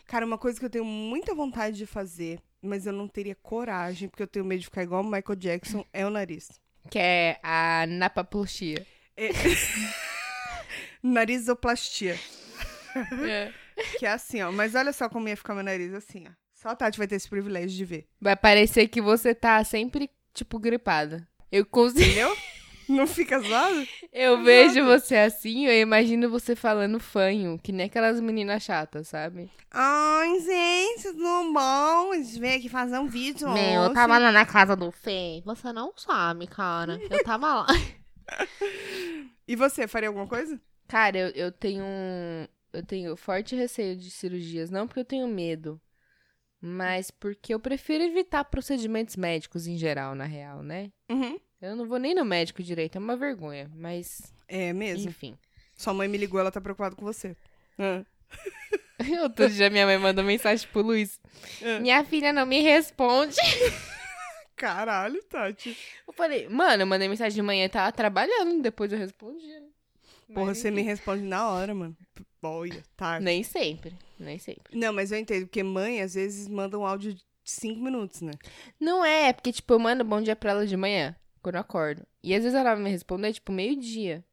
Cara, 0.06 0.26
uma 0.26 0.38
coisa 0.38 0.58
que 0.58 0.64
eu 0.64 0.70
tenho 0.70 0.84
muita 0.84 1.34
vontade 1.34 1.76
de 1.76 1.86
fazer, 1.86 2.40
mas 2.62 2.86
eu 2.86 2.92
não 2.92 3.08
teria 3.08 3.34
coragem, 3.34 4.08
porque 4.08 4.22
eu 4.22 4.26
tenho 4.26 4.44
medo 4.44 4.60
de 4.60 4.66
ficar 4.66 4.82
igual 4.82 5.02
o 5.02 5.04
Michael 5.04 5.36
Jackson, 5.36 5.84
é 5.92 6.06
o 6.06 6.10
nariz. 6.10 6.48
Que 6.88 6.98
é 6.98 7.40
a 7.42 7.86
napaplastia. 7.88 8.86
É... 9.16 9.30
Narizoplastia. 11.02 12.18
É. 13.26 13.52
Que 13.98 14.06
é 14.06 14.10
assim, 14.10 14.42
ó. 14.42 14.52
Mas 14.52 14.74
olha 14.74 14.92
só 14.92 15.08
como 15.08 15.28
ia 15.28 15.36
ficar 15.36 15.54
meu 15.54 15.64
nariz, 15.64 15.92
assim, 15.94 16.26
ó. 16.28 16.32
Só 16.52 16.68
a 16.70 16.76
Tati 16.76 16.98
vai 16.98 17.06
ter 17.06 17.16
esse 17.16 17.28
privilégio 17.28 17.76
de 17.76 17.84
ver. 17.84 18.06
Vai 18.20 18.36
parecer 18.36 18.86
que 18.88 19.00
você 19.00 19.34
tá 19.34 19.62
sempre, 19.64 20.10
tipo, 20.34 20.58
gripada. 20.58 21.26
Eu 21.50 21.64
consigo. 21.64 22.02
Entendeu? 22.02 22.36
não 22.90 23.06
fica 23.06 23.38
zoado? 23.40 23.86
Eu 24.12 24.42
vejo 24.42 24.84
você 24.84 25.16
assim, 25.16 25.66
eu 25.66 25.80
imagino 25.80 26.28
você 26.30 26.56
falando 26.56 26.98
fanho, 27.00 27.58
que 27.62 27.72
nem 27.72 27.86
aquelas 27.86 28.20
meninas 28.20 28.62
chatas, 28.62 29.08
sabe? 29.08 29.50
Ai, 29.70 30.40
gente, 30.40 31.12
tudo 31.12 31.52
bom? 31.52 32.12
A 32.12 32.16
gente 32.16 32.38
veio 32.40 32.58
aqui 32.58 32.68
fazer 32.68 32.98
um 32.98 33.06
vídeo 33.06 33.48
Meu, 33.50 33.62
eu 33.62 33.80
hoje. 33.82 33.94
tava 33.94 34.18
lá 34.18 34.32
na 34.32 34.44
casa 34.44 34.74
do 34.74 34.90
Fê. 34.90 35.40
Você 35.44 35.72
não 35.72 35.92
sabe, 35.96 36.46
cara. 36.46 37.00
Eu 37.08 37.22
tava 37.22 37.54
lá. 37.62 37.66
E 39.46 39.56
você, 39.56 39.88
faria 39.88 40.08
alguma 40.08 40.26
coisa? 40.26 40.60
Cara, 40.86 41.18
eu, 41.18 41.28
eu 41.30 41.52
tenho 41.52 41.84
um. 41.84 42.46
Eu 42.72 42.84
tenho 42.84 43.16
forte 43.16 43.56
receio 43.56 43.96
de 43.96 44.10
cirurgias, 44.10 44.70
não 44.70 44.86
porque 44.86 45.00
eu 45.00 45.04
tenho 45.04 45.26
medo, 45.26 45.80
mas 46.60 47.10
porque 47.10 47.52
eu 47.52 47.58
prefiro 47.58 48.04
evitar 48.04 48.44
procedimentos 48.44 49.16
médicos 49.16 49.66
em 49.66 49.76
geral, 49.76 50.14
na 50.14 50.24
real, 50.24 50.62
né? 50.62 50.92
Uhum. 51.10 51.36
Eu 51.60 51.76
não 51.76 51.86
vou 51.86 51.98
nem 51.98 52.14
no 52.14 52.24
médico 52.24 52.62
direito, 52.62 52.96
é 52.96 52.98
uma 52.98 53.16
vergonha, 53.16 53.70
mas 53.74 54.32
É 54.48 54.72
mesmo? 54.72 55.08
enfim. 55.10 55.36
Sua 55.74 55.92
mãe 55.94 56.08
me 56.08 56.18
ligou, 56.18 56.40
ela 56.40 56.50
tá 56.50 56.60
preocupada 56.60 56.94
com 56.96 57.04
você. 57.04 57.36
Ah. 57.78 58.02
Outro 59.22 59.48
dia 59.48 59.70
minha 59.70 59.86
mãe 59.86 59.98
mandou 59.98 60.22
mensagem 60.24 60.68
pro 60.68 60.82
Luiz. 60.82 61.18
É. 61.60 61.78
Minha 61.80 62.04
filha 62.04 62.32
não 62.32 62.44
me 62.46 62.60
responde. 62.60 63.36
Caralho, 64.56 65.22
Tati. 65.24 65.76
Eu 66.06 66.12
falei, 66.12 66.46
mano, 66.48 66.82
eu 66.82 66.86
mandei 66.86 67.08
mensagem 67.08 67.34
de 67.34 67.42
manhã, 67.42 67.66
tava 67.68 67.90
trabalhando, 67.92 68.60
depois 68.60 68.92
eu 68.92 68.98
respondi. 68.98 69.46
né? 69.46 69.66
Porra, 70.34 70.46
Mas, 70.48 70.58
você 70.58 70.70
me 70.70 70.82
responde 70.82 71.22
na 71.22 71.48
hora, 71.48 71.74
mano. 71.74 71.96
Olha, 72.42 72.82
Tati. 72.96 73.24
Nem 73.24 73.42
sempre, 73.42 73.94
nem 74.18 74.38
sempre. 74.38 74.76
Não, 74.78 74.92
mas 74.92 75.10
eu 75.12 75.18
entendo, 75.18 75.46
porque 75.46 75.62
mãe 75.62 76.02
às 76.02 76.14
vezes 76.14 76.46
manda 76.46 76.78
um 76.78 76.84
áudio 76.86 77.14
de 77.14 77.24
cinco 77.42 77.80
minutos, 77.80 78.20
né? 78.20 78.32
Não 78.78 79.02
é, 79.04 79.28
é 79.28 79.32
porque, 79.32 79.50
tipo, 79.52 79.72
eu 79.72 79.78
mando 79.78 80.04
bom 80.04 80.20
dia 80.20 80.36
pra 80.36 80.50
ela 80.50 80.66
de 80.66 80.76
manhã, 80.76 81.16
quando 81.42 81.54
eu 81.56 81.60
acordo. 81.60 82.06
E 82.22 82.34
às 82.34 82.42
vezes 82.42 82.56
ela 82.58 82.74
vai 82.74 82.82
me 82.84 82.90
responder, 82.90 83.32
tipo, 83.32 83.52
meio-dia. 83.52 84.24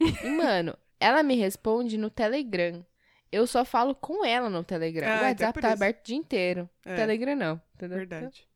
E, 0.00 0.28
mano, 0.28 0.76
ela 1.00 1.22
me 1.22 1.34
responde 1.36 1.96
no 1.98 2.10
Telegram. 2.10 2.84
Eu 3.30 3.46
só 3.46 3.64
falo 3.64 3.94
com 3.94 4.24
ela 4.24 4.48
no 4.48 4.64
Telegram. 4.64 5.06
Ah, 5.06 5.10
o 5.10 5.14
então 5.16 5.26
é 5.26 5.28
WhatsApp 5.30 5.60
tá 5.60 5.72
aberto 5.72 6.00
o 6.00 6.04
dia 6.04 6.16
inteiro. 6.16 6.70
É. 6.84 6.94
Telegram 6.96 7.36
não, 7.36 7.62
entendeu? 7.74 7.98
Verdade. 7.98 8.48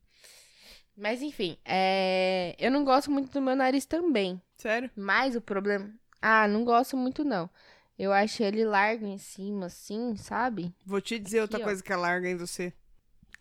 Mas 0.95 1.21
enfim, 1.21 1.57
é... 1.65 2.55
eu 2.59 2.69
não 2.69 2.83
gosto 2.83 3.09
muito 3.11 3.31
do 3.31 3.41
meu 3.41 3.55
nariz 3.55 3.85
também. 3.85 4.39
Sério? 4.57 4.89
Mas 4.95 5.35
o 5.35 5.41
problema. 5.41 5.91
Ah, 6.21 6.47
não 6.47 6.63
gosto 6.63 6.95
muito 6.95 7.23
não. 7.23 7.49
Eu 7.97 8.11
acho 8.13 8.41
ele 8.43 8.63
largo 8.65 9.05
em 9.05 9.17
cima, 9.17 9.67
assim, 9.67 10.15
sabe? 10.17 10.73
Vou 10.85 10.99
te 11.01 11.17
dizer 11.19 11.41
outra 11.41 11.57
Aqui, 11.57 11.63
ó. 11.63 11.67
coisa 11.67 11.83
que 11.83 11.93
é 11.93 11.95
larga 11.95 12.29
em 12.29 12.35
você. 12.35 12.73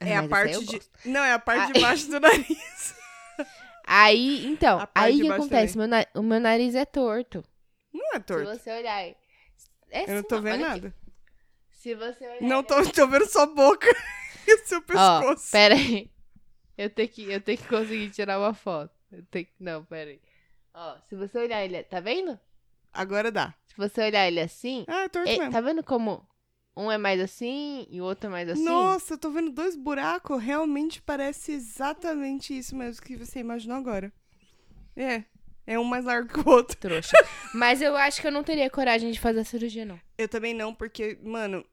Ah, 0.00 0.08
É 0.08 0.16
a 0.16 0.22
mas 0.22 0.30
parte 0.30 0.48
aí 0.48 0.54
eu 0.54 0.60
de. 0.60 0.76
gosto. 0.76 0.90
Não, 1.06 1.20
é 1.24 1.32
a 1.32 1.38
parte 1.38 1.70
Ah. 1.70 1.72
de 1.72 1.80
baixo 1.80 2.10
do 2.10 2.20
nariz. 2.20 2.94
Aí, 3.86 4.46
então, 4.46 4.86
aí 4.94 5.20
que 5.20 5.30
acontece? 5.30 5.76
Meu 5.76 5.86
na- 5.88 6.06
O 6.14 6.22
meu 6.22 6.40
nariz 6.40 6.74
é 6.74 6.84
torto. 6.84 7.44
Não 7.92 8.14
é 8.14 8.18
torto. 8.20 8.50
Se 8.50 8.58
você 8.58 8.70
olhar. 8.78 9.02
É 9.90 10.10
Eu 10.10 10.14
não 10.16 10.22
tô 10.22 10.36
ó, 10.36 10.40
vendo 10.40 10.62
olha 10.62 10.72
aqui. 10.72 10.80
nada. 10.82 10.94
Se 11.70 11.94
você 11.94 12.26
olhar. 12.26 12.42
Não 12.42 12.58
ele 12.58 12.66
tô, 12.66 12.90
tô 12.90 13.06
vendo 13.08 13.26
sua 13.26 13.46
boca 13.46 13.86
e 14.46 14.54
o 14.54 14.66
seu 14.66 14.78
Ó, 14.78 14.82
pescoço. 14.82 15.50
pera 15.50 15.74
aí. 15.74 16.10
Eu 16.78 16.88
tenho 16.88 17.08
que, 17.08 17.30
eu 17.30 17.40
tenho 17.40 17.58
que 17.58 17.68
conseguir 17.68 18.10
tirar 18.10 18.38
uma 18.38 18.54
foto. 18.54 18.92
Eu 19.10 19.22
tenho 19.30 19.44
que, 19.46 19.52
não, 19.60 19.84
pera 19.84 20.10
aí. 20.10 20.20
Ó, 20.74 20.96
se 21.06 21.14
você 21.14 21.38
olhar 21.38 21.62
ele, 21.64 21.82
tá 21.82 22.00
vendo? 22.00 22.38
Agora 22.92 23.30
dá. 23.30 23.52
Se 23.66 23.76
você 23.76 24.00
olhar 24.02 24.26
ele 24.26 24.40
assim, 24.40 24.84
Ah, 24.88 25.02
é 25.04 25.08
torto 25.08 25.28
é- 25.28 25.36
mesmo. 25.38 25.52
tá 25.52 25.60
vendo 25.60 25.82
como 25.84 26.26
um 26.76 26.90
é 26.90 26.98
mais 26.98 27.20
assim 27.20 27.86
e 27.90 28.00
o 28.00 28.04
outro 28.04 28.28
é 28.28 28.30
mais 28.30 28.48
assim? 28.48 28.64
Nossa, 28.64 29.14
eu 29.14 29.18
tô 29.18 29.30
vendo 29.30 29.50
dois 29.50 29.76
buracos. 29.76 30.42
Realmente 30.42 31.00
parece 31.02 31.52
exatamente 31.52 32.56
isso 32.56 32.74
mesmo 32.76 33.02
que 33.02 33.16
você 33.16 33.40
imaginou 33.40 33.76
agora. 33.76 34.12
É. 34.96 35.24
É 35.66 35.78
um 35.78 35.84
mais 35.84 36.04
largo 36.04 36.28
que 36.28 36.40
o 36.40 36.52
outro. 36.52 36.76
Trouxa. 36.76 37.16
Mas 37.54 37.80
eu 37.80 37.96
acho 37.96 38.20
que 38.20 38.26
eu 38.26 38.32
não 38.32 38.42
teria 38.42 38.68
coragem 38.68 39.12
de 39.12 39.20
fazer 39.20 39.40
a 39.40 39.44
cirurgia, 39.44 39.84
não. 39.84 40.00
Eu 40.18 40.28
também 40.28 40.52
não, 40.54 40.74
porque, 40.74 41.18
mano, 41.22 41.64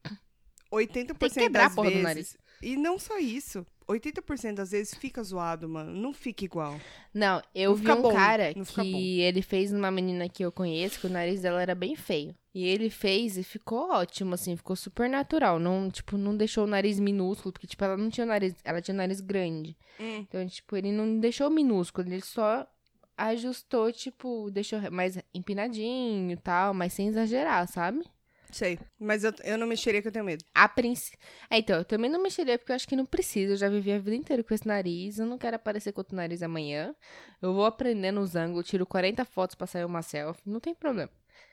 80% 0.71 1.17
Tem 1.17 1.29
que 1.29 1.39
quebrar 1.39 1.63
das 1.63 1.71
a 1.71 1.75
porra 1.75 1.89
do 1.89 1.93
vezes. 1.93 2.03
nariz. 2.03 2.37
E 2.61 2.75
não 2.75 2.99
só 2.99 3.17
isso. 3.17 3.65
80% 3.87 4.53
das 4.53 4.69
vezes 4.71 4.93
fica 4.93 5.23
zoado, 5.23 5.67
mano. 5.67 5.91
Não 5.91 6.13
fica 6.13 6.45
igual. 6.45 6.79
Não, 7.11 7.41
eu 7.55 7.71
Não 7.71 7.77
vi 7.77 7.91
um 7.91 8.01
bom, 8.03 8.13
cara 8.13 8.53
que 8.53 9.21
ele 9.21 9.41
fez 9.41 9.71
numa 9.71 9.89
menina 9.89 10.29
que 10.29 10.45
eu 10.45 10.51
conheço, 10.51 10.99
que 10.99 11.07
o 11.07 11.09
nariz 11.09 11.41
dela 11.41 11.59
era 11.61 11.73
bem 11.73 11.95
feio. 11.95 12.35
E 12.53 12.65
ele 12.65 12.89
fez 12.89 13.37
e 13.37 13.43
ficou 13.43 13.91
ótimo, 13.91 14.33
assim, 14.33 14.55
ficou 14.55 14.75
super 14.75 15.07
natural. 15.09 15.59
Não, 15.59 15.89
tipo, 15.89 16.17
não 16.17 16.35
deixou 16.35 16.63
o 16.63 16.67
nariz 16.67 16.99
minúsculo, 16.99 17.53
porque, 17.53 17.67
tipo, 17.67 17.83
ela 17.83 17.95
não 17.95 18.09
tinha 18.09 18.25
o 18.25 18.27
nariz, 18.27 18.55
ela 18.63 18.81
tinha 18.81 18.95
o 18.95 18.97
nariz 18.97 19.21
grande. 19.21 19.77
Hum. 19.99 20.19
Então, 20.27 20.45
tipo, 20.47 20.75
ele 20.75 20.91
não 20.91 21.19
deixou 21.19 21.49
minúsculo, 21.49 22.07
ele 22.07 22.21
só 22.21 22.67
ajustou, 23.15 23.91
tipo, 23.91 24.49
deixou 24.49 24.79
mais 24.91 25.17
empinadinho 25.33 26.31
e 26.31 26.37
tal, 26.37 26.73
mas 26.73 26.93
sem 26.93 27.07
exagerar, 27.07 27.67
sabe? 27.67 28.03
Sei. 28.51 28.79
Mas 28.99 29.23
eu, 29.23 29.31
eu 29.43 29.57
não 29.57 29.67
mexeria 29.67 30.01
que 30.01 30.07
eu 30.07 30.11
tenho 30.11 30.25
medo. 30.25 30.43
A 30.53 30.67
princípio. 30.67 31.19
É, 31.49 31.59
então, 31.59 31.77
eu 31.77 31.85
também 31.85 32.09
não 32.09 32.21
mexeria 32.21 32.57
porque 32.57 32.71
eu 32.71 32.75
acho 32.75 32.87
que 32.87 32.95
não 32.95 33.05
precisa. 33.05 33.53
Eu 33.53 33.57
já 33.57 33.69
vivi 33.69 33.91
a 33.91 33.99
vida 33.99 34.15
inteira 34.15 34.43
com 34.43 34.53
esse 34.53 34.67
nariz. 34.67 35.19
Eu 35.19 35.27
não 35.27 35.37
quero 35.37 35.55
aparecer 35.55 35.91
com 35.91 36.01
outro 36.01 36.15
nariz 36.15 36.41
amanhã. 36.41 36.95
Eu 37.41 37.53
vou 37.53 37.65
aprendendo 37.65 38.19
os 38.19 38.35
ângulos, 38.35 38.67
tiro 38.67 38.85
40 38.85 39.23
fotos 39.25 39.55
pra 39.55 39.67
sair 39.67 39.85
uma 39.85 40.01
selfie. 40.01 40.49
Não 40.49 40.59
tem 40.59 40.73
problema. 40.73 41.11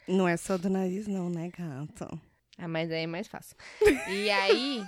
Não 0.08 0.28
é 0.28 0.36
só 0.36 0.56
do 0.56 0.68
nariz, 0.70 1.06
não, 1.06 1.28
né, 1.28 1.50
gato? 1.56 2.20
Ah, 2.58 2.68
mas 2.68 2.90
aí 2.90 3.02
é 3.02 3.06
mais 3.06 3.26
fácil. 3.28 3.56
E 4.08 4.30
aí. 4.30 4.82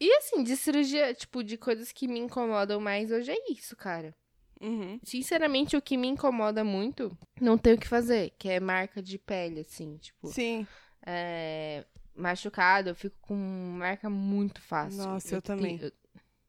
e 0.00 0.12
assim, 0.16 0.42
de 0.42 0.56
cirurgia, 0.56 1.14
tipo, 1.14 1.42
de 1.42 1.56
coisas 1.56 1.90
que 1.92 2.06
me 2.06 2.18
incomodam 2.18 2.80
mais 2.80 3.10
hoje 3.10 3.30
é 3.30 3.52
isso, 3.52 3.74
cara. 3.76 4.14
Uhum. 4.60 5.00
Sinceramente, 5.02 5.76
o 5.76 5.82
que 5.82 5.96
me 5.96 6.06
incomoda 6.08 6.62
muito, 6.62 7.16
não 7.40 7.56
tem 7.58 7.74
o 7.74 7.78
que 7.78 7.88
fazer, 7.88 8.32
que 8.38 8.48
é 8.48 8.60
marca 8.60 9.02
de 9.02 9.18
pele, 9.18 9.60
assim, 9.60 9.96
tipo, 9.96 10.28
Sim. 10.28 10.66
é, 11.04 11.84
machucado, 12.14 12.90
eu 12.90 12.94
fico 12.94 13.16
com 13.22 13.34
marca 13.34 14.08
muito 14.10 14.60
fácil. 14.60 15.02
Nossa, 15.02 15.34
eu 15.34 15.42
também. 15.42 15.78
tenho- 15.78 15.92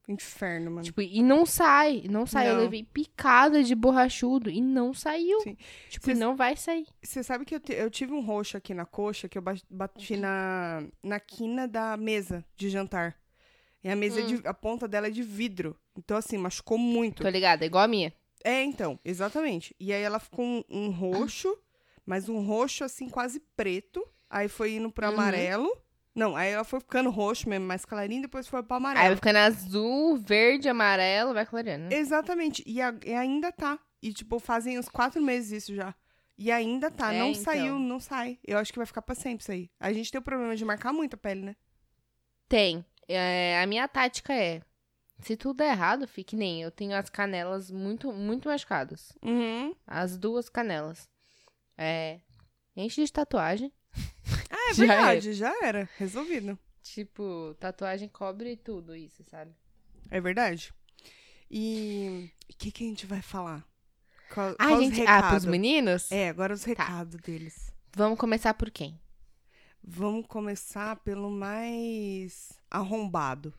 Inferno, 0.08 0.70
mano. 0.72 0.84
Tipo, 0.84 1.02
e 1.02 1.22
não 1.24 1.46
sai. 1.46 2.04
Não 2.10 2.26
sai. 2.26 2.50
Eu 2.50 2.56
Não. 2.56 2.62
levei 2.64 2.84
picada 2.84 3.64
de 3.64 3.74
borrachudo 3.74 4.50
e 4.50 4.60
não 4.62 4.94
saiu. 4.94 5.40
Sim. 5.42 5.58
Tipo, 5.90 6.06
Cês- 6.08 6.20
não 6.20 6.36
vai 6.36 6.58
sair. 6.58 6.86
Você 7.02 7.24
sabe 7.24 7.46
que 7.46 7.56
eu, 7.56 7.62
eu 7.70 7.90
tive 7.90 8.12
um 8.12 8.20
roxo 8.22 8.58
aqui 8.58 8.74
na 8.74 8.86
coxa 8.86 9.30
que 9.30 9.38
eu 9.38 9.42
ba- 9.42 9.56
bati 9.70 10.18
na, 10.18 10.84
na 11.02 11.20
quina 11.22 11.68
da 11.68 11.96
mesa 11.96 12.44
de 12.58 12.70
jantar. 12.70 13.18
E 13.82 13.90
a 13.90 13.96
mesa, 13.96 14.20
é 14.20 14.24
de- 14.24 14.48
a 14.48 14.54
ponta 14.54 14.88
dela 14.88 15.08
é 15.08 15.12
de 15.12 15.24
vidro. 15.24 15.76
Então, 15.98 16.18
assim, 16.18 16.38
machucou 16.38 16.78
muito. 16.78 17.24
Tô 17.24 17.30
ligada, 17.30 17.64
é 17.64 17.68
igual 17.68 17.84
a 17.84 17.88
minha. 17.88 18.14
É, 18.44 18.62
então, 18.64 19.00
exatamente. 19.06 19.74
E 19.80 19.94
aí 19.94 20.02
ela 20.02 20.20
ficou 20.20 20.44
um, 20.44 20.64
um 20.70 20.90
roxo, 20.90 21.58
mas 22.06 22.28
um 22.28 22.42
roxo, 22.46 22.84
assim, 22.84 23.08
quase 23.10 23.40
preto. 23.56 24.06
Aí 24.30 24.50
foi 24.50 24.74
indo 24.76 24.92
pro 24.92 25.06
Uhum. 25.08 25.14
amarelo. 25.14 25.78
Não, 26.16 26.36
aí 26.36 26.52
ela 26.52 26.64
foi 26.64 26.80
ficando 26.80 27.10
roxo 27.10 27.50
mesmo, 27.50 27.66
mais 27.66 27.86
clarinho, 27.86 28.22
depois 28.22 28.48
foi 28.48 28.62
pro 28.62 28.76
Aí 28.76 28.82
vai 28.82 28.92
amarelo. 28.92 29.16
ficando 29.16 29.38
azul, 29.38 30.18
verde, 30.18 30.70
amarelo, 30.70 31.34
vai 31.34 31.46
clareando. 31.46 31.86
né? 31.90 31.96
Exatamente. 31.96 32.64
E, 32.68 32.80
a- 32.82 32.94
e 33.06 33.14
ainda 33.14 33.52
tá. 33.52 33.80
E, 34.02 34.14
tipo, 34.14 34.38
fazem 34.40 34.78
uns 34.78 34.88
quatro 34.90 35.22
meses 35.22 35.64
isso 35.64 35.74
já. 35.76 35.96
E 36.38 36.52
ainda 36.52 36.92
tá. 36.92 37.14
É, 37.14 37.20
não 37.20 37.30
então. 37.30 37.44
saiu, 37.44 37.80
não 37.80 38.00
sai. 38.00 38.38
Eu 38.46 38.58
acho 38.58 38.72
que 38.72 38.78
vai 38.80 38.86
ficar 38.86 39.02
pra 39.02 39.16
sempre 39.16 39.42
isso 39.44 39.52
aí. 39.52 39.70
A 39.80 39.92
gente 39.94 40.12
tem 40.12 40.20
o 40.20 40.24
problema 40.24 40.56
de 40.56 40.64
marcar 40.66 40.92
muito 40.94 41.16
a 41.16 41.18
pele, 41.18 41.42
né? 41.42 41.56
Tem. 42.48 42.86
É, 43.08 43.60
a 43.62 43.66
minha 43.66 43.88
tática 43.88 44.34
é. 44.34 44.62
Se 45.20 45.38
tudo 45.38 45.58
der 45.58 45.72
errado, 45.72 46.08
fique 46.08 46.36
nem 46.36 46.62
eu 46.62 46.70
tenho 46.72 46.96
as 46.96 47.10
canelas 47.10 47.72
muito, 47.72 48.12
muito 48.12 48.50
machucadas. 48.50 49.14
Uhum. 49.24 49.74
As 49.88 50.18
duas 50.18 50.50
canelas. 50.50 51.08
É. 51.78 52.20
Enche 52.76 53.04
de 53.06 53.12
tatuagem. 53.12 53.72
Ah, 54.66 54.72
é 54.72 54.74
Já 54.74 54.86
verdade. 54.86 55.34
Já 55.34 55.54
era. 55.66 55.90
Resolvido. 55.98 56.58
Tipo, 56.82 57.56
tatuagem 57.60 58.10
cobre 58.10 58.56
tudo 58.58 58.96
isso, 58.96 59.24
sabe? 59.30 59.52
É 60.10 60.20
verdade. 60.20 60.74
E 61.50 62.30
o 62.50 62.58
que, 62.58 62.72
que 62.72 62.84
a 62.84 62.88
gente 62.88 63.06
vai 63.06 63.22
falar? 63.22 63.66
Qual, 64.34 64.52
Ah, 64.60 64.68
qual 64.68 64.80
os 64.80 64.86
gente. 64.86 65.08
Ah, 65.08 65.30
pros 65.30 65.46
meninos? 65.46 66.12
É, 66.12 66.30
agora 66.30 66.54
os 66.54 66.64
recados 66.64 67.16
deles. 67.22 67.72
Vamos 67.96 68.18
começar 68.18 68.54
por 68.56 68.72
quem? 68.72 69.00
Vamos 69.84 70.26
começar 70.28 70.96
pelo 70.98 71.30
mais 71.30 72.54
arrombado. 72.72 73.54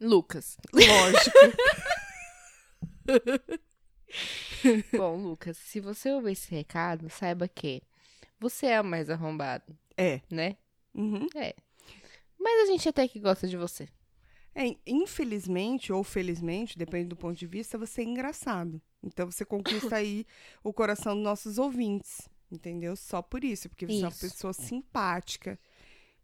Lucas. 0.00 0.56
Lógico. 0.72 1.38
Bom, 4.96 5.16
Lucas, 5.16 5.56
se 5.56 5.80
você 5.80 6.12
ouvir 6.12 6.32
esse 6.32 6.50
recado, 6.54 7.08
saiba 7.10 7.48
que 7.48 7.82
você 8.42 8.66
é 8.66 8.80
o 8.80 8.84
mais 8.84 9.08
arrombado, 9.08 9.76
é. 9.96 10.20
né? 10.30 10.56
Uhum. 10.92 11.28
Mas 12.38 12.68
a 12.68 12.72
gente 12.72 12.88
até 12.88 13.06
que 13.06 13.20
gosta 13.20 13.46
de 13.46 13.56
você. 13.56 13.88
É, 14.54 14.76
infelizmente 14.86 15.92
ou 15.92 16.04
felizmente, 16.04 16.76
depende 16.76 17.08
do 17.08 17.16
ponto 17.16 17.38
de 17.38 17.46
vista, 17.46 17.78
você 17.78 18.02
é 18.02 18.04
engraçado. 18.04 18.82
Então 19.02 19.30
você 19.30 19.44
conquista 19.44 19.96
aí 19.96 20.26
o 20.62 20.72
coração 20.72 21.14
dos 21.14 21.24
nossos 21.24 21.56
ouvintes, 21.56 22.28
entendeu? 22.50 22.94
Só 22.96 23.22
por 23.22 23.44
isso, 23.44 23.68
porque 23.68 23.86
você 23.86 24.00
é 24.00 24.04
uma 24.04 24.08
Isso. 24.08 24.20
pessoa 24.20 24.52
simpática. 24.52 25.58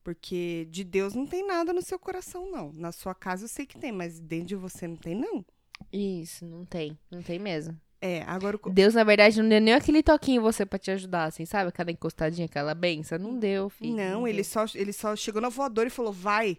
Porque 0.03 0.67
de 0.71 0.85
Deus 0.85 1.15
não 1.15 1.27
tem 1.27 1.47
nada 1.47 1.73
no 1.73 1.83
seu 1.83 1.99
coração, 1.99 2.51
não. 2.51 2.73
Na 2.73 2.93
sua 2.93 3.15
casa 3.15 3.45
eu 3.45 3.49
sei 3.49 3.67
que 3.67 3.79
tem, 3.79 3.93
mas 3.93 4.19
dentro 4.19 4.47
de 4.47 4.57
você 4.57 4.87
não 4.87 4.97
tem, 4.97 5.15
não. 5.15 5.45
Isso, 5.93 6.47
não 6.47 6.65
tem. 6.65 6.99
Não 7.11 7.23
tem 7.23 7.39
mesmo. 7.39 7.79
É, 8.01 8.23
agora 8.23 8.59
o 8.63 8.71
Deus, 8.71 8.95
na 8.95 9.03
verdade, 9.03 9.41
não 9.43 9.49
deu 9.49 9.61
nem 9.61 9.75
aquele 9.75 10.03
toquinho 10.03 10.41
em 10.41 10.43
você 10.43 10.65
pra 10.65 10.79
te 10.79 10.91
ajudar, 10.91 11.25
assim, 11.25 11.45
sabe? 11.45 11.69
Aquela 11.69 11.91
encostadinha, 11.91 12.47
aquela 12.47 12.75
benção. 12.75 13.19
Não 13.19 13.39
deu, 13.39 13.69
filho. 13.69 13.97
Não, 13.97 14.27
ele 14.27 14.37
deu. 14.37 14.45
só, 14.45 14.65
ele 14.75 14.93
só 14.93 15.17
chegou 15.17 15.43
na 15.43 15.49
voadora 15.49 15.89
e 15.89 15.91
falou, 15.91 16.13
vai. 16.13 16.59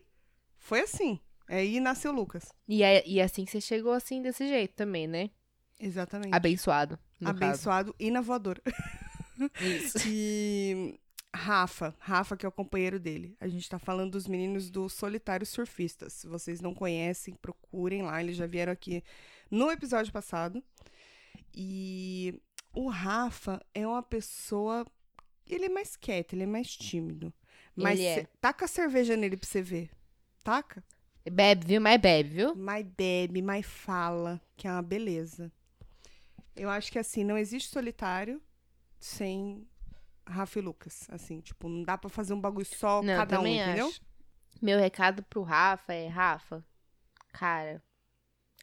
Foi 0.58 0.82
assim. 0.82 1.20
Aí 1.48 1.80
nasceu 1.80 2.12
o 2.12 2.16
Lucas. 2.16 2.54
E, 2.68 2.84
é, 2.84 3.04
e 3.08 3.22
assim 3.22 3.46
você 3.46 3.60
chegou 3.60 3.94
assim, 3.94 4.22
desse 4.22 4.48
jeito 4.48 4.76
também, 4.76 5.08
né? 5.08 5.30
Exatamente. 5.80 6.36
Abençoado. 6.36 7.00
Abençoado 7.24 7.96
e 7.98 8.12
na 8.12 8.22
voadora. 8.22 8.62
Caso. 8.62 9.52
Isso. 9.62 9.98
E 10.06 11.00
Rafa, 11.34 11.96
Rafa 12.00 12.36
que 12.36 12.46
é 12.46 12.50
o 12.50 12.52
companheiro 12.52 13.00
dele. 13.00 13.36
A 13.40 13.48
gente 13.48 13.70
tá 13.70 13.80
falando 13.80 14.12
dos 14.12 14.28
meninos 14.28 14.70
do 14.70 14.90
Solitário 14.90 15.46
Surfistas. 15.46 16.14
Se 16.14 16.28
vocês 16.28 16.60
não 16.60 16.74
conhecem, 16.74 17.34
procurem 17.36 18.02
lá. 18.02 18.22
Eles 18.22 18.36
já 18.36 18.46
vieram 18.46 18.74
aqui 18.74 19.04
no 19.50 19.72
episódio 19.72 20.12
passado. 20.12 20.64
E 21.54 22.40
o 22.74 22.90
Rafa 22.90 23.62
é 23.74 23.88
uma 23.88 24.04
pessoa. 24.04 24.86
Ele 25.46 25.66
é 25.66 25.70
mais 25.70 25.96
quieto, 25.96 26.34
ele 26.34 26.44
é 26.44 26.48
mais 26.48 26.76
tímido. 26.76 27.34
Mas 27.76 28.00
é. 28.00 28.28
taca 28.42 28.66
a 28.66 28.68
cerveja 28.68 29.16
nele 29.16 29.38
pra 29.38 29.48
você 29.48 29.62
ver. 29.62 29.90
Taca? 30.44 30.84
Bebe, 31.30 31.66
viu? 31.66 31.82
Mas 31.82 32.02
bebe, 32.02 32.30
viu? 32.30 32.56
Mais 32.56 32.86
bebe, 32.86 33.42
mais 33.42 33.66
fala, 33.66 34.42
que 34.56 34.68
é 34.68 34.72
uma 34.72 34.82
beleza. 34.82 35.52
Eu 36.56 36.70
acho 36.70 36.92
que 36.92 37.00
assim, 37.00 37.24
não 37.24 37.38
existe 37.38 37.70
solitário 37.70 38.42
sem 39.00 39.68
Rafa 40.28 40.60
e 40.60 40.62
Lucas. 40.62 41.08
Assim, 41.10 41.40
tipo, 41.40 41.70
não 41.70 41.84
dá 41.84 41.98
pra 41.98 42.10
fazer 42.10 42.34
um 42.34 42.42
bagulho 42.42 42.66
só 42.66 43.02
Não, 43.02 43.16
cada 43.16 43.36
um, 43.36 43.40
também 43.40 43.60
entendeu? 43.60 43.88
acho. 43.88 44.02
Meu 44.62 44.78
recado 44.78 45.24
pro 45.24 45.42
Rafa 45.42 45.94
é, 45.94 46.08
Rafa, 46.08 46.66
cara, 47.32 47.82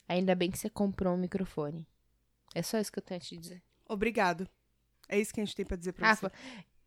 ainda 0.06 0.34
bem 0.34 0.50
que 0.50 0.58
você 0.58 0.68
comprou 0.68 1.14
um 1.14 1.18
microfone. 1.18 1.86
É 2.56 2.62
só 2.62 2.78
isso 2.78 2.90
que 2.90 2.98
eu 2.98 3.02
tenho 3.02 3.18
a 3.18 3.20
te 3.20 3.36
dizer. 3.36 3.62
Obrigado. 3.86 4.48
É 5.10 5.20
isso 5.20 5.34
que 5.34 5.42
a 5.42 5.44
gente 5.44 5.54
tem 5.54 5.66
pra 5.66 5.76
dizer 5.76 5.92
pra 5.92 6.08
Rafa, 6.08 6.32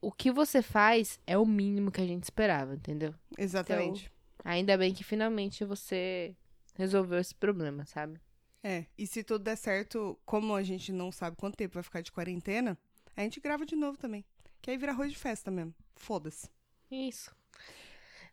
o 0.02 0.12
que 0.12 0.32
você 0.32 0.64
faz 0.64 1.20
é 1.28 1.38
o 1.38 1.46
mínimo 1.46 1.92
que 1.92 2.02
a 2.02 2.08
gente 2.08 2.24
esperava, 2.24 2.74
entendeu? 2.74 3.12
você. 3.12 3.42
Exatamente. 3.44 4.12
Ainda 4.44 4.76
bem 4.76 4.96
que 4.96 5.04
finalmente 5.04 5.64
você 5.64 6.36
resolveu 6.74 7.20
esse 7.20 7.36
problema, 7.36 7.86
sabe? 7.86 8.20
É. 8.64 8.88
E 8.98 9.06
se 9.06 9.24
tudo 9.24 9.44
der 9.44 9.58
certo, 9.58 10.20
como 10.26 10.56
a 10.56 10.64
gente 10.64 10.92
não 10.92 11.12
sabe 11.12 11.38
quanto 11.38 11.56
tempo 11.56 11.76
vai 11.76 11.84
ficar 11.84 12.02
de 12.02 12.12
quarentena, 12.12 12.76
a 13.16 13.22
gente 13.22 13.40
grava 13.40 13.64
de 13.64 13.76
novo 13.76 13.96
também. 13.96 14.26
Que 14.64 14.72
aí 14.72 14.78
vira 14.78 14.92
arroz 14.92 15.12
de 15.12 15.20
festa 15.20 15.52
mesmo. 15.52 15.76
Foda-se. 15.96 16.50
Isso. 16.90 17.32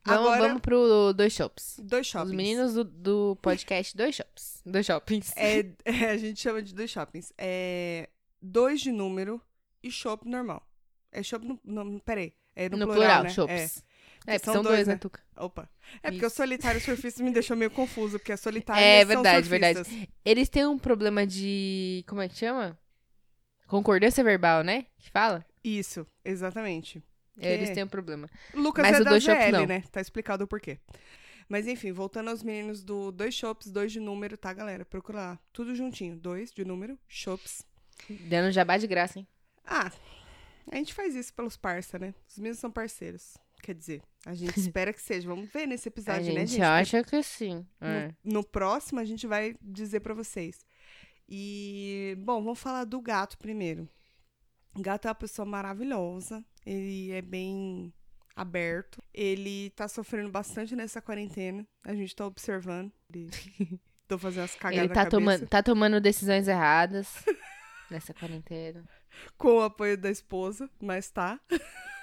Vamos, 0.07 0.27
Agora- 0.27 0.41
vamos 0.49 0.61
pro 0.63 1.13
Dois 1.13 1.33
Shops. 1.33 1.81
Dois 1.83 2.07
shoppings. 2.07 2.31
Os 2.31 2.37
meninos 2.37 2.75
do, 2.75 2.85
do 2.85 3.39
podcast 3.43 3.97
Dois 3.97 4.15
Shops. 4.15 4.63
Dois 4.65 4.87
Shoppings. 4.87 5.33
É, 5.37 5.67
é, 5.85 6.11
a 6.11 6.17
gente 6.17 6.41
chama 6.41 6.63
de 6.63 6.73
dois 6.75 6.91
shoppings. 6.91 7.33
É 7.37 8.09
dois 8.41 8.81
de 8.81 8.93
número 8.93 9.41
e 9.83 9.91
shop 9.91 10.29
normal. 10.29 10.63
É 11.11 11.23
shop 11.23 11.45
no, 11.45 11.59
no 11.65 12.01
peraí. 12.01 12.33
É 12.55 12.69
no, 12.69 12.77
no 12.77 12.87
plural, 12.87 13.03
plural, 13.03 13.23
né? 13.25 13.31
Shops. 13.31 13.85
É, 14.27 14.35
É, 14.35 14.39
são 14.39 14.55
são 14.55 14.63
dois, 14.63 14.87
né, 14.87 14.95
né? 14.95 14.99
Tuca? 14.99 15.21
Opa. 15.37 15.69
É 16.03 16.11
porque 16.11 16.25
o 16.25 16.29
Isso. 16.29 16.37
solitário 16.37 16.81
surfista 16.81 17.23
me 17.23 17.31
deixou 17.33 17.57
meio 17.57 17.71
confuso, 17.71 18.19
porque 18.19 18.33
é 18.33 18.37
solitário 18.37 18.83
É 18.83 19.05
verdade, 19.05 19.49
verdade. 19.49 20.09
Eles 20.25 20.49
têm 20.49 20.67
um 20.67 20.79
problema 20.79 21.27
de. 21.27 22.05
Como 22.09 22.21
é 22.23 22.29
que 22.29 22.37
chama? 22.37 22.79
Concordância 23.67 24.23
verbal, 24.23 24.63
né? 24.63 24.87
Que 24.99 25.11
fala? 25.11 25.45
Isso, 25.63 26.07
exatamente. 26.25 27.03
É, 27.39 27.55
Eles 27.55 27.68
Que- 27.68 27.74
têm 27.74 27.84
um 27.84 27.89
problema. 27.89 28.30
Lucas 28.55 28.82
Mas 28.87 28.99
é 28.99 29.01
o 29.01 29.05
da 29.05 29.11
dois 29.11 29.22
shops 29.22 29.45
ZL, 29.45 29.53
não. 29.53 29.66
né? 29.66 29.82
Tá 29.93 30.01
explicado 30.01 30.45
o 30.45 30.47
porquê. 30.47 30.78
Mas 31.49 31.66
enfim, 31.68 31.93
voltando 31.93 32.30
aos 32.30 32.43
meninos 32.43 32.82
do 32.82 33.12
Dois 33.12 33.32
Shops, 33.34 33.70
dois 33.70 33.93
de 33.93 34.01
número, 34.01 34.37
tá, 34.37 34.53
galera? 34.53 34.84
Procura 34.84 35.18
lá. 35.18 35.39
Tudo 35.53 35.74
juntinho. 35.76 36.16
Dois 36.16 36.51
de 36.51 36.64
número, 36.64 36.99
Shops. 37.07 37.64
Dando 38.28 38.51
jabá 38.51 38.76
de 38.78 38.87
graça, 38.89 39.20
hein? 39.20 39.28
Ah, 39.64 39.93
a 40.72 40.76
gente 40.76 40.93
faz 40.93 41.14
isso 41.14 41.32
pelos 41.32 41.57
parça, 41.57 41.99
né? 42.01 42.14
Os 42.28 42.37
meninos 42.39 42.59
são 42.59 42.70
parceiros. 42.70 43.37
Quer 43.62 43.74
dizer, 43.74 44.03
a 44.24 44.34
gente 44.34 44.57
espera 44.74 44.93
que 44.93 45.01
seja. 45.01 45.28
Vamos 45.28 45.49
ver 45.53 45.66
nesse 45.66 45.89
A 45.89 45.91
episódio, 45.91 46.24
gente, 46.24 46.34
né, 46.34 46.47
gente? 46.47 46.62
acha 46.62 47.05
que 47.05 47.22
sim. 47.22 47.64
No, 47.80 47.87
É. 47.87 48.14
no 48.24 48.43
próximo 48.45 48.99
a 48.99 49.05
gente 49.05 49.24
vai 49.26 49.55
dizer 49.62 50.01
pra 50.01 50.14
vocês. 50.14 50.66
E, 51.28 52.16
bom, 52.18 52.43
vamos 52.43 52.59
falar 52.59 52.84
do 52.84 53.01
gato 53.01 53.39
primeiro. 53.39 53.89
O 54.74 54.80
gato 54.82 55.07
é 55.07 55.09
uma 55.09 55.14
pessoa 55.14 55.47
maravilhosa. 55.47 56.45
Ele 56.67 57.12
é 57.12 57.23
bem 57.23 57.93
aberto. 58.35 59.01
Ele 59.14 59.71
tá 59.71 59.87
sofrendo 59.87 60.29
bastante 60.29 60.75
nessa 60.75 61.01
quarentena. 61.01 61.67
A 61.85 61.95
gente 61.95 62.14
tá 62.14 62.27
observando. 62.27 62.93
Ele... 63.12 63.31
Tô 64.09 64.19
fazendo 64.19 64.45
as 64.45 64.55
cagadas 64.55 64.85
Ele 64.85 64.95
tá 64.95 65.07
tomando, 65.07 65.47
tá 65.49 65.62
tomando 65.62 66.01
decisões 66.01 66.47
erradas 66.47 67.25
nessa 67.91 68.14
quarentena. 68.14 68.85
Com 69.37 69.57
o 69.57 69.62
apoio 69.62 69.97
da 69.97 70.11
esposa, 70.11 70.71
mas 70.81 71.11
tá. 71.11 71.41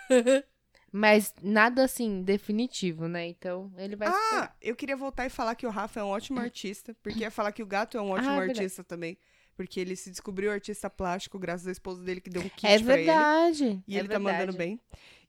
Mas 0.96 1.34
nada 1.42 1.84
assim, 1.86 2.22
definitivo, 2.22 3.08
né? 3.08 3.26
Então 3.26 3.74
ele 3.78 3.96
vai. 3.96 4.10
Ah, 4.10 4.54
eu 4.62 4.76
queria 4.76 4.96
voltar 4.96 5.26
e 5.26 5.30
falar 5.30 5.56
que 5.56 5.66
o 5.66 5.72
Rafa 5.72 6.00
é 6.00 6.04
um 6.04 6.10
ótimo 6.10 6.40
artista. 6.40 6.96
Porque 7.02 7.22
ia 7.22 7.32
falar 7.32 7.52
que 7.52 7.64
o 7.64 7.66
gato 7.66 7.98
é 7.98 8.02
um 8.02 8.12
ótimo 8.12 8.30
Ah, 8.30 8.36
é 8.36 8.40
verdade. 8.42 8.60
artista 8.60 8.84
também. 8.84 9.18
Porque 9.56 9.80
ele 9.80 9.96
se 9.96 10.10
descobriu 10.10 10.52
artista 10.52 10.90
plástico 10.90 11.38
graças 11.38 11.68
à 11.68 11.72
esposa 11.72 12.02
dele 12.04 12.22
que 12.22 12.30
deu 12.30 12.42
um 12.42 12.50
kit 12.50 12.66
é 12.66 12.80
pra 12.80 12.94
ele. 12.94 13.06
verdade. 13.06 13.84
E 13.88 13.96
é 13.96 14.00
ele 14.00 14.08
tá 14.08 14.18
verdade. 14.18 14.24
mandando 14.40 14.58
bem. 14.58 14.80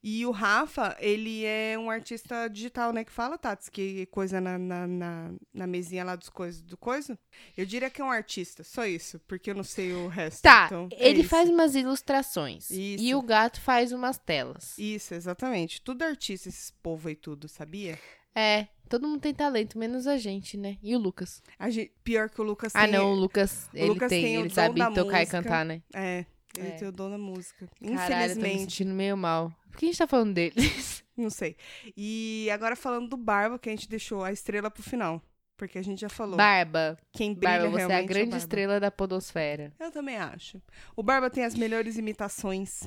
E 0.06 0.26
o 0.26 0.30
Rafa, 0.30 0.94
ele 1.00 1.46
é 1.46 1.78
um 1.78 1.88
artista 1.88 2.46
digital, 2.48 2.92
né? 2.92 3.04
Que 3.04 3.10
fala, 3.10 3.38
Tats, 3.38 3.70
que 3.70 4.04
coisa 4.06 4.38
na, 4.38 4.58
na, 4.58 4.86
na, 4.86 5.32
na 5.52 5.66
mesinha 5.66 6.04
lá 6.04 6.14
dos 6.14 6.28
coisas 6.28 6.60
do 6.60 6.76
coisa. 6.76 7.18
Eu 7.56 7.64
diria 7.64 7.88
que 7.88 8.02
é 8.02 8.04
um 8.04 8.10
artista, 8.10 8.62
só 8.62 8.84
isso, 8.84 9.18
porque 9.20 9.48
eu 9.50 9.54
não 9.54 9.64
sei 9.64 9.94
o 9.94 10.06
resto. 10.08 10.42
Tá, 10.42 10.66
então, 10.66 10.88
é 10.92 11.08
ele 11.08 11.20
isso. 11.20 11.30
faz 11.30 11.48
umas 11.48 11.74
ilustrações. 11.74 12.70
Isso. 12.70 13.02
E 13.02 13.14
o 13.14 13.22
gato 13.22 13.62
faz 13.62 13.92
umas 13.92 14.18
telas. 14.18 14.76
Isso, 14.76 15.14
exatamente. 15.14 15.80
Tudo 15.80 16.02
artista, 16.02 16.50
esses 16.50 16.70
povo 16.70 17.08
aí 17.08 17.16
tudo, 17.16 17.48
sabia? 17.48 17.98
É, 18.34 18.66
todo 18.88 19.06
mundo 19.06 19.20
tem 19.20 19.32
talento, 19.34 19.78
menos 19.78 20.06
a 20.06 20.16
gente, 20.16 20.56
né? 20.56 20.76
E 20.82 20.94
o 20.94 20.98
Lucas. 20.98 21.42
Gente- 21.68 21.92
pior 22.02 22.28
que 22.28 22.40
o 22.40 22.44
Lucas 22.44 22.74
Ah, 22.74 22.82
tem. 22.84 22.92
não, 22.92 23.12
o 23.12 23.14
Lucas, 23.14 23.68
ele 23.72 23.88
Lucas 23.88 24.08
tem, 24.08 24.22
tem 24.22 24.38
o 24.38 24.40
ele 24.42 24.50
sabe 24.50 24.74
tocar 24.80 24.90
música. 24.90 25.22
e 25.22 25.26
cantar, 25.26 25.64
né? 25.64 25.82
É, 25.94 26.24
ele 26.56 26.68
É. 26.68 26.70
tem 26.72 26.88
o 26.88 26.92
dom 26.92 27.10
da 27.10 27.18
música. 27.18 27.66
Caralho, 27.66 27.92
eu 27.92 27.94
tô 27.94 27.94
me 27.94 27.94
Infelizmente. 27.94 28.60
sentindo 28.60 28.92
meio 28.94 29.16
mal. 29.16 29.52
Por 29.70 29.78
que 29.78 29.86
a 29.86 29.88
gente 29.88 29.98
tá 29.98 30.06
falando 30.06 30.34
dele? 30.34 30.54
Não 31.16 31.30
sei. 31.30 31.56
E 31.96 32.48
agora 32.52 32.74
falando 32.76 33.08
do 33.08 33.16
Barba, 33.16 33.58
que 33.58 33.68
a 33.68 33.72
gente 33.72 33.88
deixou 33.88 34.24
a 34.24 34.32
estrela 34.32 34.70
pro 34.70 34.82
final. 34.82 35.22
Porque 35.56 35.78
a 35.78 35.82
gente 35.82 36.00
já 36.00 36.08
falou. 36.08 36.36
Barba. 36.36 36.98
Quem 37.12 37.32
brilha 37.32 37.60
Barba, 37.60 37.70
você 37.70 37.82
é 37.82 37.84
a 37.84 37.88
realmente 37.88 38.08
grande 38.08 38.30
Barba. 38.30 38.36
estrela 38.38 38.80
da 38.80 38.90
podosfera. 38.90 39.72
Eu 39.78 39.92
também 39.92 40.16
acho. 40.16 40.60
O 40.96 41.02
Barba 41.02 41.30
tem 41.30 41.44
as 41.44 41.54
melhores 41.54 41.96
imitações. 41.96 42.82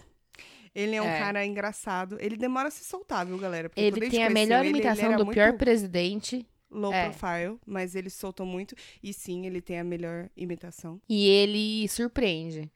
Ele 0.77 0.95
é 0.95 1.01
um 1.01 1.05
É. 1.07 1.17
cara 1.19 1.43
engraçado. 1.43 2.17
Ele 2.21 2.37
demora 2.37 2.67
a 2.67 2.71
se 2.71 2.83
soltar, 2.83 3.25
viu, 3.25 3.37
galera? 3.39 3.67
Porque 3.67 3.81
Ele 3.81 4.09
tem 4.11 4.23
a 4.23 4.29
melhor 4.29 4.59
ele, 4.59 4.69
ele 4.69 4.77
imitação 4.77 5.05
era 5.11 5.17
do 5.17 5.25
pior 5.31 5.53
presidente. 5.57 6.45
Low 6.69 6.93
É. 6.93 7.09
profile, 7.09 7.57
mas 7.65 7.95
ele 7.95 8.09
soltou 8.11 8.45
muito. 8.45 8.75
E 9.01 9.11
sim, 9.13 9.45
ele 9.47 9.59
tem 9.61 9.79
a 9.79 9.83
melhor 9.83 10.29
imitação. 10.37 11.01
E 11.09 11.27
ele 11.27 11.87
surpreende. 11.87 12.71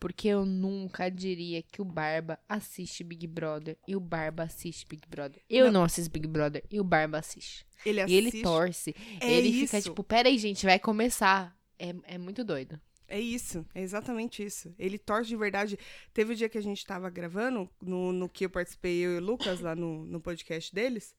Porque 0.00 0.28
eu 0.28 0.44
nunca 0.46 1.10
diria 1.10 1.62
que 1.62 1.82
o 1.82 1.84
Barba 1.84 2.38
assiste 2.48 3.02
Big 3.04 3.26
Brother 3.26 3.76
e 3.88 3.94
o 3.96 4.00
Barba 4.00 4.44
assiste 4.44 4.86
Big 4.88 5.02
Brother. 5.08 5.42
Eu 5.50 5.70
não, 5.72 5.82
assisto 5.84 6.10
Big 6.10 6.26
Brother 6.28 6.62
e 6.70 6.78
o 6.80 6.84
Barba 6.84 7.18
assiste. 7.18 7.66
Ele 7.84 8.00
E 8.00 8.02
assiste. 8.02 8.16
ele 8.36 8.42
torce. 8.42 8.94
É 9.20 9.30
ele 9.32 9.48
isso. 9.48 9.66
fica 9.66 9.82
tipo, 9.82 10.02
peraí, 10.04 10.38
gente, 10.38 10.64
vai 10.64 10.78
começar. 10.78 11.54
É, 11.78 11.94
é 12.04 12.18
muito 12.18 12.44
doido. 12.44 12.80
É 13.08 13.20
isso, 13.20 13.66
é 13.74 13.82
exatamente 13.82 14.42
isso. 14.44 14.74
Ele 14.78 14.98
torce 14.98 15.28
de 15.28 15.36
verdade. 15.36 15.78
Teve 16.12 16.32
o 16.32 16.36
dia 16.36 16.48
que 16.48 16.58
a 16.58 16.62
gente 16.62 16.84
tava 16.86 17.10
gravando, 17.10 17.68
no, 17.80 18.12
no 18.12 18.28
que 18.28 18.46
eu 18.46 18.50
participei, 18.50 19.04
eu 19.04 19.14
e 19.14 19.18
o 19.18 19.20
Lucas, 19.20 19.60
lá 19.60 19.74
no, 19.74 20.04
no 20.06 20.20
podcast 20.20 20.74
deles. 20.74 21.14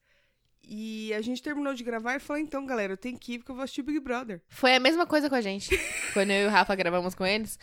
E 0.68 1.14
a 1.14 1.22
gente 1.22 1.44
terminou 1.44 1.74
de 1.74 1.84
gravar 1.84 2.16
e 2.16 2.20
falou: 2.20 2.42
então, 2.42 2.66
galera, 2.66 2.94
eu 2.94 2.98
tenho 2.98 3.18
que 3.18 3.34
ir 3.34 3.38
porque 3.38 3.52
eu 3.52 3.56
vou 3.56 3.64
assistir 3.64 3.84
Big 3.84 4.00
Brother. 4.00 4.42
Foi 4.48 4.76
a 4.76 4.80
mesma 4.80 5.06
coisa 5.06 5.30
com 5.30 5.36
a 5.36 5.42
gente. 5.42 5.70
Quando 6.14 6.32
eu 6.32 6.46
e 6.46 6.48
o 6.48 6.50
Rafa 6.50 6.74
gravamos 6.76 7.14
com 7.14 7.26
eles, 7.26 7.60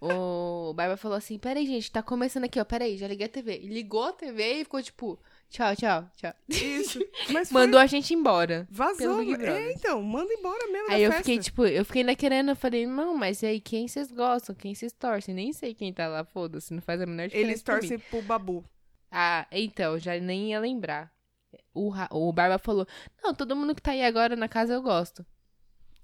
o 0.00 0.72
Barba 0.74 0.96
falou 0.96 1.18
assim: 1.18 1.38
peraí, 1.38 1.66
gente, 1.66 1.90
tá 1.90 2.02
começando 2.02 2.44
aqui, 2.44 2.58
ó. 2.58 2.64
Peraí, 2.64 2.96
já 2.96 3.06
liguei 3.06 3.26
a 3.26 3.28
TV. 3.28 3.60
E 3.62 3.68
ligou 3.68 4.04
a 4.04 4.12
TV 4.12 4.60
e 4.60 4.64
ficou 4.64 4.82
tipo, 4.82 5.20
tchau, 5.56 5.74
tchau, 5.76 6.10
tchau. 6.16 6.34
Isso. 6.48 6.98
Mas 7.32 7.48
foi- 7.50 7.62
Mandou 7.62 7.80
a 7.80 7.86
gente 7.86 8.12
embora. 8.12 8.66
vazou. 8.70 9.20
É, 9.22 9.72
então, 9.72 10.02
manda 10.02 10.32
embora 10.32 10.66
mesmo. 10.70 10.90
Aí 10.92 11.02
eu 11.02 11.10
festa. 11.10 11.24
fiquei, 11.24 11.38
tipo, 11.42 11.64
eu 11.66 11.84
fiquei 11.84 12.02
ainda 12.02 12.14
querendo, 12.14 12.50
eu 12.50 12.56
falei, 12.56 12.86
não, 12.86 13.16
mas 13.16 13.42
e 13.42 13.46
aí, 13.46 13.60
quem 13.60 13.88
vocês 13.88 14.12
gostam? 14.12 14.54
Quem 14.54 14.74
vocês 14.74 14.92
torcem? 14.92 15.34
Nem 15.34 15.52
sei 15.52 15.74
quem 15.74 15.92
tá 15.92 16.06
lá, 16.08 16.24
foda-se, 16.24 16.74
não 16.74 16.82
faz 16.82 17.00
a 17.00 17.06
menor 17.06 17.26
diferença. 17.28 17.48
Eles 17.50 17.62
torcem 17.62 17.98
pro 17.98 18.20
babu. 18.22 18.64
Ah, 19.10 19.46
então, 19.50 19.98
já 19.98 20.18
nem 20.20 20.50
ia 20.50 20.60
lembrar. 20.60 21.10
O, 21.72 21.92
o 22.10 22.32
Barba 22.32 22.58
falou, 22.58 22.86
não, 23.22 23.34
todo 23.34 23.56
mundo 23.56 23.74
que 23.74 23.80
tá 23.82 23.92
aí 23.92 24.04
agora 24.04 24.36
na 24.36 24.48
casa 24.48 24.74
eu 24.74 24.82
gosto. 24.82 25.24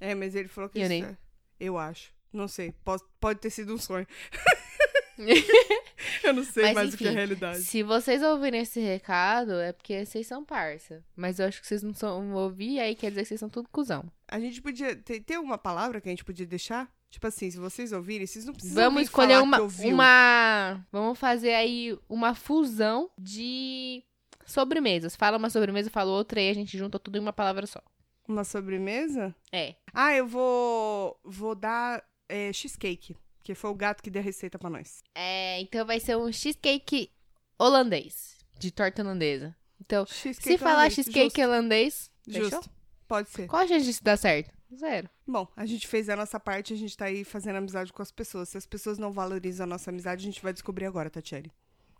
É, 0.00 0.14
mas 0.14 0.34
ele 0.34 0.48
falou 0.48 0.70
que 0.70 0.78
Eu 0.78 0.82
isso 0.82 0.88
nem- 0.88 1.04
é- 1.04 1.16
Eu 1.60 1.76
acho. 1.78 2.12
Não 2.32 2.48
sei. 2.48 2.72
Pode, 2.84 3.02
pode 3.20 3.38
ter 3.40 3.50
sido 3.50 3.74
um 3.74 3.78
sonho. 3.78 4.06
eu 6.24 6.32
não 6.32 6.44
sei 6.44 6.64
Mas, 6.64 6.74
mais 6.74 6.94
o 6.94 6.96
que 6.96 7.04
é 7.04 7.08
enfim, 7.08 7.16
realidade. 7.16 7.62
Se 7.62 7.82
vocês 7.82 8.22
ouvirem 8.22 8.60
esse 8.60 8.80
recado, 8.80 9.52
é 9.52 9.72
porque 9.72 10.04
vocês 10.04 10.26
são 10.26 10.44
parça. 10.44 11.02
Mas 11.16 11.38
eu 11.38 11.46
acho 11.46 11.60
que 11.60 11.66
vocês 11.66 11.82
não 11.82 11.94
são 11.94 12.32
ouvir, 12.32 12.80
aí 12.80 12.94
quer 12.94 13.10
dizer 13.10 13.22
que 13.22 13.28
vocês 13.28 13.40
são 13.40 13.48
tudo 13.48 13.68
cuzão. 13.70 14.04
A 14.28 14.40
gente 14.40 14.60
podia. 14.62 14.96
Tem, 14.96 15.20
tem 15.20 15.38
uma 15.38 15.58
palavra 15.58 16.00
que 16.00 16.08
a 16.08 16.12
gente 16.12 16.24
podia 16.24 16.46
deixar? 16.46 16.90
Tipo 17.10 17.26
assim, 17.26 17.50
se 17.50 17.58
vocês 17.58 17.92
ouvirem, 17.92 18.26
vocês 18.26 18.46
não 18.46 18.54
precisam. 18.54 18.82
Vamos 18.82 19.02
escolher 19.02 19.38
uma, 19.38 19.58
uma. 19.60 20.86
Vamos 20.90 21.18
fazer 21.18 21.52
aí 21.52 21.98
uma 22.08 22.34
fusão 22.34 23.10
de 23.18 24.02
sobremesas. 24.46 25.14
Fala 25.14 25.36
uma 25.36 25.50
sobremesa, 25.50 25.90
fala 25.90 26.10
outra, 26.10 26.40
e 26.40 26.48
a 26.48 26.54
gente 26.54 26.78
junta 26.78 26.98
tudo 26.98 27.18
em 27.18 27.20
uma 27.20 27.32
palavra 27.32 27.66
só. 27.66 27.82
Uma 28.26 28.44
sobremesa? 28.44 29.34
É. 29.52 29.74
Ah, 29.92 30.14
eu 30.14 30.26
vou. 30.26 31.20
Vou 31.22 31.54
dar 31.54 32.02
é, 32.28 32.50
cheesecake. 32.50 33.14
Que 33.42 33.54
foi 33.54 33.70
o 33.70 33.74
gato 33.74 34.02
que 34.02 34.10
deu 34.10 34.20
a 34.22 34.24
receita 34.24 34.58
pra 34.58 34.70
nós. 34.70 35.02
É, 35.14 35.60
então 35.60 35.84
vai 35.84 35.98
ser 35.98 36.16
um 36.16 36.32
cheesecake 36.32 37.10
holandês. 37.58 38.36
De 38.58 38.70
torta 38.70 39.02
holandesa. 39.02 39.54
Então, 39.80 40.06
Cheesecake 40.06 40.48
se 40.50 40.58
falar 40.58 40.74
holandês. 40.74 40.94
cheesecake 40.94 41.24
Justo, 41.24 41.42
holandês, 41.42 42.10
fechou? 42.24 42.50
Justo. 42.50 42.70
Pode 43.08 43.28
ser. 43.30 43.48
Qual 43.48 43.62
a 43.62 43.66
chance 43.66 43.84
disso 43.84 44.04
dar 44.04 44.16
certo? 44.16 44.52
Zero. 44.74 45.10
Bom, 45.26 45.46
a 45.56 45.66
gente 45.66 45.86
fez 45.86 46.08
a 46.08 46.16
nossa 46.16 46.38
parte, 46.40 46.72
a 46.72 46.76
gente 46.76 46.96
tá 46.96 47.06
aí 47.06 47.24
fazendo 47.24 47.56
amizade 47.56 47.92
com 47.92 48.00
as 48.00 48.12
pessoas. 48.12 48.48
Se 48.48 48.56
as 48.56 48.64
pessoas 48.64 48.96
não 48.96 49.10
valorizam 49.12 49.64
a 49.64 49.66
nossa 49.66 49.90
amizade, 49.90 50.22
a 50.22 50.30
gente 50.30 50.40
vai 50.42 50.52
descobrir 50.52 50.86
agora, 50.86 51.10
Tatiane. 51.10 51.52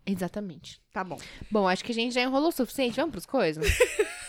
Exatamente. 0.06 0.80
Tá 0.92 1.04
bom. 1.04 1.18
Bom, 1.50 1.68
acho 1.68 1.84
que 1.84 1.92
a 1.92 1.94
gente 1.94 2.14
já 2.14 2.22
enrolou 2.22 2.48
o 2.48 2.52
suficiente. 2.52 2.96
Vamos 2.96 3.12
pros 3.12 3.26
coisas? 3.26 3.66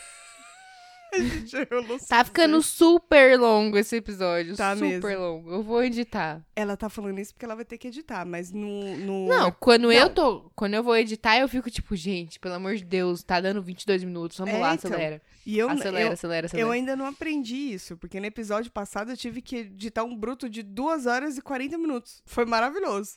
Gente 1.21 1.47
já 1.51 1.61
enrolou 1.61 1.97
Tá 2.07 2.23
ficando 2.23 2.61
super 2.61 3.39
longo 3.39 3.77
esse 3.77 3.95
episódio. 3.95 4.55
Tá 4.55 4.75
super 4.75 4.87
mesmo. 5.01 5.17
longo. 5.19 5.51
Eu 5.51 5.63
vou 5.63 5.83
editar. 5.83 6.41
Ela 6.55 6.75
tá 6.75 6.89
falando 6.89 7.19
isso 7.19 7.33
porque 7.33 7.45
ela 7.45 7.55
vai 7.55 7.65
ter 7.65 7.77
que 7.77 7.87
editar, 7.87 8.25
mas 8.25 8.51
no. 8.51 8.97
no... 8.97 9.27
Não, 9.27 9.51
quando 9.51 9.91
eu 9.91 10.05
Não. 10.07 10.13
tô. 10.13 10.51
Quando 10.55 10.73
eu 10.73 10.83
vou 10.83 10.95
editar, 10.97 11.37
eu 11.37 11.47
fico 11.47 11.69
tipo, 11.69 11.95
gente, 11.95 12.39
pelo 12.39 12.55
amor 12.55 12.75
de 12.75 12.83
Deus, 12.83 13.23
tá 13.23 13.39
dando 13.39 13.61
22 13.61 14.03
minutos. 14.03 14.37
Vamos 14.37 14.53
É, 14.53 14.57
lá, 14.59 14.73
então. 14.75 14.89
acelera. 14.91 15.21
E 15.45 15.57
eu, 15.59 15.69
acelera, 15.69 16.05
eu, 16.05 16.11
acelera, 16.13 16.45
acelera. 16.47 16.67
eu 16.67 16.71
ainda 16.71 16.95
não 16.95 17.05
aprendi 17.05 17.55
isso, 17.73 17.97
porque 17.97 18.17
no 18.19 18.25
episódio 18.25 18.71
passado 18.71 19.11
eu 19.11 19.17
tive 19.17 19.41
que 19.41 19.57
editar 19.57 20.03
um 20.05 20.15
bruto 20.15 20.47
de 20.49 20.63
2 20.63 21.05
horas 21.05 21.37
e 21.37 21.41
40 21.41 21.77
minutos. 21.77 22.21
Foi 22.25 22.45
maravilhoso. 22.45 23.15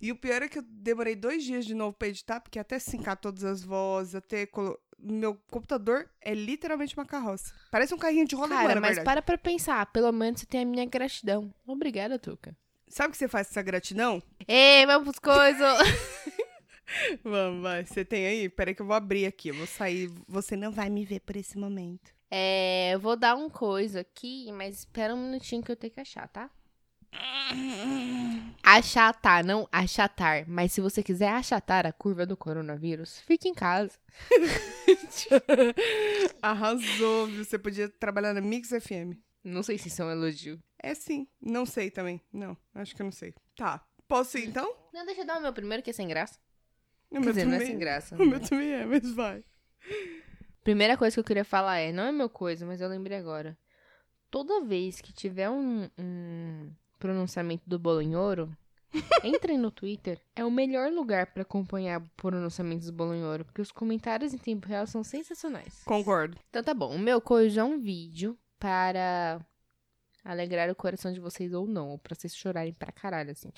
E 0.00 0.12
o 0.12 0.16
pior 0.16 0.40
é 0.42 0.48
que 0.48 0.58
eu 0.60 0.64
demorei 0.66 1.16
dois 1.16 1.42
dias 1.42 1.66
de 1.66 1.74
novo 1.74 1.92
pra 1.92 2.06
editar, 2.08 2.40
porque 2.40 2.58
até 2.60 2.78
sincar 2.78 3.16
todas 3.16 3.42
as 3.44 3.62
vozes, 3.64 4.14
até. 4.14 4.48
Meu 5.04 5.34
computador 5.50 6.08
é 6.20 6.32
literalmente 6.32 6.96
uma 6.96 7.04
carroça. 7.04 7.52
Parece 7.70 7.94
um 7.94 7.98
carrinho 7.98 8.26
de 8.26 8.34
rolemã, 8.34 8.66
Cara, 8.66 8.80
mas 8.80 8.98
para 9.00 9.20
pra 9.20 9.36
pensar. 9.36 9.84
Pelo 9.92 10.10
menos 10.10 10.40
você 10.40 10.46
tem 10.46 10.62
a 10.62 10.64
minha 10.64 10.86
gratidão. 10.86 11.52
Obrigada, 11.66 12.18
Tuca. 12.18 12.56
Sabe 12.88 13.08
o 13.08 13.12
que 13.12 13.18
você 13.18 13.28
faz 13.28 13.48
com 13.48 13.52
essa 13.52 13.62
gratidão? 13.62 14.22
Ei, 14.48 14.86
vamos 14.86 15.04
pros 15.04 15.18
coisas. 15.18 15.78
Vamos, 17.24 17.62
vai. 17.62 17.84
Você 17.84 18.04
tem 18.04 18.26
aí? 18.26 18.48
Peraí 18.48 18.74
que 18.74 18.82
eu 18.82 18.86
vou 18.86 18.94
abrir 18.94 19.26
aqui. 19.26 19.48
Eu 19.48 19.54
vou 19.54 19.66
sair. 19.66 20.10
Você 20.28 20.54
não 20.54 20.70
vai 20.70 20.90
me 20.90 21.04
ver 21.04 21.20
por 21.20 21.34
esse 21.34 21.58
momento. 21.58 22.12
é, 22.30 22.90
eu 22.94 23.00
vou 23.00 23.16
dar 23.16 23.34
um 23.36 23.48
coisa 23.48 24.00
aqui, 24.00 24.50
mas 24.52 24.80
espera 24.80 25.14
um 25.14 25.22
minutinho 25.24 25.62
que 25.62 25.72
eu 25.72 25.76
tenho 25.76 25.92
que 25.92 26.00
achar, 26.00 26.28
tá? 26.28 26.50
Achatar, 28.62 29.44
não 29.44 29.68
achatar. 29.70 30.44
Mas 30.48 30.72
se 30.72 30.80
você 30.80 31.02
quiser 31.02 31.28
achatar 31.28 31.86
a 31.86 31.92
curva 31.92 32.26
do 32.26 32.36
coronavírus, 32.36 33.20
fique 33.20 33.48
em 33.48 33.54
casa. 33.54 33.92
Arrasou, 36.42 37.26
viu? 37.26 37.44
Você 37.44 37.58
podia 37.58 37.88
trabalhar 37.88 38.32
na 38.32 38.40
Mix 38.40 38.68
FM. 38.70 39.16
Não 39.42 39.62
sei 39.62 39.76
se 39.78 39.88
isso 39.88 40.02
é 40.02 40.06
um 40.06 40.10
elogio. 40.10 40.58
É 40.82 40.94
sim. 40.94 41.26
Não 41.40 41.66
sei 41.66 41.90
também. 41.90 42.20
Não, 42.32 42.56
acho 42.74 42.94
que 42.94 43.02
eu 43.02 43.04
não 43.04 43.12
sei. 43.12 43.34
Tá. 43.56 43.84
Posso 44.08 44.38
ir 44.38 44.46
então? 44.48 44.74
Não, 44.92 45.04
deixa 45.04 45.22
eu 45.22 45.26
dar 45.26 45.38
o 45.38 45.42
meu 45.42 45.52
primeiro, 45.52 45.82
que 45.82 45.90
é 45.90 45.92
sem 45.92 46.08
graça. 46.08 46.38
O 47.10 47.20
Quer 47.20 47.28
dizer, 47.28 47.44
não 47.44 47.54
é 47.54 47.58
também- 47.58 47.66
sem 47.68 47.78
graça. 47.78 48.14
O 48.16 48.18
meu 48.18 48.38
né? 48.40 48.46
também 48.48 48.72
é, 48.72 48.84
mas 48.86 49.12
vai. 49.12 49.44
Primeira 50.62 50.96
coisa 50.96 51.14
que 51.14 51.20
eu 51.20 51.24
queria 51.24 51.44
falar 51.44 51.78
é, 51.78 51.92
não 51.92 52.04
é 52.04 52.12
meu 52.12 52.28
coisa, 52.28 52.64
mas 52.66 52.80
eu 52.80 52.88
lembrei 52.88 53.18
agora. 53.18 53.56
Toda 54.30 54.64
vez 54.64 55.00
que 55.00 55.12
tiver 55.12 55.50
um, 55.50 55.88
um 55.98 56.72
pronunciamento 57.04 57.68
do 57.68 57.78
Bolonhoro, 57.78 58.50
entrem 59.22 59.58
no 59.58 59.70
Twitter. 59.70 60.18
É 60.34 60.42
o 60.42 60.50
melhor 60.50 60.90
lugar 60.90 61.26
pra 61.26 61.42
acompanhar 61.42 62.00
pronunciamentos 62.16 62.86
do 62.86 62.94
Bolonhoro, 62.94 63.44
porque 63.44 63.60
os 63.60 63.70
comentários 63.70 64.32
em 64.32 64.38
tempo 64.38 64.66
real 64.66 64.86
são 64.86 65.04
sensacionais. 65.04 65.82
Concordo. 65.84 66.38
Então 66.48 66.64
tá 66.64 66.72
bom, 66.72 66.94
o 66.94 66.98
meu 66.98 67.20
coisa 67.20 67.60
é 67.60 67.64
um 67.64 67.78
vídeo 67.78 68.38
para 68.58 69.38
alegrar 70.24 70.70
o 70.70 70.74
coração 70.74 71.12
de 71.12 71.20
vocês 71.20 71.52
ou 71.52 71.66
não, 71.66 71.90
ou 71.90 71.98
pra 71.98 72.14
vocês 72.14 72.34
chorarem 72.34 72.72
pra 72.72 72.90
caralho, 72.90 73.32
assim. 73.32 73.48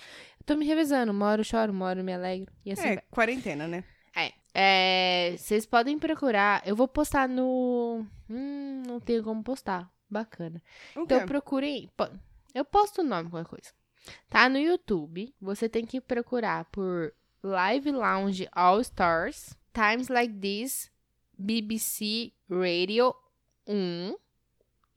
Eu 0.41 0.45
tô 0.45 0.57
me 0.57 0.67
revezando, 0.67 1.13
eu 1.13 1.45
choro, 1.45 1.73
eu 1.73 2.03
me 2.03 2.13
alegro, 2.13 2.53
e 2.65 2.73
assim 2.73 2.89
é, 2.89 2.95
vai. 2.95 3.05
quarentena, 3.13 3.69
né? 3.69 3.85
É. 4.17 4.33
É, 4.53 5.37
vocês 5.37 5.67
podem 5.67 6.01
procurar. 6.01 6.67
Eu 6.67 6.75
vou 6.75 6.89
postar 6.89 7.29
no. 7.29 8.05
Hum, 8.29 8.83
não 8.85 8.99
tenho 8.99 9.23
como 9.23 9.45
postar. 9.45 9.89
Bacana. 10.09 10.63
O 10.97 11.01
Então 11.01 11.27
procurem. 11.27 11.91
Eu 12.57 12.65
posto 12.65 13.03
o 13.03 13.05
nome, 13.05 13.29
qualquer 13.29 13.51
coisa. 13.51 13.71
Tá 14.31 14.49
no 14.49 14.57
YouTube. 14.57 15.35
Você 15.39 15.69
tem 15.69 15.85
que 15.85 16.01
procurar 16.01 16.65
por 16.73 17.13
Live 17.43 17.93
Lounge 17.93 18.49
All 18.51 18.81
Stars, 18.81 19.55
Times 19.75 20.09
Like 20.09 20.33
This, 20.33 20.91
BBC 21.37 22.33
Radio 22.49 23.15
1, 23.67 24.17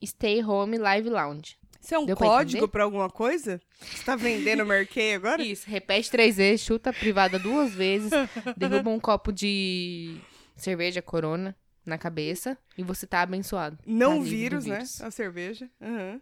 Stay 0.05 0.41
Home 0.41 0.77
Live 0.77 1.09
Lounge. 1.09 1.57
Isso 1.81 1.95
é 1.95 1.99
um 1.99 2.05
Deu 2.05 2.15
código 2.15 2.65
pra 2.65 2.85
alguma 2.85 3.09
coisa? 3.09 3.59
Você 3.81 4.05
tá 4.05 4.15
vendendo 4.15 4.65
Merkei 4.65 5.15
agora? 5.15 5.41
Isso, 5.43 5.69
repete 5.69 6.09
três 6.09 6.37
vezes, 6.37 6.65
chuta 6.65 6.91
a 6.91 6.93
privada 6.93 7.37
duas 7.37 7.73
vezes, 7.73 8.09
derruba 8.55 8.89
um 8.89 9.01
copo 9.01 9.33
de 9.33 10.17
cerveja 10.55 11.01
corona 11.01 11.53
na 11.85 11.97
cabeça 11.97 12.57
e 12.77 12.83
você 12.83 13.05
tá 13.05 13.21
abençoado. 13.21 13.77
Não 13.85 14.11
Tá 14.13 14.17
do 14.19 14.23
vírus, 14.23 14.65
né? 14.65 14.75
vírus. 14.75 15.01
A 15.01 15.11
cerveja. 15.11 15.69
Aham. 15.81 16.21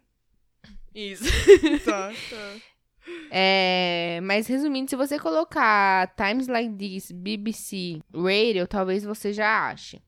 Isso. 0.94 1.24
Tá, 1.84 2.12
tá. 2.30 2.56
É, 3.30 4.20
mas 4.22 4.46
resumindo, 4.46 4.90
se 4.90 4.96
você 4.96 5.18
colocar 5.18 6.14
Times 6.14 6.46
Like 6.46 6.74
This, 6.76 7.10
BBC, 7.10 8.00
Radio, 8.14 8.66
talvez 8.66 9.04
você 9.04 9.32
já 9.32 9.68
ache. 9.68 10.02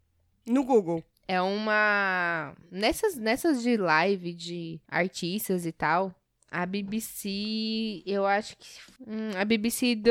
No 0.46 0.64
Google. 0.64 1.02
É 1.28 1.40
uma. 1.40 2.54
Nessas, 2.70 3.16
nessas 3.16 3.62
de 3.62 3.76
live 3.76 4.32
de 4.34 4.80
artistas 4.88 5.64
e 5.64 5.72
tal, 5.72 6.14
a 6.50 6.66
BBC, 6.66 8.02
eu 8.04 8.26
acho 8.26 8.56
que. 8.56 8.68
hum, 9.06 9.30
a 9.36 9.44
BBC 9.44 9.94
do, 9.94 10.10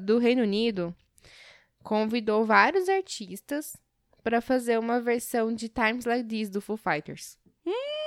do 0.00 0.18
Reino 0.18 0.42
Unido 0.42 0.94
convidou 1.82 2.44
vários 2.44 2.88
artistas 2.88 3.76
pra 4.24 4.40
fazer 4.40 4.78
uma 4.78 5.00
versão 5.00 5.54
de 5.54 5.68
Times 5.68 6.04
Like 6.04 6.28
This 6.28 6.48
do 6.48 6.60
Foo 6.60 6.76
Fighters. 6.76 7.38
Hum. 7.64 8.05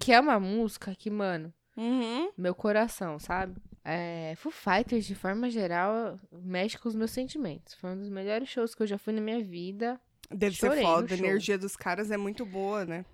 Que 0.00 0.12
é 0.12 0.20
uma 0.20 0.38
música 0.40 0.94
que, 0.94 1.10
mano, 1.10 1.52
Uhum. 1.76 2.30
meu 2.36 2.54
coração, 2.54 3.18
sabe? 3.18 3.54
É, 3.84 4.34
Foo 4.36 4.52
Fighters, 4.52 5.06
de 5.06 5.14
forma 5.14 5.48
geral, 5.48 6.18
mexe 6.30 6.78
com 6.78 6.88
os 6.88 6.94
meus 6.94 7.10
sentimentos. 7.10 7.74
Foi 7.74 7.90
um 7.90 7.96
dos 7.98 8.08
melhores 8.10 8.48
shows 8.48 8.74
que 8.74 8.82
eu 8.82 8.86
já 8.86 8.98
fui 8.98 9.12
na 9.12 9.20
minha 9.20 9.42
vida. 9.42 9.98
Deve 10.30 10.54
Chorei 10.54 10.76
ser 10.78 10.82
foda. 10.82 11.14
A 11.14 11.18
energia 11.18 11.56
dos 11.58 11.76
caras 11.76 12.10
é 12.10 12.16
muito 12.16 12.44
boa, 12.44 12.84
né? 12.84 13.04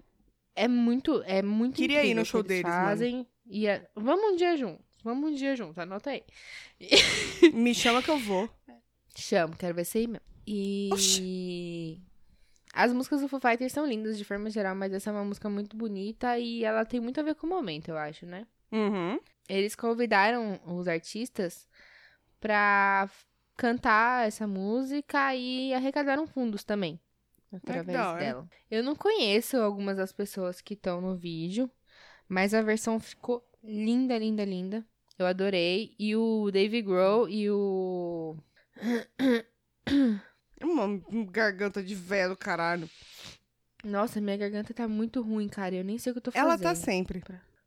É 0.54 0.66
muito, 0.66 1.22
é 1.26 1.40
muito 1.42 1.76
Queria 1.76 2.04
ir 2.04 2.14
no 2.14 2.24
show 2.24 2.40
eles 2.40 2.48
deles, 2.48 2.64
mano. 2.64 2.86
fazem. 2.86 3.26
E 3.46 3.66
é- 3.66 3.88
Vamos 3.94 4.32
um 4.32 4.36
dia 4.36 4.56
juntos. 4.56 4.84
Vamos 5.04 5.30
um 5.30 5.34
dia 5.34 5.54
juntos, 5.54 5.78
anota 5.78 6.10
aí. 6.10 6.24
Me 7.54 7.72
chama 7.74 8.02
que 8.02 8.10
eu 8.10 8.18
vou. 8.18 8.50
Chamo, 9.16 9.54
quero 9.56 9.74
ver 9.74 9.84
você 9.84 9.98
aí 9.98 10.06
mesmo. 10.08 10.26
E. 10.46 12.00
As 12.76 12.92
músicas 12.92 13.22
do 13.22 13.28
Foo 13.28 13.40
Fighters 13.40 13.72
são 13.72 13.86
lindas 13.86 14.18
de 14.18 14.24
forma 14.24 14.50
geral, 14.50 14.74
mas 14.74 14.92
essa 14.92 15.08
é 15.08 15.12
uma 15.14 15.24
música 15.24 15.48
muito 15.48 15.74
bonita 15.74 16.38
e 16.38 16.62
ela 16.62 16.84
tem 16.84 17.00
muito 17.00 17.18
a 17.18 17.22
ver 17.22 17.34
com 17.34 17.46
o 17.46 17.50
momento, 17.50 17.88
eu 17.88 17.96
acho, 17.96 18.26
né? 18.26 18.46
Uhum. 18.70 19.18
Eles 19.48 19.74
convidaram 19.74 20.60
os 20.66 20.86
artistas 20.86 21.66
pra 22.38 23.08
cantar 23.56 24.26
essa 24.26 24.46
música 24.46 25.34
e 25.34 25.72
arrecadaram 25.72 26.26
fundos 26.26 26.64
também. 26.64 27.00
Através 27.50 27.96
dela. 28.18 28.46
Eu 28.70 28.84
não 28.84 28.94
conheço 28.94 29.56
algumas 29.56 29.96
das 29.96 30.12
pessoas 30.12 30.60
que 30.60 30.74
estão 30.74 31.00
no 31.00 31.16
vídeo, 31.16 31.70
mas 32.28 32.52
a 32.52 32.60
versão 32.60 33.00
ficou 33.00 33.42
linda, 33.64 34.18
linda, 34.18 34.44
linda. 34.44 34.84
Eu 35.18 35.24
adorei. 35.24 35.94
E 35.98 36.14
o 36.14 36.50
Dave 36.50 36.82
Grohl 36.82 37.26
e 37.26 37.50
o. 37.50 38.36
Uma 40.62 41.00
garganta 41.30 41.82
de 41.82 41.94
velho, 41.94 42.36
caralho. 42.36 42.88
Nossa, 43.84 44.20
minha 44.20 44.36
garganta 44.36 44.74
tá 44.74 44.88
muito 44.88 45.22
ruim, 45.22 45.48
cara. 45.48 45.74
Eu 45.74 45.84
nem 45.84 45.98
sei 45.98 46.10
o 46.10 46.14
que 46.14 46.18
eu 46.18 46.22
tô 46.22 46.32
fazendo. 46.32 46.48
Ela 46.48 46.58
tá 46.58 46.74
sempre. 46.74 47.22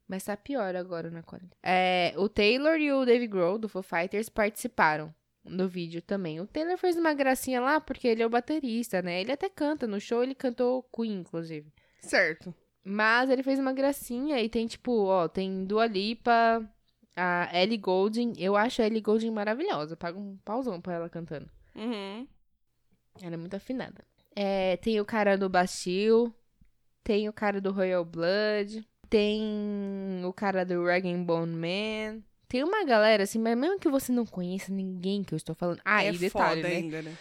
Mas 0.08 0.24
tá 0.24 0.36
pior 0.36 0.76
agora 0.76 1.12
na 1.12 1.22
quarentena. 1.22 1.56
É, 1.62 2.14
o 2.18 2.28
Taylor 2.28 2.78
e 2.78 2.92
o 2.92 3.06
Dave 3.06 3.28
Grohl, 3.28 3.60
do 3.60 3.70
Foo 3.70 3.84
Fighters, 3.84 4.28
participaram 4.28 5.14
do 5.46 5.70
vídeo 5.70 6.02
também. 6.02 6.40
O 6.40 6.48
Taylor 6.48 6.78
fez 6.78 6.98
uma 6.98 7.14
gracinha 7.14 7.62
lá, 7.62 7.80
porque 7.80 8.08
ele 8.08 8.24
é 8.24 8.26
o 8.26 8.30
baterista, 8.30 9.02
né? 9.02 9.22
Ele 9.22 9.32
até 9.32 9.50
canta. 9.50 9.88
No 9.88 10.00
show 10.00 10.24
ele 10.24 10.36
cantou 10.36 10.84
Queen, 10.84 11.20
inclusive. 11.20 11.72
Certo. 12.02 12.54
Mas 12.84 13.30
ele 13.30 13.44
fez 13.44 13.60
uma 13.60 13.72
gracinha 13.72 14.42
e 14.42 14.50
tem, 14.50 14.66
tipo, 14.66 15.06
ó, 15.06 15.28
tem 15.28 15.64
Dua 15.64 15.86
Lipa, 15.86 16.68
a 17.16 17.50
Ellie 17.54 17.78
Goulding. 17.78 18.34
Eu 18.38 18.56
acho 18.56 18.82
a 18.82 18.86
Ellie 18.88 19.02
Goulding 19.02 19.32
maravilhosa. 19.32 19.96
Paga 19.96 20.18
um 20.18 20.38
pauzão 20.44 20.82
pra 20.82 20.96
ela 20.96 21.10
cantando. 21.10 21.50
Uhum. 21.76 22.28
Ela 23.22 23.34
é 23.34 23.38
muito 23.38 23.56
afinada. 23.56 24.04
É, 24.36 24.78
tem 24.78 25.00
o 25.02 25.06
cara 25.06 25.38
do 25.38 25.50
Bastille, 25.50 26.32
tem 27.04 27.28
o 27.28 27.34
cara 27.34 27.60
do 27.60 27.72
Royal 27.72 28.06
Blood, 28.06 28.88
tem 29.10 30.22
o 30.24 30.32
cara 30.32 30.66
do 30.66 30.84
Rag 30.86 31.04
Bone 31.18 31.54
Man. 31.56 32.22
Tem 32.48 32.64
uma 32.64 32.84
galera 32.86 33.24
assim, 33.24 33.38
mas 33.40 33.58
mesmo 33.58 33.80
que 33.80 33.90
você 33.90 34.12
não 34.12 34.26
conheça 34.26 34.72
ninguém 34.72 35.24
que 35.24 35.34
eu 35.34 35.38
estou 35.38 35.54
falando. 35.54 35.82
Ah, 35.86 36.04
é 36.04 36.12
e 36.12 36.18
detalhe, 36.18 36.64
né? 36.64 36.70
ainda, 36.78 37.02
né? 37.02 37.18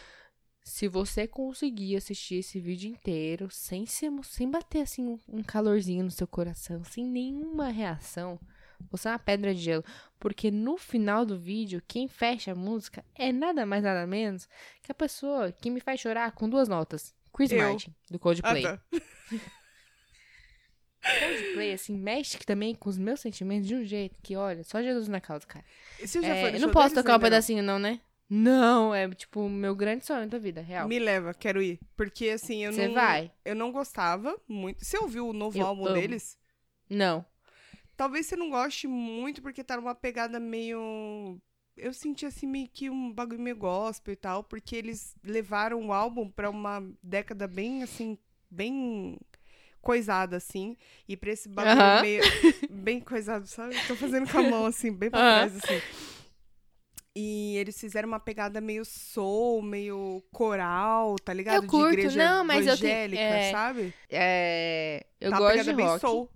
Se 0.63 0.87
você 0.87 1.27
conseguir 1.27 1.97
assistir 1.97 2.37
esse 2.37 2.61
vídeo 2.61 2.91
inteiro 2.91 3.49
sem, 3.51 3.87
se 3.87 4.05
emo- 4.07 4.23
sem 4.23 4.51
bater 4.51 4.83
assim 4.83 5.19
um 5.27 5.43
calorzinho 5.43 6.05
no 6.05 6.11
seu 6.11 6.27
coração, 6.27 6.85
sem 6.85 7.05
nenhuma 7.07 7.69
reação, 7.71 8.39
você 8.91 9.09
é 9.09 9.13
uma 9.13 9.19
pedra 9.19 9.55
de 9.55 9.61
gelo. 9.61 9.85
Porque 10.19 10.51
no 10.51 10.77
final 10.77 11.25
do 11.25 11.39
vídeo, 11.39 11.83
quem 11.87 12.09
fecha 12.09 12.53
a 12.53 12.55
música 12.55 13.05
é 13.15 13.33
nada 13.33 13.65
mais 13.65 13.83
nada 13.83 14.07
menos 14.07 14.49
que 14.83 14.91
a 14.91 14.95
pessoa 14.95 15.53
que 15.53 15.71
me 15.71 15.81
faz 15.81 16.01
chorar 16.01 16.33
com 16.33 16.49
duas 16.49 16.69
notas. 16.69 17.15
Chris 17.33 17.53
Eu. 17.53 17.59
Martin, 17.59 17.95
do 18.11 18.19
Coldplay. 18.19 18.67
Ah, 18.67 18.77
tá. 18.77 18.83
Coldplay, 21.01 21.73
assim, 21.73 21.97
mexe 21.97 22.39
também 22.39 22.75
com 22.75 22.89
os 22.91 22.99
meus 22.99 23.21
sentimentos 23.21 23.67
de 23.69 23.75
um 23.75 23.85
jeito 23.85 24.17
que, 24.23 24.37
olha, 24.37 24.65
só 24.65 24.83
Jesus 24.83 25.09
na 25.09 25.21
causa, 25.21 25.47
cara. 25.47 25.65
Você 26.05 26.21
já 26.21 26.35
É, 26.35 26.57
eu 26.57 26.61
não 26.61 26.71
posso 26.71 26.95
tocar 26.95 27.17
um 27.17 27.21
pedacinho, 27.21 27.63
não, 27.63 27.79
né? 27.79 28.01
Não, 28.29 28.95
é 28.95 29.09
tipo 29.09 29.41
o 29.41 29.49
meu 29.49 29.75
grande 29.75 30.05
sonho 30.05 30.29
da 30.29 30.37
vida, 30.39 30.61
real. 30.61 30.87
Me 30.87 30.99
leva, 30.99 31.33
quero 31.33 31.63
ir. 31.63 31.79
Porque 31.97 32.29
assim, 32.29 32.63
eu 32.65 32.73
Você 32.73 32.89
não. 32.89 32.95
vai? 32.95 33.33
Eu 33.43 33.55
não 33.55 33.73
gostava 33.73 34.37
muito. 34.47 34.85
Você 34.85 34.99
ouviu 34.99 35.27
o 35.29 35.33
novo 35.33 35.57
Eu 35.59 35.67
álbum 35.67 35.87
amo. 35.87 35.95
deles? 35.95 36.37
Não. 36.91 37.25
Talvez 37.99 38.27
você 38.27 38.37
não 38.37 38.49
goste 38.49 38.87
muito 38.87 39.43
porque 39.43 39.65
tá 39.65 39.77
numa 39.77 39.93
pegada 39.93 40.39
meio. 40.39 41.37
Eu 41.77 41.93
senti 41.93 42.25
assim 42.25 42.47
meio 42.47 42.69
que 42.69 42.89
um 42.89 43.13
bagulho 43.13 43.41
meio 43.41 43.57
gospel 43.57 44.13
e 44.13 44.17
tal, 44.17 44.45
porque 44.45 44.77
eles 44.77 45.17
levaram 45.25 45.85
o 45.89 45.93
álbum 45.93 46.31
pra 46.31 46.49
uma 46.49 46.81
década 47.03 47.49
bem 47.49 47.83
assim, 47.83 48.17
bem 48.49 49.19
coisada 49.83 50.37
assim, 50.37 50.77
e 51.09 51.17
pra 51.17 51.33
esse 51.33 51.49
bagulho 51.49 51.93
Aham. 51.93 52.03
meio 52.03 52.23
bem 52.71 53.01
coisado, 53.01 53.49
sabe? 53.49 53.81
Tô 53.89 53.97
fazendo 53.97 54.31
com 54.31 54.39
a 54.39 54.43
mão 54.45 54.65
assim, 54.67 54.93
bem 54.93 55.11
pra 55.11 55.19
Aham. 55.21 55.35
trás 55.35 55.57
assim. 55.57 55.83
E 57.17 57.57
eles 57.57 57.81
fizeram 57.81 58.07
uma 58.09 58.21
pegada 58.21 58.61
meio 58.61 58.85
soul, 58.85 59.61
meio 59.61 60.23
coral, 60.33 61.17
tá 61.19 61.33
ligado? 61.35 61.65
Eu 61.65 61.69
curto, 61.69 61.97
de 61.97 61.97
igreja 61.97 62.19
não, 62.19 62.45
mas 62.45 62.65
eu 62.67 62.79
tenho- 62.79 62.95
evangélica, 62.95 63.21
é, 63.21 63.51
sabe? 63.51 63.93
É, 64.09 65.07
eu 65.21 65.31
tá 65.31 65.37
uma 65.37 65.41
gosto 65.41 65.59
pegada 65.59 65.73
de 65.73 65.83
rock, 65.83 66.01
soul. 66.01 66.31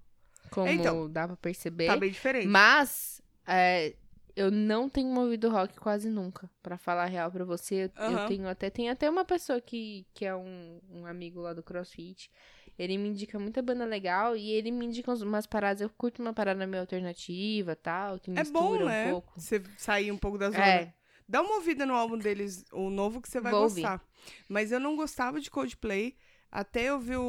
Como 0.53 0.69
É, 0.69 0.75
então. 0.75 1.11
dá 1.11 1.27
pra 1.27 1.37
perceber. 1.37 1.87
Tá 1.87 1.97
bem 1.97 2.11
diferente. 2.11 2.47
Mas 2.47 3.21
é, 3.47 3.95
eu 4.37 4.51
não 4.51 4.89
tenho 4.89 5.19
ouvido 5.19 5.49
rock 5.51 5.79
quase 5.79 6.09
nunca. 6.09 6.49
Pra 6.63 6.79
falar 6.79 7.05
a 7.05 7.07
real 7.07 7.31
pra 7.31 7.45
você, 7.45 7.75
eu, 7.75 7.81
eu 7.81 8.17
Aham. 8.19 8.27
tenho 8.29 8.49
até 8.49 8.71
tem 8.71 8.89
até 8.89 9.09
uma 9.11 9.25
pessoa 9.25 9.61
que, 9.61 10.07
que 10.15 10.25
é 10.25 10.35
um, 10.35 10.81
um 10.91 11.07
amigo 11.07 11.41
lá 11.41 11.53
do 11.53 11.63
CrossFit. 11.63 12.31
Ele 12.79 12.97
me 12.97 13.09
indica 13.09 13.39
muita 13.39 13.61
banda 13.61 13.85
legal 13.85 14.35
e 14.37 14.51
ele 14.51 14.71
me 14.71 14.87
indica 14.87 15.13
umas 15.13 15.47
paradas. 15.47 15.81
Eu 15.83 15.91
curto 15.91 16.23
uma 16.23 16.33
parada 16.33 16.67
meio 16.67 16.81
alternativa, 16.83 17.77
tal, 17.77 18.19
que 18.19 18.31
É 18.31 18.35
mistura 18.35 18.61
bom, 18.61 18.85
um 18.85 18.87
né? 18.87 19.11
pouco. 19.11 19.39
Você 19.41 19.63
sair 19.77 20.11
um 20.11 20.17
pouco 20.19 20.39
da 20.39 20.51
zona. 20.51 20.63
É, 20.65 20.93
Dá 21.29 21.41
uma 21.41 21.55
ouvida 21.57 21.87
no 21.87 21.95
álbum 21.95 22.19
deles, 22.19 22.65
o 22.73 22.91
novo, 22.91 23.21
que 23.21 23.29
você 23.29 23.41
vai 23.41 23.53
Vou 23.53 23.63
ouvir. 23.63 23.83
gostar. 23.83 24.03
Mas 24.49 24.73
eu 24.73 24.81
não 24.81 24.97
gostava 24.97 25.41
de 25.41 25.51
Coldplay. 25.51 26.17
Até 26.51 26.85
eu 26.85 26.99
vi 27.01 27.17
o, 27.17 27.23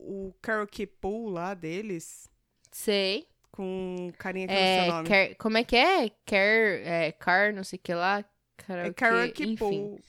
o 0.00 0.34
Karaoke 0.40 0.86
Pool 0.86 1.28
lá 1.28 1.52
deles, 1.52 2.30
sei. 2.72 3.26
com 3.50 4.10
carinha 4.18 4.46
que 4.48 4.52
não 4.54 4.60
sei 4.60 4.66
É, 4.78 4.82
o 4.82 4.92
nome. 4.92 5.08
quer- 5.08 5.34
como 5.36 5.58
é 5.58 5.64
que 5.64 5.76
é? 5.76 6.10
Quer, 6.24 6.86
é, 6.86 7.12
car, 7.12 7.52
não 7.52 7.62
sei 7.62 7.78
o 7.78 7.82
que 7.82 7.92
lá. 7.94 8.24
Karaokê, 8.56 8.88
É 8.88 8.92
Karaoke 8.94 9.42
enfim. 9.44 9.56
Pool. 9.56 10.00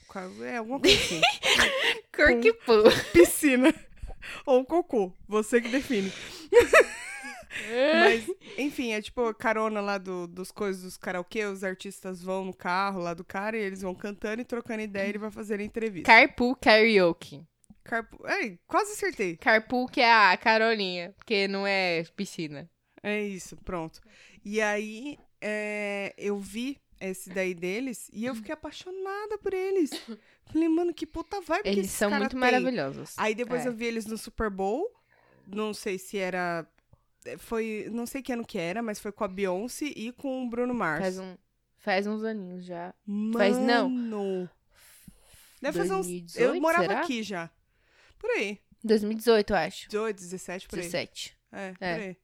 É 0.44 0.56
alguma 0.56 0.80
coisa 0.80 0.96
assim. 0.96 1.20
Pool. 2.64 2.84
Piscina. 3.12 3.74
Ou 4.46 4.64
cocô. 4.64 5.12
Você 5.28 5.60
que 5.60 5.68
define. 5.68 6.10
Mas, 8.02 8.26
enfim, 8.58 8.92
é 8.92 9.00
tipo 9.00 9.24
a 9.26 9.34
carona 9.34 9.80
lá 9.80 9.96
do, 9.98 10.26
dos 10.26 10.50
coisas 10.50 10.82
dos 10.82 10.96
karaokê. 10.96 11.44
Os 11.44 11.62
artistas 11.62 12.22
vão 12.22 12.44
no 12.44 12.52
carro 12.54 13.00
lá 13.00 13.14
do 13.14 13.22
cara 13.24 13.56
e 13.56 13.60
eles 13.60 13.82
vão 13.82 13.94
cantando 13.94 14.42
e 14.42 14.44
trocando 14.44 14.82
ideia 14.82 15.06
e 15.06 15.10
ele 15.10 15.18
vai 15.18 15.30
fazer 15.30 15.60
entrevista. 15.60 16.06
Carpool 16.10 16.56
karaoke. 16.56 17.44
Carpo... 17.84 18.26
É, 18.26 18.56
quase 18.66 18.92
acertei. 18.92 19.36
Carpool 19.36 19.86
que 19.88 20.00
é 20.00 20.10
a 20.12 20.36
carolinha, 20.36 21.12
porque 21.16 21.46
não 21.46 21.66
é 21.66 22.02
piscina. 22.16 22.68
É 23.02 23.22
isso, 23.22 23.56
pronto. 23.58 24.00
E 24.44 24.60
aí, 24.60 25.18
é, 25.40 26.14
eu 26.16 26.38
vi 26.38 26.80
esse 27.00 27.28
daí 27.30 27.52
deles 27.54 28.08
e 28.12 28.24
eu 28.24 28.34
fiquei 28.34 28.54
apaixonada 28.54 29.36
por 29.38 29.52
eles. 29.52 29.90
Falei, 30.50 30.68
mano, 30.68 30.94
que 30.94 31.06
puta 31.06 31.40
vibe 31.40 31.62
que 31.64 31.68
Eles 31.68 31.90
são 31.90 32.10
muito 32.10 32.30
tem. 32.30 32.40
maravilhosos. 32.40 33.14
Aí 33.18 33.34
depois 33.34 33.64
É. 33.64 33.68
eu 33.68 33.72
vi 33.74 33.84
eles 33.86 34.06
no 34.06 34.16
Super 34.16 34.48
Bowl. 34.50 34.86
Não 35.46 35.74
sei 35.74 35.98
se 35.98 36.16
era. 36.18 36.66
Foi. 37.38 37.88
Não 37.90 38.06
sei 38.06 38.22
que 38.22 38.32
ano 38.32 38.46
que 38.46 38.58
era, 38.58 38.82
mas 38.82 38.98
foi 38.98 39.10
com 39.12 39.24
a 39.24 39.28
Beyoncé 39.28 39.86
e 39.96 40.12
com 40.12 40.44
o 40.44 40.48
Bruno 40.48 40.72
Mars. 40.74 41.00
Faz, 41.02 41.18
um, 41.18 41.36
faz 41.78 42.06
uns 42.06 42.22
aninhos 42.24 42.64
já. 42.64 42.94
Mano, 43.06 43.32
faz- 43.38 43.58
não. 43.58 44.48
Deve 45.60 45.78
fazer 45.78 45.92
uns. 45.94 46.06
2018, 46.06 46.54
Eu 46.54 46.60
morava 46.60 46.84
será? 46.86 47.00
aqui 47.00 47.22
já. 47.22 47.50
Por 48.18 48.30
aí. 48.30 48.58
2018, 48.82 49.50
eu 49.52 49.56
acho. 49.56 49.88
18, 49.88 50.16
17, 50.16 50.68
por 50.68 50.78
aí. 50.78 50.82
17. 50.82 51.36
É, 51.52 51.72
por 51.72 51.84
É. 51.84 51.94
aí. 51.94 52.16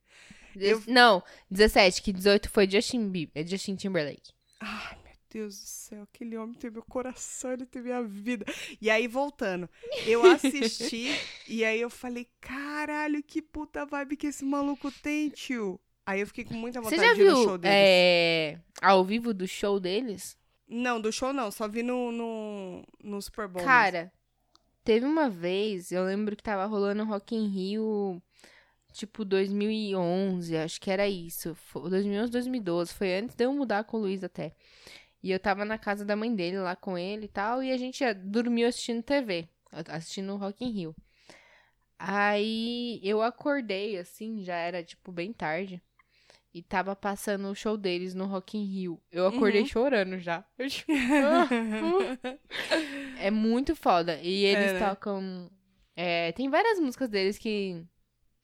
Des- 0.55 0.86
Não, 0.86 1.22
17, 1.51 2.03
que 2.03 2.12
18 2.12 2.51
foi 2.51 2.68
Justin 2.68 3.09
Bieber, 3.09 3.43
é 3.43 3.47
Justin 3.47 3.76
Timberlake. 3.76 4.32
Ai, 4.59 4.97
meu 5.05 5.12
Deus 5.30 5.59
do 5.61 5.66
céu, 5.66 6.03
aquele 6.03 6.36
homem 6.36 6.55
tem 6.57 6.70
meu 6.70 6.82
coração, 6.82 7.53
ele 7.53 7.64
tem 7.64 7.80
minha 7.82 8.03
vida. 8.03 8.45
E 8.80 8.91
aí, 8.91 9.07
voltando, 9.07 9.70
eu 10.07 10.24
assisti 10.26 11.07
e 11.49 11.64
aí 11.64 11.80
eu 11.80 11.88
falei, 11.88 12.28
caralho, 12.41 13.22
que 13.22 13.41
puta 13.41 13.86
vibe 13.86 14.16
que 14.16 14.26
esse 14.26 14.45
maluco 14.45 14.91
tem, 14.91 15.28
tio. 15.30 15.80
Aí 16.05 16.20
eu 16.20 16.26
fiquei 16.26 16.45
com 16.45 16.55
muita 16.55 16.80
Você 16.80 16.97
vontade 16.97 17.09
já 17.09 17.14
de 17.14 17.20
ir 17.20 17.24
no 17.30 17.36
viu 17.36 17.45
show 17.45 17.59
deles. 17.59 17.76
é, 17.78 18.59
ao 18.82 19.05
vivo 19.05 19.32
do 19.32 19.47
show 19.47 19.78
deles? 19.78 20.36
Não, 20.66 21.01
do 21.01 21.12
show 21.12 21.32
não, 21.32 21.51
só 21.53 21.68
vi 21.68 21.82
no, 21.84 22.11
no, 22.11 22.84
no 23.03 23.22
Super 23.22 23.47
Bowl. 23.47 23.64
Cara, 23.64 24.12
teve 24.84 25.06
uma 25.06 25.28
vez, 25.30 25.92
eu 25.92 26.04
lembro 26.04 26.36
que 26.36 26.42
tava 26.42 26.66
rolando 26.66 27.04
Rock 27.04 27.34
in 27.34 27.48
Rio, 27.48 28.22
tipo 28.92 29.24
2011, 29.24 30.56
acho 30.56 30.80
que 30.80 30.90
era 30.90 31.08
isso. 31.08 31.54
Foi 31.54 31.90
2011, 31.90 32.30
2012, 32.32 32.94
foi 32.94 33.14
antes 33.18 33.36
de 33.36 33.44
eu 33.44 33.52
mudar 33.52 33.84
com 33.84 33.96
o 33.98 34.00
Luiz 34.00 34.24
até. 34.24 34.54
E 35.22 35.30
eu 35.30 35.38
tava 35.38 35.64
na 35.64 35.78
casa 35.78 36.04
da 36.04 36.16
mãe 36.16 36.34
dele, 36.34 36.58
lá 36.58 36.74
com 36.76 36.96
ele 36.96 37.26
e 37.26 37.28
tal, 37.28 37.62
e 37.62 37.72
a 37.72 37.76
gente 37.76 38.02
dormiu 38.14 38.68
assistindo 38.68 39.02
TV, 39.02 39.48
assistindo 39.88 40.36
Rock 40.36 40.64
in 40.64 40.70
Rio. 40.70 40.96
Aí 41.98 43.00
eu 43.02 43.22
acordei, 43.22 43.98
assim, 43.98 44.42
já 44.42 44.56
era, 44.56 44.82
tipo, 44.82 45.12
bem 45.12 45.32
tarde. 45.32 45.82
E 46.53 46.62
tava 46.62 46.96
passando 46.96 47.48
o 47.48 47.55
show 47.55 47.76
deles 47.76 48.12
no 48.14 48.26
Rock 48.26 48.59
in 48.59 48.64
Rio. 48.64 49.01
Eu 49.12 49.26
acordei 49.28 49.61
Uhum. 49.61 49.66
chorando 49.66 50.18
já. 50.18 50.44
Eu, 50.59 50.66
tipo, 50.68 50.90
ah, 50.92 51.48
ah. 52.22 52.38
é 53.20 53.30
muito 53.30 53.76
foda. 53.76 54.18
E 54.20 54.44
eles 54.44 54.72
É, 54.72 54.80
né? 54.80 54.88
tocam. 54.88 55.51
é, 55.94 56.32
tem 56.32 56.51
várias 56.51 56.80
músicas 56.80 57.09
deles 57.09 57.38
que 57.38 57.84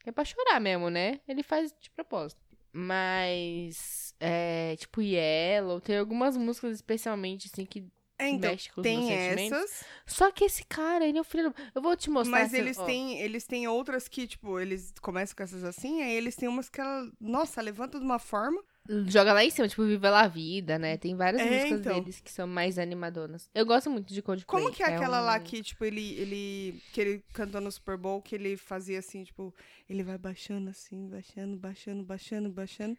é 0.05 0.13
pra 0.13 0.25
chorar 0.25 0.61
mesmo, 0.61 0.89
né? 0.89 1.21
Ele 1.27 1.43
faz 1.43 1.75
de 1.81 1.91
propósito. 1.91 2.41
Mas. 2.73 4.15
É, 4.21 4.77
tipo, 4.77 5.03
Yellow. 5.03 5.81
Tem 5.81 5.99
algumas 5.99 6.37
músicas 6.37 6.75
especialmente, 6.77 7.51
assim, 7.53 7.65
que 7.67 7.85
então, 8.19 8.51
mexe 8.51 8.71
com 8.73 8.81
tem 8.83 9.13
essas, 9.13 9.85
Só 10.07 10.31
que 10.31 10.45
esse 10.45 10.65
cara, 10.65 11.07
ele 11.07 11.19
é 11.19 11.21
um 11.21 11.25
filho. 11.25 11.55
Eu 11.75 11.83
vou 11.83 11.95
te 11.97 12.09
mostrar. 12.09 12.39
mas 12.39 12.55
eles 12.55 12.77
têm, 12.79 13.21
eles 13.21 13.45
têm 13.47 13.69
outras 13.69 14.09
que, 14.09 14.27
tipo, 14.27 14.59
eles 14.59 14.93
começam 15.03 15.37
com 15.37 15.43
essas 15.43 15.63
assim, 15.65 16.03
aí 16.03 16.15
eles 16.15 16.35
têm 16.35 16.49
umas 16.49 16.69
que 16.69 16.81
ela, 16.81 17.11
nossa, 17.21 17.61
levanta 17.61 17.99
de 17.99 18.05
uma 18.05 18.19
forma. 18.19 18.63
Joga 19.09 19.33
lá 19.33 19.45
em 19.45 19.51
cima, 19.51 19.67
tipo, 19.67 19.85
Viva 19.85 20.09
La 20.11 20.29
Vida, 20.29 20.79
né? 20.79 20.97
Tem 20.97 21.17
várias 21.17 21.43
É, 21.43 21.45
músicas 21.51 21.81
então. 21.81 21.95
deles 22.01 22.21
que 22.21 22.31
são 22.31 22.47
mais 22.47 22.79
animadonas. 22.79 23.51
Eu 23.53 23.67
gosto 23.67 23.91
muito 23.91 24.15
de 24.15 24.23
Coldplay. 24.23 24.63
Como 24.63 24.73
que 24.75 24.81
é 24.83 24.87
aquela 24.87 25.21
lá 25.21 25.37
um- 25.39 25.43
que, 25.43 25.61
tipo, 25.63 25.85
ele, 25.85 26.15
ele, 26.15 26.81
que 26.93 27.01
ele 27.01 27.25
cantou 27.33 27.61
no 27.61 27.71
Super 27.73 27.97
Bowl, 27.97 28.23
que 28.23 28.37
ele 28.37 28.57
fazia 28.57 29.01
assim, 29.01 29.25
tipo, 29.25 29.53
ele 29.89 30.05
vai 30.05 30.17
baixando 30.17 30.71
assim, 30.71 31.09
baixando, 31.09 31.57
baixando, 31.57 32.05
baixando, 32.05 32.49
baixando, 32.49 32.97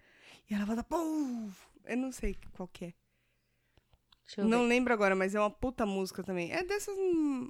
e 0.49 0.53
ela 0.53 0.65
volta, 0.65 0.83
pum! 0.83 1.49
Eu 1.85 1.95
não 1.97 2.11
sei 2.11 2.35
qual 2.51 2.67
que 2.67 2.85
é. 2.85 2.93
Não 4.37 4.61
ver. 4.63 4.67
lembro 4.67 4.93
agora, 4.93 5.15
mas 5.15 5.33
é 5.35 5.39
uma 5.39 5.49
puta 5.49 5.85
música 5.85 6.23
também. 6.23 6.51
É 6.51 6.63
dessas 6.63 6.95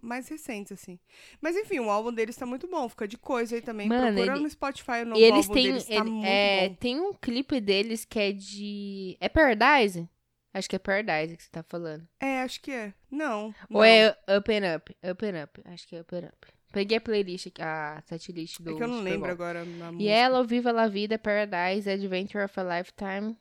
mais 0.04 0.28
recentes, 0.28 0.72
assim. 0.72 1.00
Mas 1.42 1.56
enfim, 1.56 1.80
o 1.80 1.90
álbum 1.90 2.14
deles 2.14 2.36
tá 2.36 2.46
muito 2.46 2.68
bom. 2.68 2.88
Fica 2.90 3.08
de 3.08 3.18
coisa 3.18 3.56
aí 3.56 3.62
também. 3.62 3.88
Mano, 3.90 4.14
Procura 4.14 4.34
ele- 4.36 4.44
no 4.44 4.50
Spotify 4.50 5.02
o 5.02 5.06
novo 5.08 5.20
E 5.20 5.24
eles 5.24 5.46
álbum 5.48 5.54
têm. 5.54 5.64
deles. 5.64 5.86
Tá 5.86 5.96
ele- 5.96 6.26
é, 6.26 6.70
bom. 6.70 6.76
tem 6.76 7.00
um 7.00 7.14
clipe 7.14 7.60
deles 7.60 8.06
que 8.06 8.20
é 8.20 8.32
de. 8.32 9.18
É 9.20 9.28
Paradise? 9.30 10.08
Acho 10.54 10.70
que 10.70 10.76
é 10.76 10.80
Paradise 10.80 11.36
que 11.38 11.44
você 11.44 11.50
tá 11.52 11.64
falando. 11.64 12.08
É, 12.20 12.42
acho 12.42 12.62
que 12.62 12.72
é. 12.72 12.94
Não. 13.12 13.48
Ou 13.70 13.78
não. 13.78 13.84
é 13.84 14.10
Up 14.38 14.52
and 14.52 14.76
Up? 14.78 14.96
Up 15.12 15.26
and 15.26 15.44
Up. 15.44 15.62
Acho 15.66 15.88
que 15.88 15.96
é 15.96 16.02
Up 16.02 16.16
and 16.16 16.28
Up. 16.28 16.48
Peguei 16.72 16.98
a 16.98 17.02
playlist, 17.02 17.48
a 17.60 18.02
setlist 18.06 18.60
do. 18.62 18.72
É 18.72 18.76
que 18.76 18.84
eu 18.84 18.88
não 18.88 18.98
Super 18.98 19.10
lembro 19.10 19.22
Bowl. 19.22 19.32
agora 19.32 19.62
a 19.62 19.66
música. 19.66 20.04
Yellow, 20.04 20.44
Viva 20.46 20.72
La 20.72 20.88
Vida, 20.88 21.18
Paradise, 21.18 21.90
Adventure 21.90 22.44
of 22.44 22.60
a 22.60 22.78
Lifetime. 22.78 23.38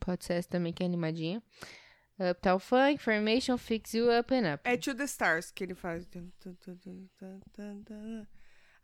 Pode 0.00 0.24
ser 0.24 0.34
essa 0.34 0.48
também 0.48 0.72
que 0.72 0.82
é 0.82 0.86
animadinha. 0.86 1.42
Uptown 2.18 2.60
Funk, 2.60 3.02
Formation, 3.02 3.58
Fix 3.58 3.92
You, 3.94 4.10
Up 4.10 4.32
and 4.32 4.54
Up. 4.54 4.62
É 4.64 4.76
To 4.76 4.94
The 4.94 5.04
Stars 5.04 5.50
que 5.50 5.64
ele 5.64 5.74
faz. 5.74 6.06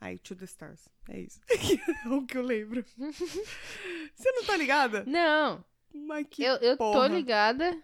Aí, 0.00 0.18
To 0.18 0.34
The 0.34 0.44
Stars. 0.44 0.88
É 1.08 1.20
isso. 1.20 1.40
é 2.04 2.08
o 2.08 2.26
que 2.26 2.36
eu 2.36 2.42
lembro. 2.42 2.84
Você 2.98 4.32
não 4.32 4.44
tá 4.44 4.56
ligada? 4.56 5.04
Não, 5.06 5.64
Mas 5.94 6.26
que 6.28 6.42
eu, 6.42 6.56
eu 6.56 6.76
tô 6.76 7.06
ligada. 7.06 7.78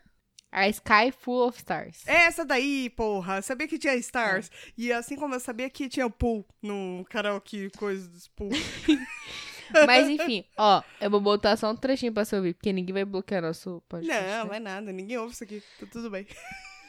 A 0.50 0.68
Sky 0.68 1.12
Full 1.12 1.48
of 1.48 1.58
Stars. 1.58 2.06
É 2.06 2.24
essa 2.24 2.44
daí, 2.44 2.88
porra. 2.90 3.42
Sabia 3.42 3.68
que 3.68 3.78
tinha 3.78 3.94
Stars. 3.96 4.50
E 4.76 4.92
assim 4.92 5.14
como 5.16 5.34
eu 5.34 5.40
sabia 5.40 5.68
que 5.68 5.88
tinha 5.88 6.08
pool 6.08 6.46
no 6.62 7.04
karaokê, 7.10 7.70
coisa 7.76 8.08
dos 8.08 8.28
pool. 8.28 8.50
Mas 9.86 10.08
enfim, 10.08 10.44
ó, 10.56 10.82
eu 11.00 11.10
vou 11.10 11.20
botar 11.20 11.56
só 11.56 11.70
um 11.70 11.76
trechinho 11.76 12.12
pra 12.12 12.24
você 12.24 12.36
ouvir, 12.36 12.54
porque 12.54 12.72
ninguém 12.72 12.94
vai 12.94 13.04
bloquear 13.04 13.42
nosso 13.42 13.82
podcast. 13.88 14.22
Não, 14.22 14.44
né? 14.44 14.48
vai 14.48 14.60
nada. 14.60 14.92
Ninguém 14.92 15.18
ouve 15.18 15.34
isso 15.34 15.44
aqui. 15.44 15.62
Tá 15.80 15.86
tudo 15.90 16.10
bem. 16.10 16.26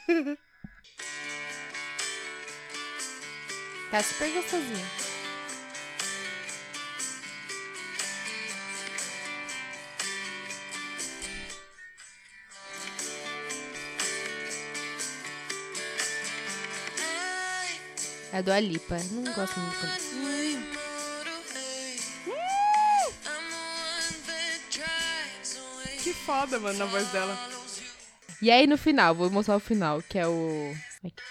Tá 3.90 4.02
super 4.02 4.30
gostosinho. 4.34 4.86
É 18.30 18.42
do 18.42 18.52
Alipa. 18.52 18.98
Não 19.10 19.24
gosto 19.32 19.58
muito 19.58 20.77
Que 26.08 26.14
foda, 26.14 26.58
mano, 26.58 26.78
na 26.78 26.86
voz 26.86 27.06
dela. 27.12 27.36
E 28.40 28.50
aí 28.50 28.66
no 28.66 28.78
final, 28.78 29.14
vou 29.14 29.30
mostrar 29.30 29.56
o 29.56 29.60
final, 29.60 30.00
que 30.00 30.18
é 30.18 30.26
o. 30.26 30.74
Aqui. 31.04 31.22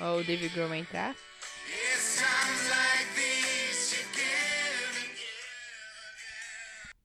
Ó, 0.00 0.16
o 0.16 0.24
David 0.24 0.52
Grohl 0.52 0.68
vai 0.68 0.78
entrar. 0.78 1.14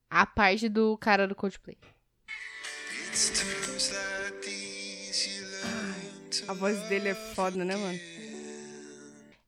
A 0.10 0.26
parte 0.26 0.68
do 0.68 0.98
cara 0.98 1.28
do 1.28 1.36
Coldplay. 1.36 1.78
A 6.48 6.54
voz 6.54 6.80
dele 6.90 7.10
é 7.10 7.14
foda, 7.14 7.64
né, 7.64 7.76
mano? 7.76 8.00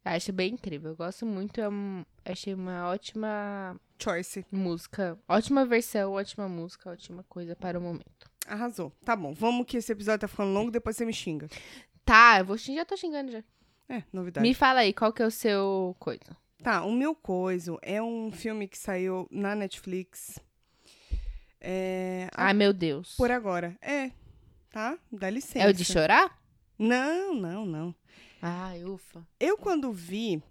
Eu 0.05 0.11
acho 0.11 0.31
bem 0.31 0.53
incrível. 0.53 0.91
Eu 0.91 0.95
gosto 0.95 1.25
muito. 1.25 1.59
É 1.59 1.67
um, 1.67 2.05
achei 2.23 2.53
uma 2.53 2.89
ótima 2.89 3.75
Choice. 4.01 4.45
música. 4.51 5.17
Ótima 5.27 5.65
versão, 5.65 6.13
ótima 6.13 6.47
música, 6.47 6.91
ótima 6.91 7.23
coisa 7.27 7.55
para 7.55 7.77
o 7.77 7.81
momento. 7.81 8.29
Arrasou. 8.47 8.91
Tá 9.03 9.15
bom. 9.15 9.33
Vamos 9.33 9.65
que 9.65 9.77
esse 9.77 9.91
episódio 9.91 10.21
tá 10.21 10.27
ficando 10.27 10.53
longo, 10.53 10.71
depois 10.71 10.95
você 10.95 11.05
me 11.05 11.13
xinga. 11.13 11.47
Tá, 12.05 12.39
eu 12.39 12.45
vou 12.45 12.57
xingar, 12.57 12.81
já 12.81 12.85
tô 12.85 12.97
xingando 12.97 13.31
já. 13.31 13.43
É, 13.87 14.03
novidade. 14.13 14.47
Me 14.47 14.53
fala 14.53 14.79
aí, 14.81 14.93
qual 14.93 15.11
que 15.11 15.21
é 15.21 15.25
o 15.25 15.31
seu 15.31 15.95
coisa? 15.99 16.37
Tá, 16.63 16.83
o 16.83 16.91
meu 16.91 17.15
coiso 17.15 17.77
é 17.81 18.01
um 18.01 18.31
filme 18.31 18.67
que 18.67 18.77
saiu 18.77 19.27
na 19.31 19.55
Netflix. 19.55 20.39
É. 21.61 22.29
Ai, 22.33 22.53
meu 22.53 22.73
Deus. 22.73 23.15
Por 23.15 23.31
agora. 23.31 23.77
É. 23.81 24.11
Tá? 24.69 24.97
Dá 25.11 25.29
licença. 25.29 25.65
É 25.65 25.69
o 25.69 25.73
de 25.73 25.83
chorar? 25.83 26.39
Não, 26.77 27.33
não, 27.33 27.65
não. 27.65 27.95
Ai, 28.41 28.83
ufa. 28.83 29.25
Eu, 29.39 29.57
quando 29.57 29.91
vi, 29.91 30.41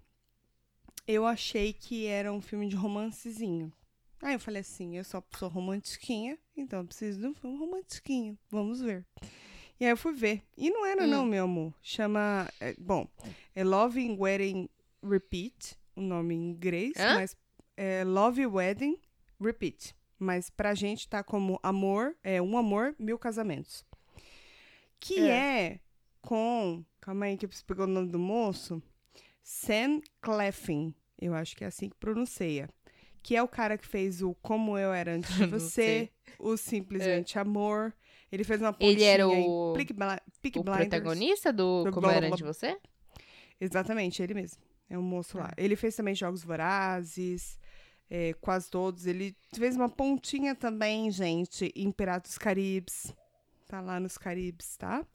eu 1.11 1.25
achei 1.25 1.73
que 1.73 2.05
era 2.05 2.31
um 2.31 2.39
filme 2.39 2.67
de 2.69 2.75
romancezinho. 2.75 3.73
Aí 4.21 4.33
eu 4.35 4.39
falei 4.39 4.61
assim, 4.61 4.95
eu 4.95 5.03
só 5.03 5.23
sou 5.37 5.49
romantiquinha, 5.49 6.37
então 6.55 6.81
eu 6.81 6.85
preciso 6.85 7.19
de 7.19 7.25
um 7.25 7.33
filme 7.33 7.57
romantiquinho. 7.57 8.37
Vamos 8.47 8.79
ver. 8.79 9.03
E 9.79 9.85
aí 9.85 9.91
eu 9.91 9.97
fui 9.97 10.13
ver. 10.13 10.43
E 10.55 10.69
não 10.69 10.85
era 10.85 11.05
Hum. 11.05 11.07
não, 11.07 11.25
meu 11.25 11.45
amor. 11.45 11.73
Chama... 11.81 12.47
é, 12.59 12.75
bom, 12.77 13.07
é 13.55 13.63
Love 13.63 14.17
Wedding 14.19 14.69
Repeat, 15.01 15.75
o 15.95 16.01
nome 16.01 16.35
em 16.35 16.51
inglês, 16.51 16.93
Hã? 16.95 17.15
mas 17.15 17.35
é 17.75 18.03
Love 18.03 18.45
Wedding 18.45 18.99
Repeat. 19.41 19.95
Mas 20.19 20.51
pra 20.51 20.75
gente 20.75 21.07
tá 21.09 21.23
como 21.23 21.59
Amor, 21.63 22.15
é 22.21 22.39
Um 22.39 22.55
Amor, 22.55 22.93
Mil 22.99 23.17
Casamentos. 23.17 23.83
Que 24.99 25.21
é, 25.27 25.79
com... 26.21 26.85
Calma 27.01 27.25
aí 27.25 27.37
que 27.37 27.45
eu 27.45 27.49
preciso 27.49 27.65
pegar 27.65 27.85
o 27.85 27.87
nome 27.87 28.11
do 28.11 28.19
moço. 28.19 28.83
Sam 29.41 30.01
Cleffin, 30.21 30.93
eu 31.21 31.33
acho 31.33 31.55
que 31.55 31.63
é 31.63 31.67
assim 31.67 31.89
que 31.89 31.95
pronuncia. 31.97 32.69
Que 33.21 33.35
é 33.35 33.43
o 33.43 33.47
cara 33.47 33.77
que 33.77 33.85
fez 33.85 34.21
o 34.21 34.33
Como 34.35 34.77
Eu 34.77 34.93
Era 34.93 35.13
Antes 35.13 35.35
de 35.35 35.45
Você, 35.47 36.09
o 36.39 36.55
Simplesmente 36.55 37.37
Amor. 37.37 37.93
Ele 38.31 38.43
fez 38.43 38.61
uma 38.61 38.75
Ele 38.79 39.03
era 39.03 39.25
pontinha 39.25 39.45
o- 39.47 39.73
Peaky 39.75 39.93
Peaky 40.41 40.59
O 40.59 40.63
protagonista 40.63 41.51
do 41.51 41.83
Como 41.89 42.01
blá, 42.01 42.13
Era 42.13 42.27
blá, 42.27 42.37
de 42.37 42.43
Você? 42.43 42.77
Exatamente, 43.59 44.21
ele 44.21 44.33
mesmo. 44.33 44.61
É 44.89 44.97
um 44.97 45.01
moço 45.01 45.37
lá. 45.37 45.49
Ah. 45.51 45.53
Ele 45.57 45.75
fez 45.75 45.95
também 45.95 46.15
Jogos 46.15 46.43
Vorazes, 46.43 47.59
é, 48.09 48.33
quase 48.39 48.69
todos. 48.69 49.05
Ele 49.05 49.35
fez 49.53 49.75
uma 49.75 49.89
pontinha 49.89 50.55
também, 50.55 51.11
gente, 51.11 51.71
em 51.75 51.91
Piratas 51.91 52.31
dos 52.31 52.37
Caribes. 52.37 53.13
Tá 53.67 53.81
lá 53.81 53.99
nos 53.99 54.17
Caribes, 54.17 54.77
tá? 54.77 55.05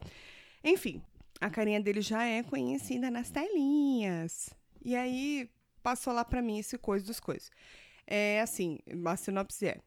Enfim, 0.63 1.03
a 1.41 1.51
carinha 1.51 1.81
dele 1.81 2.01
já 2.01 2.25
é 2.25 2.43
conhecida 2.43 3.11
nas 3.11 3.31
telinhas. 3.31 4.51
E 4.85 4.95
aí, 4.95 5.49
passou 5.85 6.15
lá 6.15 6.25
pra 6.25 6.41
mim 6.41 6.59
esse 6.59 6.79
coisa 6.79 7.05
dos 7.05 7.21
coisas. 7.21 7.51
É 8.07 8.41
assim, 8.41 8.79
a 9.07 9.17
sinopse 9.17 9.69
é. 9.69 9.79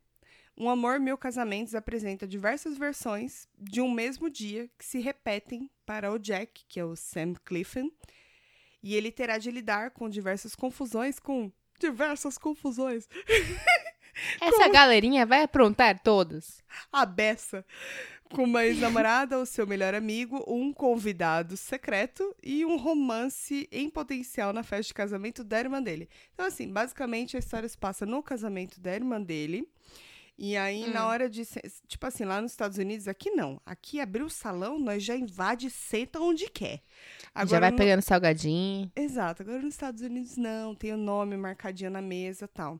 Um 0.55 0.69
Amor 0.69 0.99
Mil 0.99 1.17
Casamentos 1.17 1.75
apresenta 1.75 2.27
diversas 2.27 2.77
versões 2.77 3.47
de 3.57 3.81
um 3.81 3.91
mesmo 3.91 4.29
dia 4.29 4.69
que 4.77 4.85
se 4.85 4.99
repetem 4.99 5.69
para 5.85 6.11
o 6.11 6.19
Jack, 6.19 6.65
que 6.67 6.79
é 6.79 6.85
o 6.85 6.95
Sam 6.95 7.33
Clifton, 7.43 7.91
e 8.81 8.95
ele 8.95 9.11
terá 9.11 9.37
de 9.37 9.51
lidar 9.51 9.91
com 9.91 10.09
diversas 10.09 10.55
confusões, 10.55 11.19
com 11.19 11.51
diversas 11.79 12.37
confusões. 12.37 13.07
Essa 14.41 14.67
galerinha 14.69 15.25
vai 15.25 15.43
aprontar 15.43 15.99
todas. 15.99 16.63
A 16.91 17.05
beça. 17.05 17.63
Com 18.28 18.43
uma 18.43 18.65
ex-namorada, 18.65 19.39
o 19.39 19.45
seu 19.45 19.65
melhor 19.67 19.93
amigo, 19.95 20.43
um 20.47 20.71
convidado 20.73 21.55
secreto 21.57 22.36
e 22.43 22.65
um 22.65 22.78
romance 22.78 23.67
em 23.71 23.89
potencial 23.89 24.53
na 24.53 24.63
festa 24.63 24.88
de 24.88 24.93
casamento 24.93 25.43
da 25.43 25.59
irmã 25.59 25.82
dele. 25.82 26.09
Então, 26.34 26.45
assim, 26.45 26.67
basicamente 26.71 27.36
a 27.36 27.39
história 27.39 27.67
se 27.67 27.78
passa 27.78 28.05
no 28.05 28.21
casamento 28.21 28.80
da 28.80 28.93
irmã 28.93 29.21
dele. 29.21 29.67
E 30.39 30.55
aí, 30.55 30.84
Hum. 30.86 30.93
na 30.93 31.07
hora 31.07 31.28
de. 31.28 31.43
Tipo 31.88 32.05
assim, 32.05 32.23
lá 32.23 32.39
nos 32.39 32.51
Estados 32.51 32.78
Unidos, 32.78 33.07
aqui 33.07 33.32
não. 33.32 33.59
Aqui 33.65 33.99
abriu 33.99 34.28
o 34.28 34.30
salão, 34.30 34.78
nós 34.78 35.03
já 35.03 35.15
invade 35.15 35.67
senta 35.71 36.19
onde 36.19 36.47
quer. 36.47 36.84
Já 37.47 37.59
vai 37.59 37.71
no- 37.71 37.78
pegando 37.78 38.03
salgadinho. 38.03 38.91
Exato. 38.95 39.41
Agora 39.41 39.59
nos 39.63 39.73
Estados 39.73 40.01
Unidos 40.03 40.38
não, 40.38 40.75
tem 40.75 40.93
o 40.93 40.97
nome 40.97 41.36
marcadinho 41.36 41.89
na 41.89 42.03
mesa 42.03 42.45
e 42.45 42.47
tal. 42.49 42.80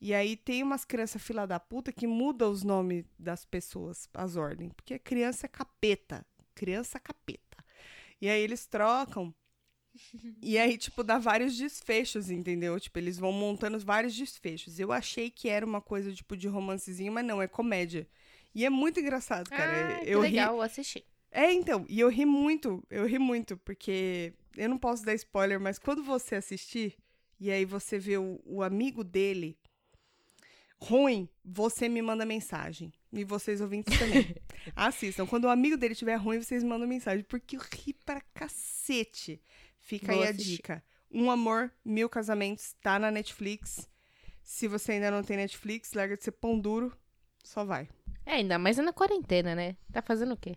E 0.00 0.12
aí 0.12 0.36
tem 0.36 0.62
umas 0.62 0.84
crianças 0.84 1.22
fila 1.22 1.46
da 1.46 1.58
puta 1.58 1.92
que 1.92 2.06
muda 2.06 2.48
os 2.48 2.62
nomes 2.62 3.04
das 3.18 3.44
pessoas, 3.44 4.08
as 4.12 4.36
ordens. 4.36 4.72
Porque 4.74 4.98
criança 4.98 5.46
é 5.46 5.48
capeta. 5.48 6.26
Criança 6.54 6.98
capeta. 7.00 7.64
E 8.20 8.28
aí 8.28 8.40
eles 8.40 8.66
trocam. 8.66 9.34
E 10.42 10.58
aí, 10.58 10.76
tipo, 10.76 11.02
dá 11.02 11.18
vários 11.18 11.56
desfechos, 11.56 12.30
entendeu? 12.30 12.78
Tipo, 12.78 12.98
eles 12.98 13.18
vão 13.18 13.32
montando 13.32 13.78
vários 13.78 14.14
desfechos. 14.14 14.78
Eu 14.78 14.92
achei 14.92 15.30
que 15.30 15.48
era 15.48 15.64
uma 15.64 15.80
coisa, 15.80 16.12
tipo, 16.12 16.36
de 16.36 16.46
romancezinho, 16.48 17.12
mas 17.12 17.24
não, 17.24 17.40
é 17.40 17.48
comédia. 17.48 18.06
E 18.54 18.64
é 18.64 18.70
muito 18.70 19.00
engraçado, 19.00 19.48
cara. 19.48 19.96
ah, 19.96 20.04
que 20.04 20.10
eu 20.10 20.20
ri 20.20 20.30
legal, 20.30 20.60
assisti. 20.60 21.04
é, 21.30 21.52
então, 21.52 21.84
e 21.88 22.00
eu 22.00 22.08
ri 22.08 22.24
muito, 22.24 22.82
eu 22.90 23.06
ri 23.06 23.18
muito, 23.18 23.56
porque 23.58 24.32
eu 24.56 24.68
não 24.68 24.78
posso 24.78 25.04
dar 25.04 25.14
spoiler, 25.14 25.60
mas 25.60 25.78
quando 25.78 26.02
você 26.02 26.36
assistir, 26.36 26.96
e 27.38 27.50
aí 27.50 27.64
você 27.64 27.98
vê 27.98 28.16
o, 28.18 28.40
o 28.44 28.62
amigo 28.62 29.04
dele 29.04 29.58
ruim, 30.78 31.28
você 31.44 31.88
me 31.88 32.02
manda 32.02 32.24
mensagem. 32.24 32.92
E 33.12 33.24
vocês 33.24 33.60
ouvintes 33.60 33.98
também. 33.98 34.34
Assistam. 34.76 35.26
Quando 35.26 35.44
o 35.44 35.48
amigo 35.50 35.76
dele 35.76 35.92
estiver 35.92 36.16
ruim, 36.16 36.40
vocês 36.40 36.62
mandam 36.62 36.86
mensagem, 36.86 37.24
porque 37.24 37.56
eu 37.56 37.60
ri 37.60 37.92
pra 37.92 38.20
cacete. 38.34 39.40
Fica 39.78 40.12
Vou 40.12 40.22
aí 40.22 40.28
a 40.28 40.30
assistir. 40.30 40.56
dica. 40.56 40.84
Um 41.10 41.30
Amor, 41.30 41.72
Mil 41.84 42.08
Casamentos, 42.08 42.74
tá 42.82 42.98
na 42.98 43.10
Netflix. 43.10 43.88
Se 44.42 44.68
você 44.68 44.92
ainda 44.92 45.10
não 45.10 45.22
tem 45.22 45.36
Netflix, 45.36 45.92
larga 45.92 46.16
de 46.16 46.24
ser 46.24 46.32
pão 46.32 46.58
duro, 46.58 46.96
só 47.42 47.64
vai. 47.64 47.88
É, 48.24 48.34
ainda 48.34 48.58
mais 48.58 48.78
é 48.78 48.82
na 48.82 48.92
quarentena, 48.92 49.54
né? 49.54 49.76
Tá 49.92 50.02
fazendo 50.02 50.34
o 50.34 50.36
quê? 50.36 50.56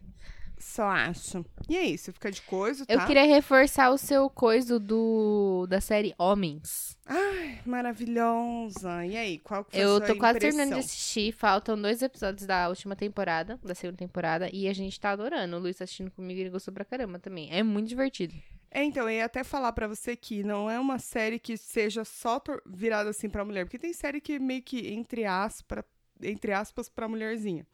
Só 0.60 0.84
acho. 0.84 1.46
E 1.70 1.78
é 1.78 1.86
isso, 1.86 2.12
fica 2.12 2.30
de 2.30 2.42
coisa, 2.42 2.86
tá? 2.86 2.94
Eu 2.94 3.06
queria 3.08 3.26
reforçar 3.26 3.90
o 3.92 3.98
seu 3.98 4.30
coisa 4.30 4.78
do 4.78 5.66
da 5.70 5.80
série 5.80 6.14
Homens. 6.18 6.98
Ai, 7.06 7.60
maravilhosa. 7.66 9.06
E 9.06 9.16
aí, 9.16 9.40
qual 9.40 9.64
que 9.64 9.72
foi 9.72 9.80
a 9.80 9.84
Eu 9.84 9.98
sua 9.98 10.08
tô 10.08 10.16
quase 10.18 10.38
impressão? 10.38 10.58
terminando 10.58 10.80
de 10.80 10.86
assistir. 10.86 11.32
Faltam 11.32 11.82
dois 11.82 12.02
episódios 12.02 12.46
da 12.46 12.68
última 12.68 12.96
temporada, 12.96 13.58
da 13.64 13.74
segunda 13.74 13.98
temporada, 13.98 14.50
e 14.52 14.68
a 14.68 14.74
gente 14.74 15.00
tá 15.00 15.12
adorando. 15.12 15.56
O 15.56 15.60
Luiz 15.60 15.78
tá 15.78 15.86
assistindo 15.86 16.12
comigo 16.12 16.38
e 16.40 16.44
ele 16.44 16.50
gostou 16.50 16.74
pra 16.74 16.84
caramba 16.86 17.20
também. 17.20 17.50
É 17.52 17.64
muito 17.64 17.88
divertido. 17.88 18.34
É, 18.72 18.84
então, 18.84 19.04
eu 19.10 19.16
ia 19.18 19.26
até 19.26 19.44
falar 19.44 19.72
pra 19.72 19.88
você 19.88 20.16
que 20.16 20.44
não 20.44 20.70
é 20.70 20.80
uma 20.80 21.00
série 21.00 21.40
que 21.40 21.58
seja 21.58 22.04
só 22.06 22.40
virada 22.66 23.10
assim 23.10 23.30
pra 23.30 23.44
mulher, 23.46 23.66
porque 23.66 23.80
tem 23.80 23.94
série 23.94 24.22
que 24.22 24.38
meio 24.38 24.62
que 24.62 24.90
entre 24.94 25.26
aspas, 25.26 25.84
entre 26.22 26.52
aspas 26.52 26.88
pra 26.90 27.08
mulherzinha. 27.08 27.66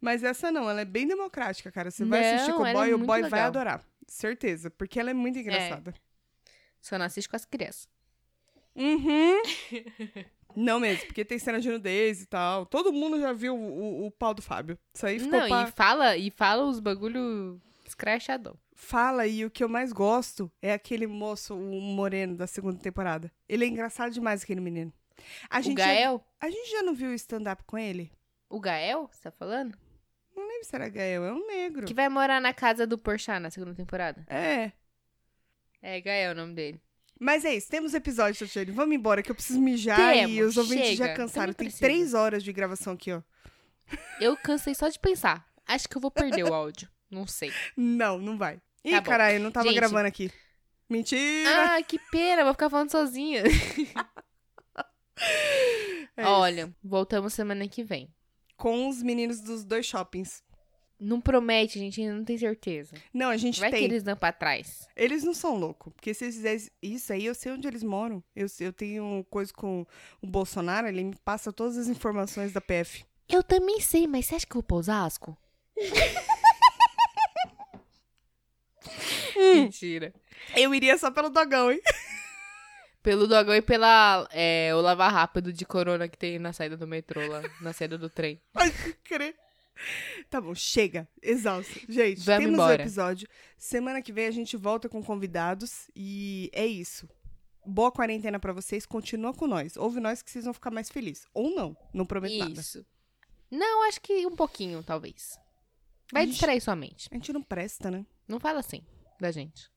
Mas 0.00 0.22
essa 0.22 0.50
não, 0.52 0.68
ela 0.70 0.80
é 0.82 0.84
bem 0.84 1.06
democrática, 1.06 1.70
cara. 1.72 1.90
Você 1.90 2.04
vai 2.04 2.34
assistir 2.34 2.52
com 2.54 2.62
o 2.62 2.66
ela 2.66 2.78
boy, 2.80 2.90
é 2.90 2.94
o 2.94 2.98
boy 2.98 3.20
vai 3.22 3.30
legal. 3.30 3.46
adorar. 3.46 3.84
Certeza, 4.06 4.70
porque 4.70 4.98
ela 5.00 5.10
é 5.10 5.14
muito 5.14 5.38
engraçada. 5.38 5.92
Só 6.80 6.96
não 6.98 7.04
assiste 7.06 7.28
com 7.28 7.36
as 7.36 7.44
crianças. 7.44 7.88
Uhum. 8.76 9.42
não 10.56 10.80
mesmo, 10.80 11.06
porque 11.06 11.24
tem 11.24 11.38
cena 11.38 11.60
de 11.60 11.68
nudez 11.68 12.22
e 12.22 12.26
tal. 12.26 12.64
Todo 12.66 12.92
mundo 12.92 13.20
já 13.20 13.32
viu 13.32 13.54
o, 13.56 14.02
o- 14.02 14.06
o 14.06 14.10
pau 14.10 14.32
do 14.32 14.40
Fábio. 14.42 14.78
Isso 14.94 15.06
aí 15.06 15.18
ficou 15.18 15.38
Não, 15.40 15.48
pra... 15.48 15.62
e 15.62 15.72
fala, 15.72 16.16
e 16.16 16.30
fala 16.30 16.64
os 16.64 16.78
bagulho 16.80 17.60
escrachadão. 17.86 18.56
Fala, 18.74 19.26
e 19.26 19.44
o 19.44 19.50
que 19.50 19.64
eu 19.64 19.68
mais 19.68 19.92
gosto 19.92 20.50
é 20.62 20.72
aquele 20.72 21.06
moço, 21.06 21.54
o 21.56 21.80
moreno 21.80 22.36
da 22.36 22.46
segunda 22.46 22.78
temporada. 22.78 23.32
Ele 23.48 23.64
é 23.64 23.68
engraçado 23.68 24.12
demais, 24.12 24.42
aquele 24.44 24.60
menino. 24.60 24.92
A 25.50 25.58
O 25.58 25.62
gente, 25.62 25.78
já, 25.78 25.86
Gael? 25.86 26.24
a 26.40 26.48
gente 26.48 26.70
já 26.70 26.82
não 26.84 26.94
viu 26.94 27.10
o 27.10 27.14
stand-up 27.14 27.64
com 27.64 27.76
ele? 27.76 28.12
O 28.48 28.60
Gael, 28.60 29.08
você 29.12 29.22
tá 29.22 29.32
falando? 29.32 29.76
Não 30.38 30.46
lembro 30.48 30.64
se 30.64 30.74
era 30.74 30.88
Gael, 30.88 31.24
é 31.24 31.32
um 31.32 31.46
negro. 31.46 31.86
Que 31.86 31.94
vai 31.94 32.08
morar 32.08 32.40
na 32.40 32.52
casa 32.54 32.86
do 32.86 32.96
Porchat 32.96 33.38
na 33.40 33.50
segunda 33.50 33.74
temporada. 33.74 34.24
É. 34.28 34.72
É, 35.82 36.00
Gael 36.00 36.30
é 36.30 36.32
o 36.32 36.36
nome 36.36 36.54
dele. 36.54 36.80
Mas 37.20 37.44
é 37.44 37.54
isso, 37.54 37.68
temos 37.68 37.94
episódio, 37.94 38.38
Tatiane. 38.46 38.70
Vamos 38.70 38.94
embora, 38.94 39.22
que 39.22 39.30
eu 39.30 39.34
preciso 39.34 39.60
mijar 39.60 39.96
Temos, 39.96 40.36
e 40.36 40.42
os 40.42 40.56
ouvintes 40.56 40.96
já 40.96 41.06
chega. 41.06 41.16
cansaram. 41.16 41.52
Também 41.52 41.54
Tem 41.54 41.66
precisa. 41.66 41.84
três 41.84 42.14
horas 42.14 42.44
de 42.44 42.52
gravação 42.52 42.92
aqui, 42.92 43.12
ó. 43.12 43.20
Eu 44.20 44.36
cansei 44.36 44.74
só 44.74 44.88
de 44.88 44.98
pensar. 44.98 45.44
Acho 45.66 45.88
que 45.88 45.96
eu 45.96 46.00
vou 46.00 46.10
perder 46.10 46.44
o 46.44 46.54
áudio. 46.54 46.88
Não 47.10 47.26
sei. 47.26 47.52
Não, 47.76 48.18
não 48.18 48.36
vai. 48.38 48.60
Ih, 48.84 48.92
Tá 48.92 49.02
caralho, 49.02 49.38
eu 49.38 49.40
não 49.42 49.50
tava 49.50 49.66
Gente. 49.66 49.76
gravando 49.76 50.06
aqui. 50.06 50.30
Mentira! 50.88 51.76
Ah, 51.76 51.82
que 51.82 51.98
pena, 52.10 52.44
vou 52.44 52.52
ficar 52.52 52.70
falando 52.70 52.90
sozinha. 52.90 53.42
É. 56.16 56.24
Olha, 56.24 56.74
voltamos 56.82 57.32
semana 57.32 57.66
que 57.68 57.84
vem. 57.84 58.12
Com 58.58 58.88
os 58.88 59.02
meninos 59.02 59.40
dos 59.40 59.64
dois 59.64 59.86
shoppings. 59.86 60.42
Não 61.00 61.20
promete, 61.20 61.78
gente, 61.78 62.00
ainda 62.00 62.16
não 62.16 62.24
tem 62.24 62.36
certeza. 62.36 62.92
Não, 63.14 63.30
a 63.30 63.36
gente 63.36 63.60
Vai 63.60 63.70
tem. 63.70 63.78
que 63.78 63.84
eles 63.86 64.02
dão 64.02 64.16
pra 64.16 64.32
trás. 64.32 64.88
Eles 64.96 65.22
não 65.22 65.32
são 65.32 65.54
loucos. 65.54 65.92
Porque 65.94 66.12
se 66.12 66.24
eles 66.24 66.34
fizessem 66.34 66.70
isso 66.82 67.12
aí, 67.12 67.24
eu 67.24 67.36
sei 67.36 67.52
onde 67.52 67.68
eles 67.68 67.84
moram. 67.84 68.20
Eu, 68.34 68.48
eu 68.58 68.72
tenho 68.72 69.24
coisa 69.30 69.52
com 69.52 69.86
o 70.20 70.26
Bolsonaro, 70.26 70.88
ele 70.88 71.04
me 71.04 71.14
passa 71.24 71.52
todas 71.52 71.78
as 71.78 71.86
informações 71.86 72.52
da 72.52 72.60
PF. 72.60 73.04
Eu 73.28 73.44
também 73.44 73.80
sei, 73.80 74.08
mas 74.08 74.26
você 74.26 74.34
acha 74.34 74.46
que 74.46 74.52
eu 74.52 74.56
vou 74.60 74.64
pra 74.64 74.76
Osasco? 74.76 75.38
Mentira. 79.54 80.12
Eu 80.56 80.74
iria 80.74 80.96
só 80.98 81.10
pelo 81.10 81.30
dogão, 81.30 81.70
hein? 81.70 81.80
Pelo 83.08 83.26
dogão 83.26 83.54
e 83.54 83.62
pela 83.62 84.28
é, 84.30 84.70
o 84.74 84.82
lava 84.82 85.08
rápido 85.08 85.50
de 85.50 85.64
corona 85.64 86.06
que 86.06 86.18
tem 86.18 86.38
na 86.38 86.52
saída 86.52 86.76
do 86.76 86.86
metrô 86.86 87.26
lá, 87.26 87.40
na 87.58 87.72
saída 87.72 87.96
do 87.96 88.10
trem. 88.10 88.38
Ai, 88.52 88.70
crer. 89.02 89.34
Tá 90.28 90.38
bom, 90.42 90.54
chega. 90.54 91.08
Exausto. 91.22 91.72
Gente, 91.88 92.20
Vamos 92.20 92.44
temos 92.44 92.50
o 92.50 92.52
embora. 92.52 92.82
episódio. 92.82 93.26
Semana 93.56 94.02
que 94.02 94.12
vem 94.12 94.26
a 94.26 94.30
gente 94.30 94.58
volta 94.58 94.90
com 94.90 95.02
convidados. 95.02 95.88
E 95.96 96.50
é 96.52 96.66
isso. 96.66 97.08
Boa 97.64 97.90
quarentena 97.90 98.38
pra 98.38 98.52
vocês. 98.52 98.84
Continua 98.84 99.32
com 99.32 99.46
nós. 99.46 99.78
Ouve 99.78 100.00
nós 100.00 100.20
que 100.20 100.30
vocês 100.30 100.44
vão 100.44 100.52
ficar 100.52 100.70
mais 100.70 100.90
felizes. 100.90 101.26
Ou 101.32 101.54
não. 101.54 101.74
Não 101.94 102.04
prometo 102.04 102.36
nada. 102.36 102.60
Isso. 102.60 102.84
Não, 103.50 103.88
acho 103.88 104.02
que 104.02 104.26
um 104.26 104.36
pouquinho, 104.36 104.82
talvez. 104.82 105.40
Vai 106.12 106.24
Ixi. 106.24 106.32
distrair 106.32 106.60
sua 106.60 106.76
mente. 106.76 107.08
A 107.10 107.14
gente 107.14 107.32
não 107.32 107.42
presta, 107.42 107.90
né? 107.90 108.04
Não 108.28 108.38
fala 108.38 108.60
assim 108.60 108.82
da 109.18 109.30
gente. 109.30 109.70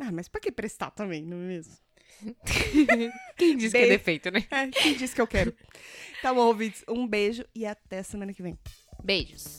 Ah, 0.00 0.10
mas 0.10 0.26
pra 0.26 0.40
que 0.40 0.50
prestar 0.50 0.90
também, 0.92 1.22
não 1.22 1.36
é 1.36 1.48
mesmo? 1.48 1.76
Quem 3.36 3.56
diz 3.56 3.72
que 3.72 3.78
é 3.78 3.86
defeito, 3.86 4.30
né? 4.30 4.44
É, 4.50 4.66
quem 4.68 4.96
disse 4.96 5.14
que 5.14 5.20
eu 5.20 5.26
quero? 5.26 5.54
Tá 6.20 6.34
bom, 6.34 6.46
ouvintes. 6.46 6.84
Um 6.88 7.06
beijo 7.06 7.44
e 7.54 7.64
até 7.64 8.02
semana 8.02 8.32
que 8.32 8.42
vem. 8.42 8.58
Beijos. 9.04 9.58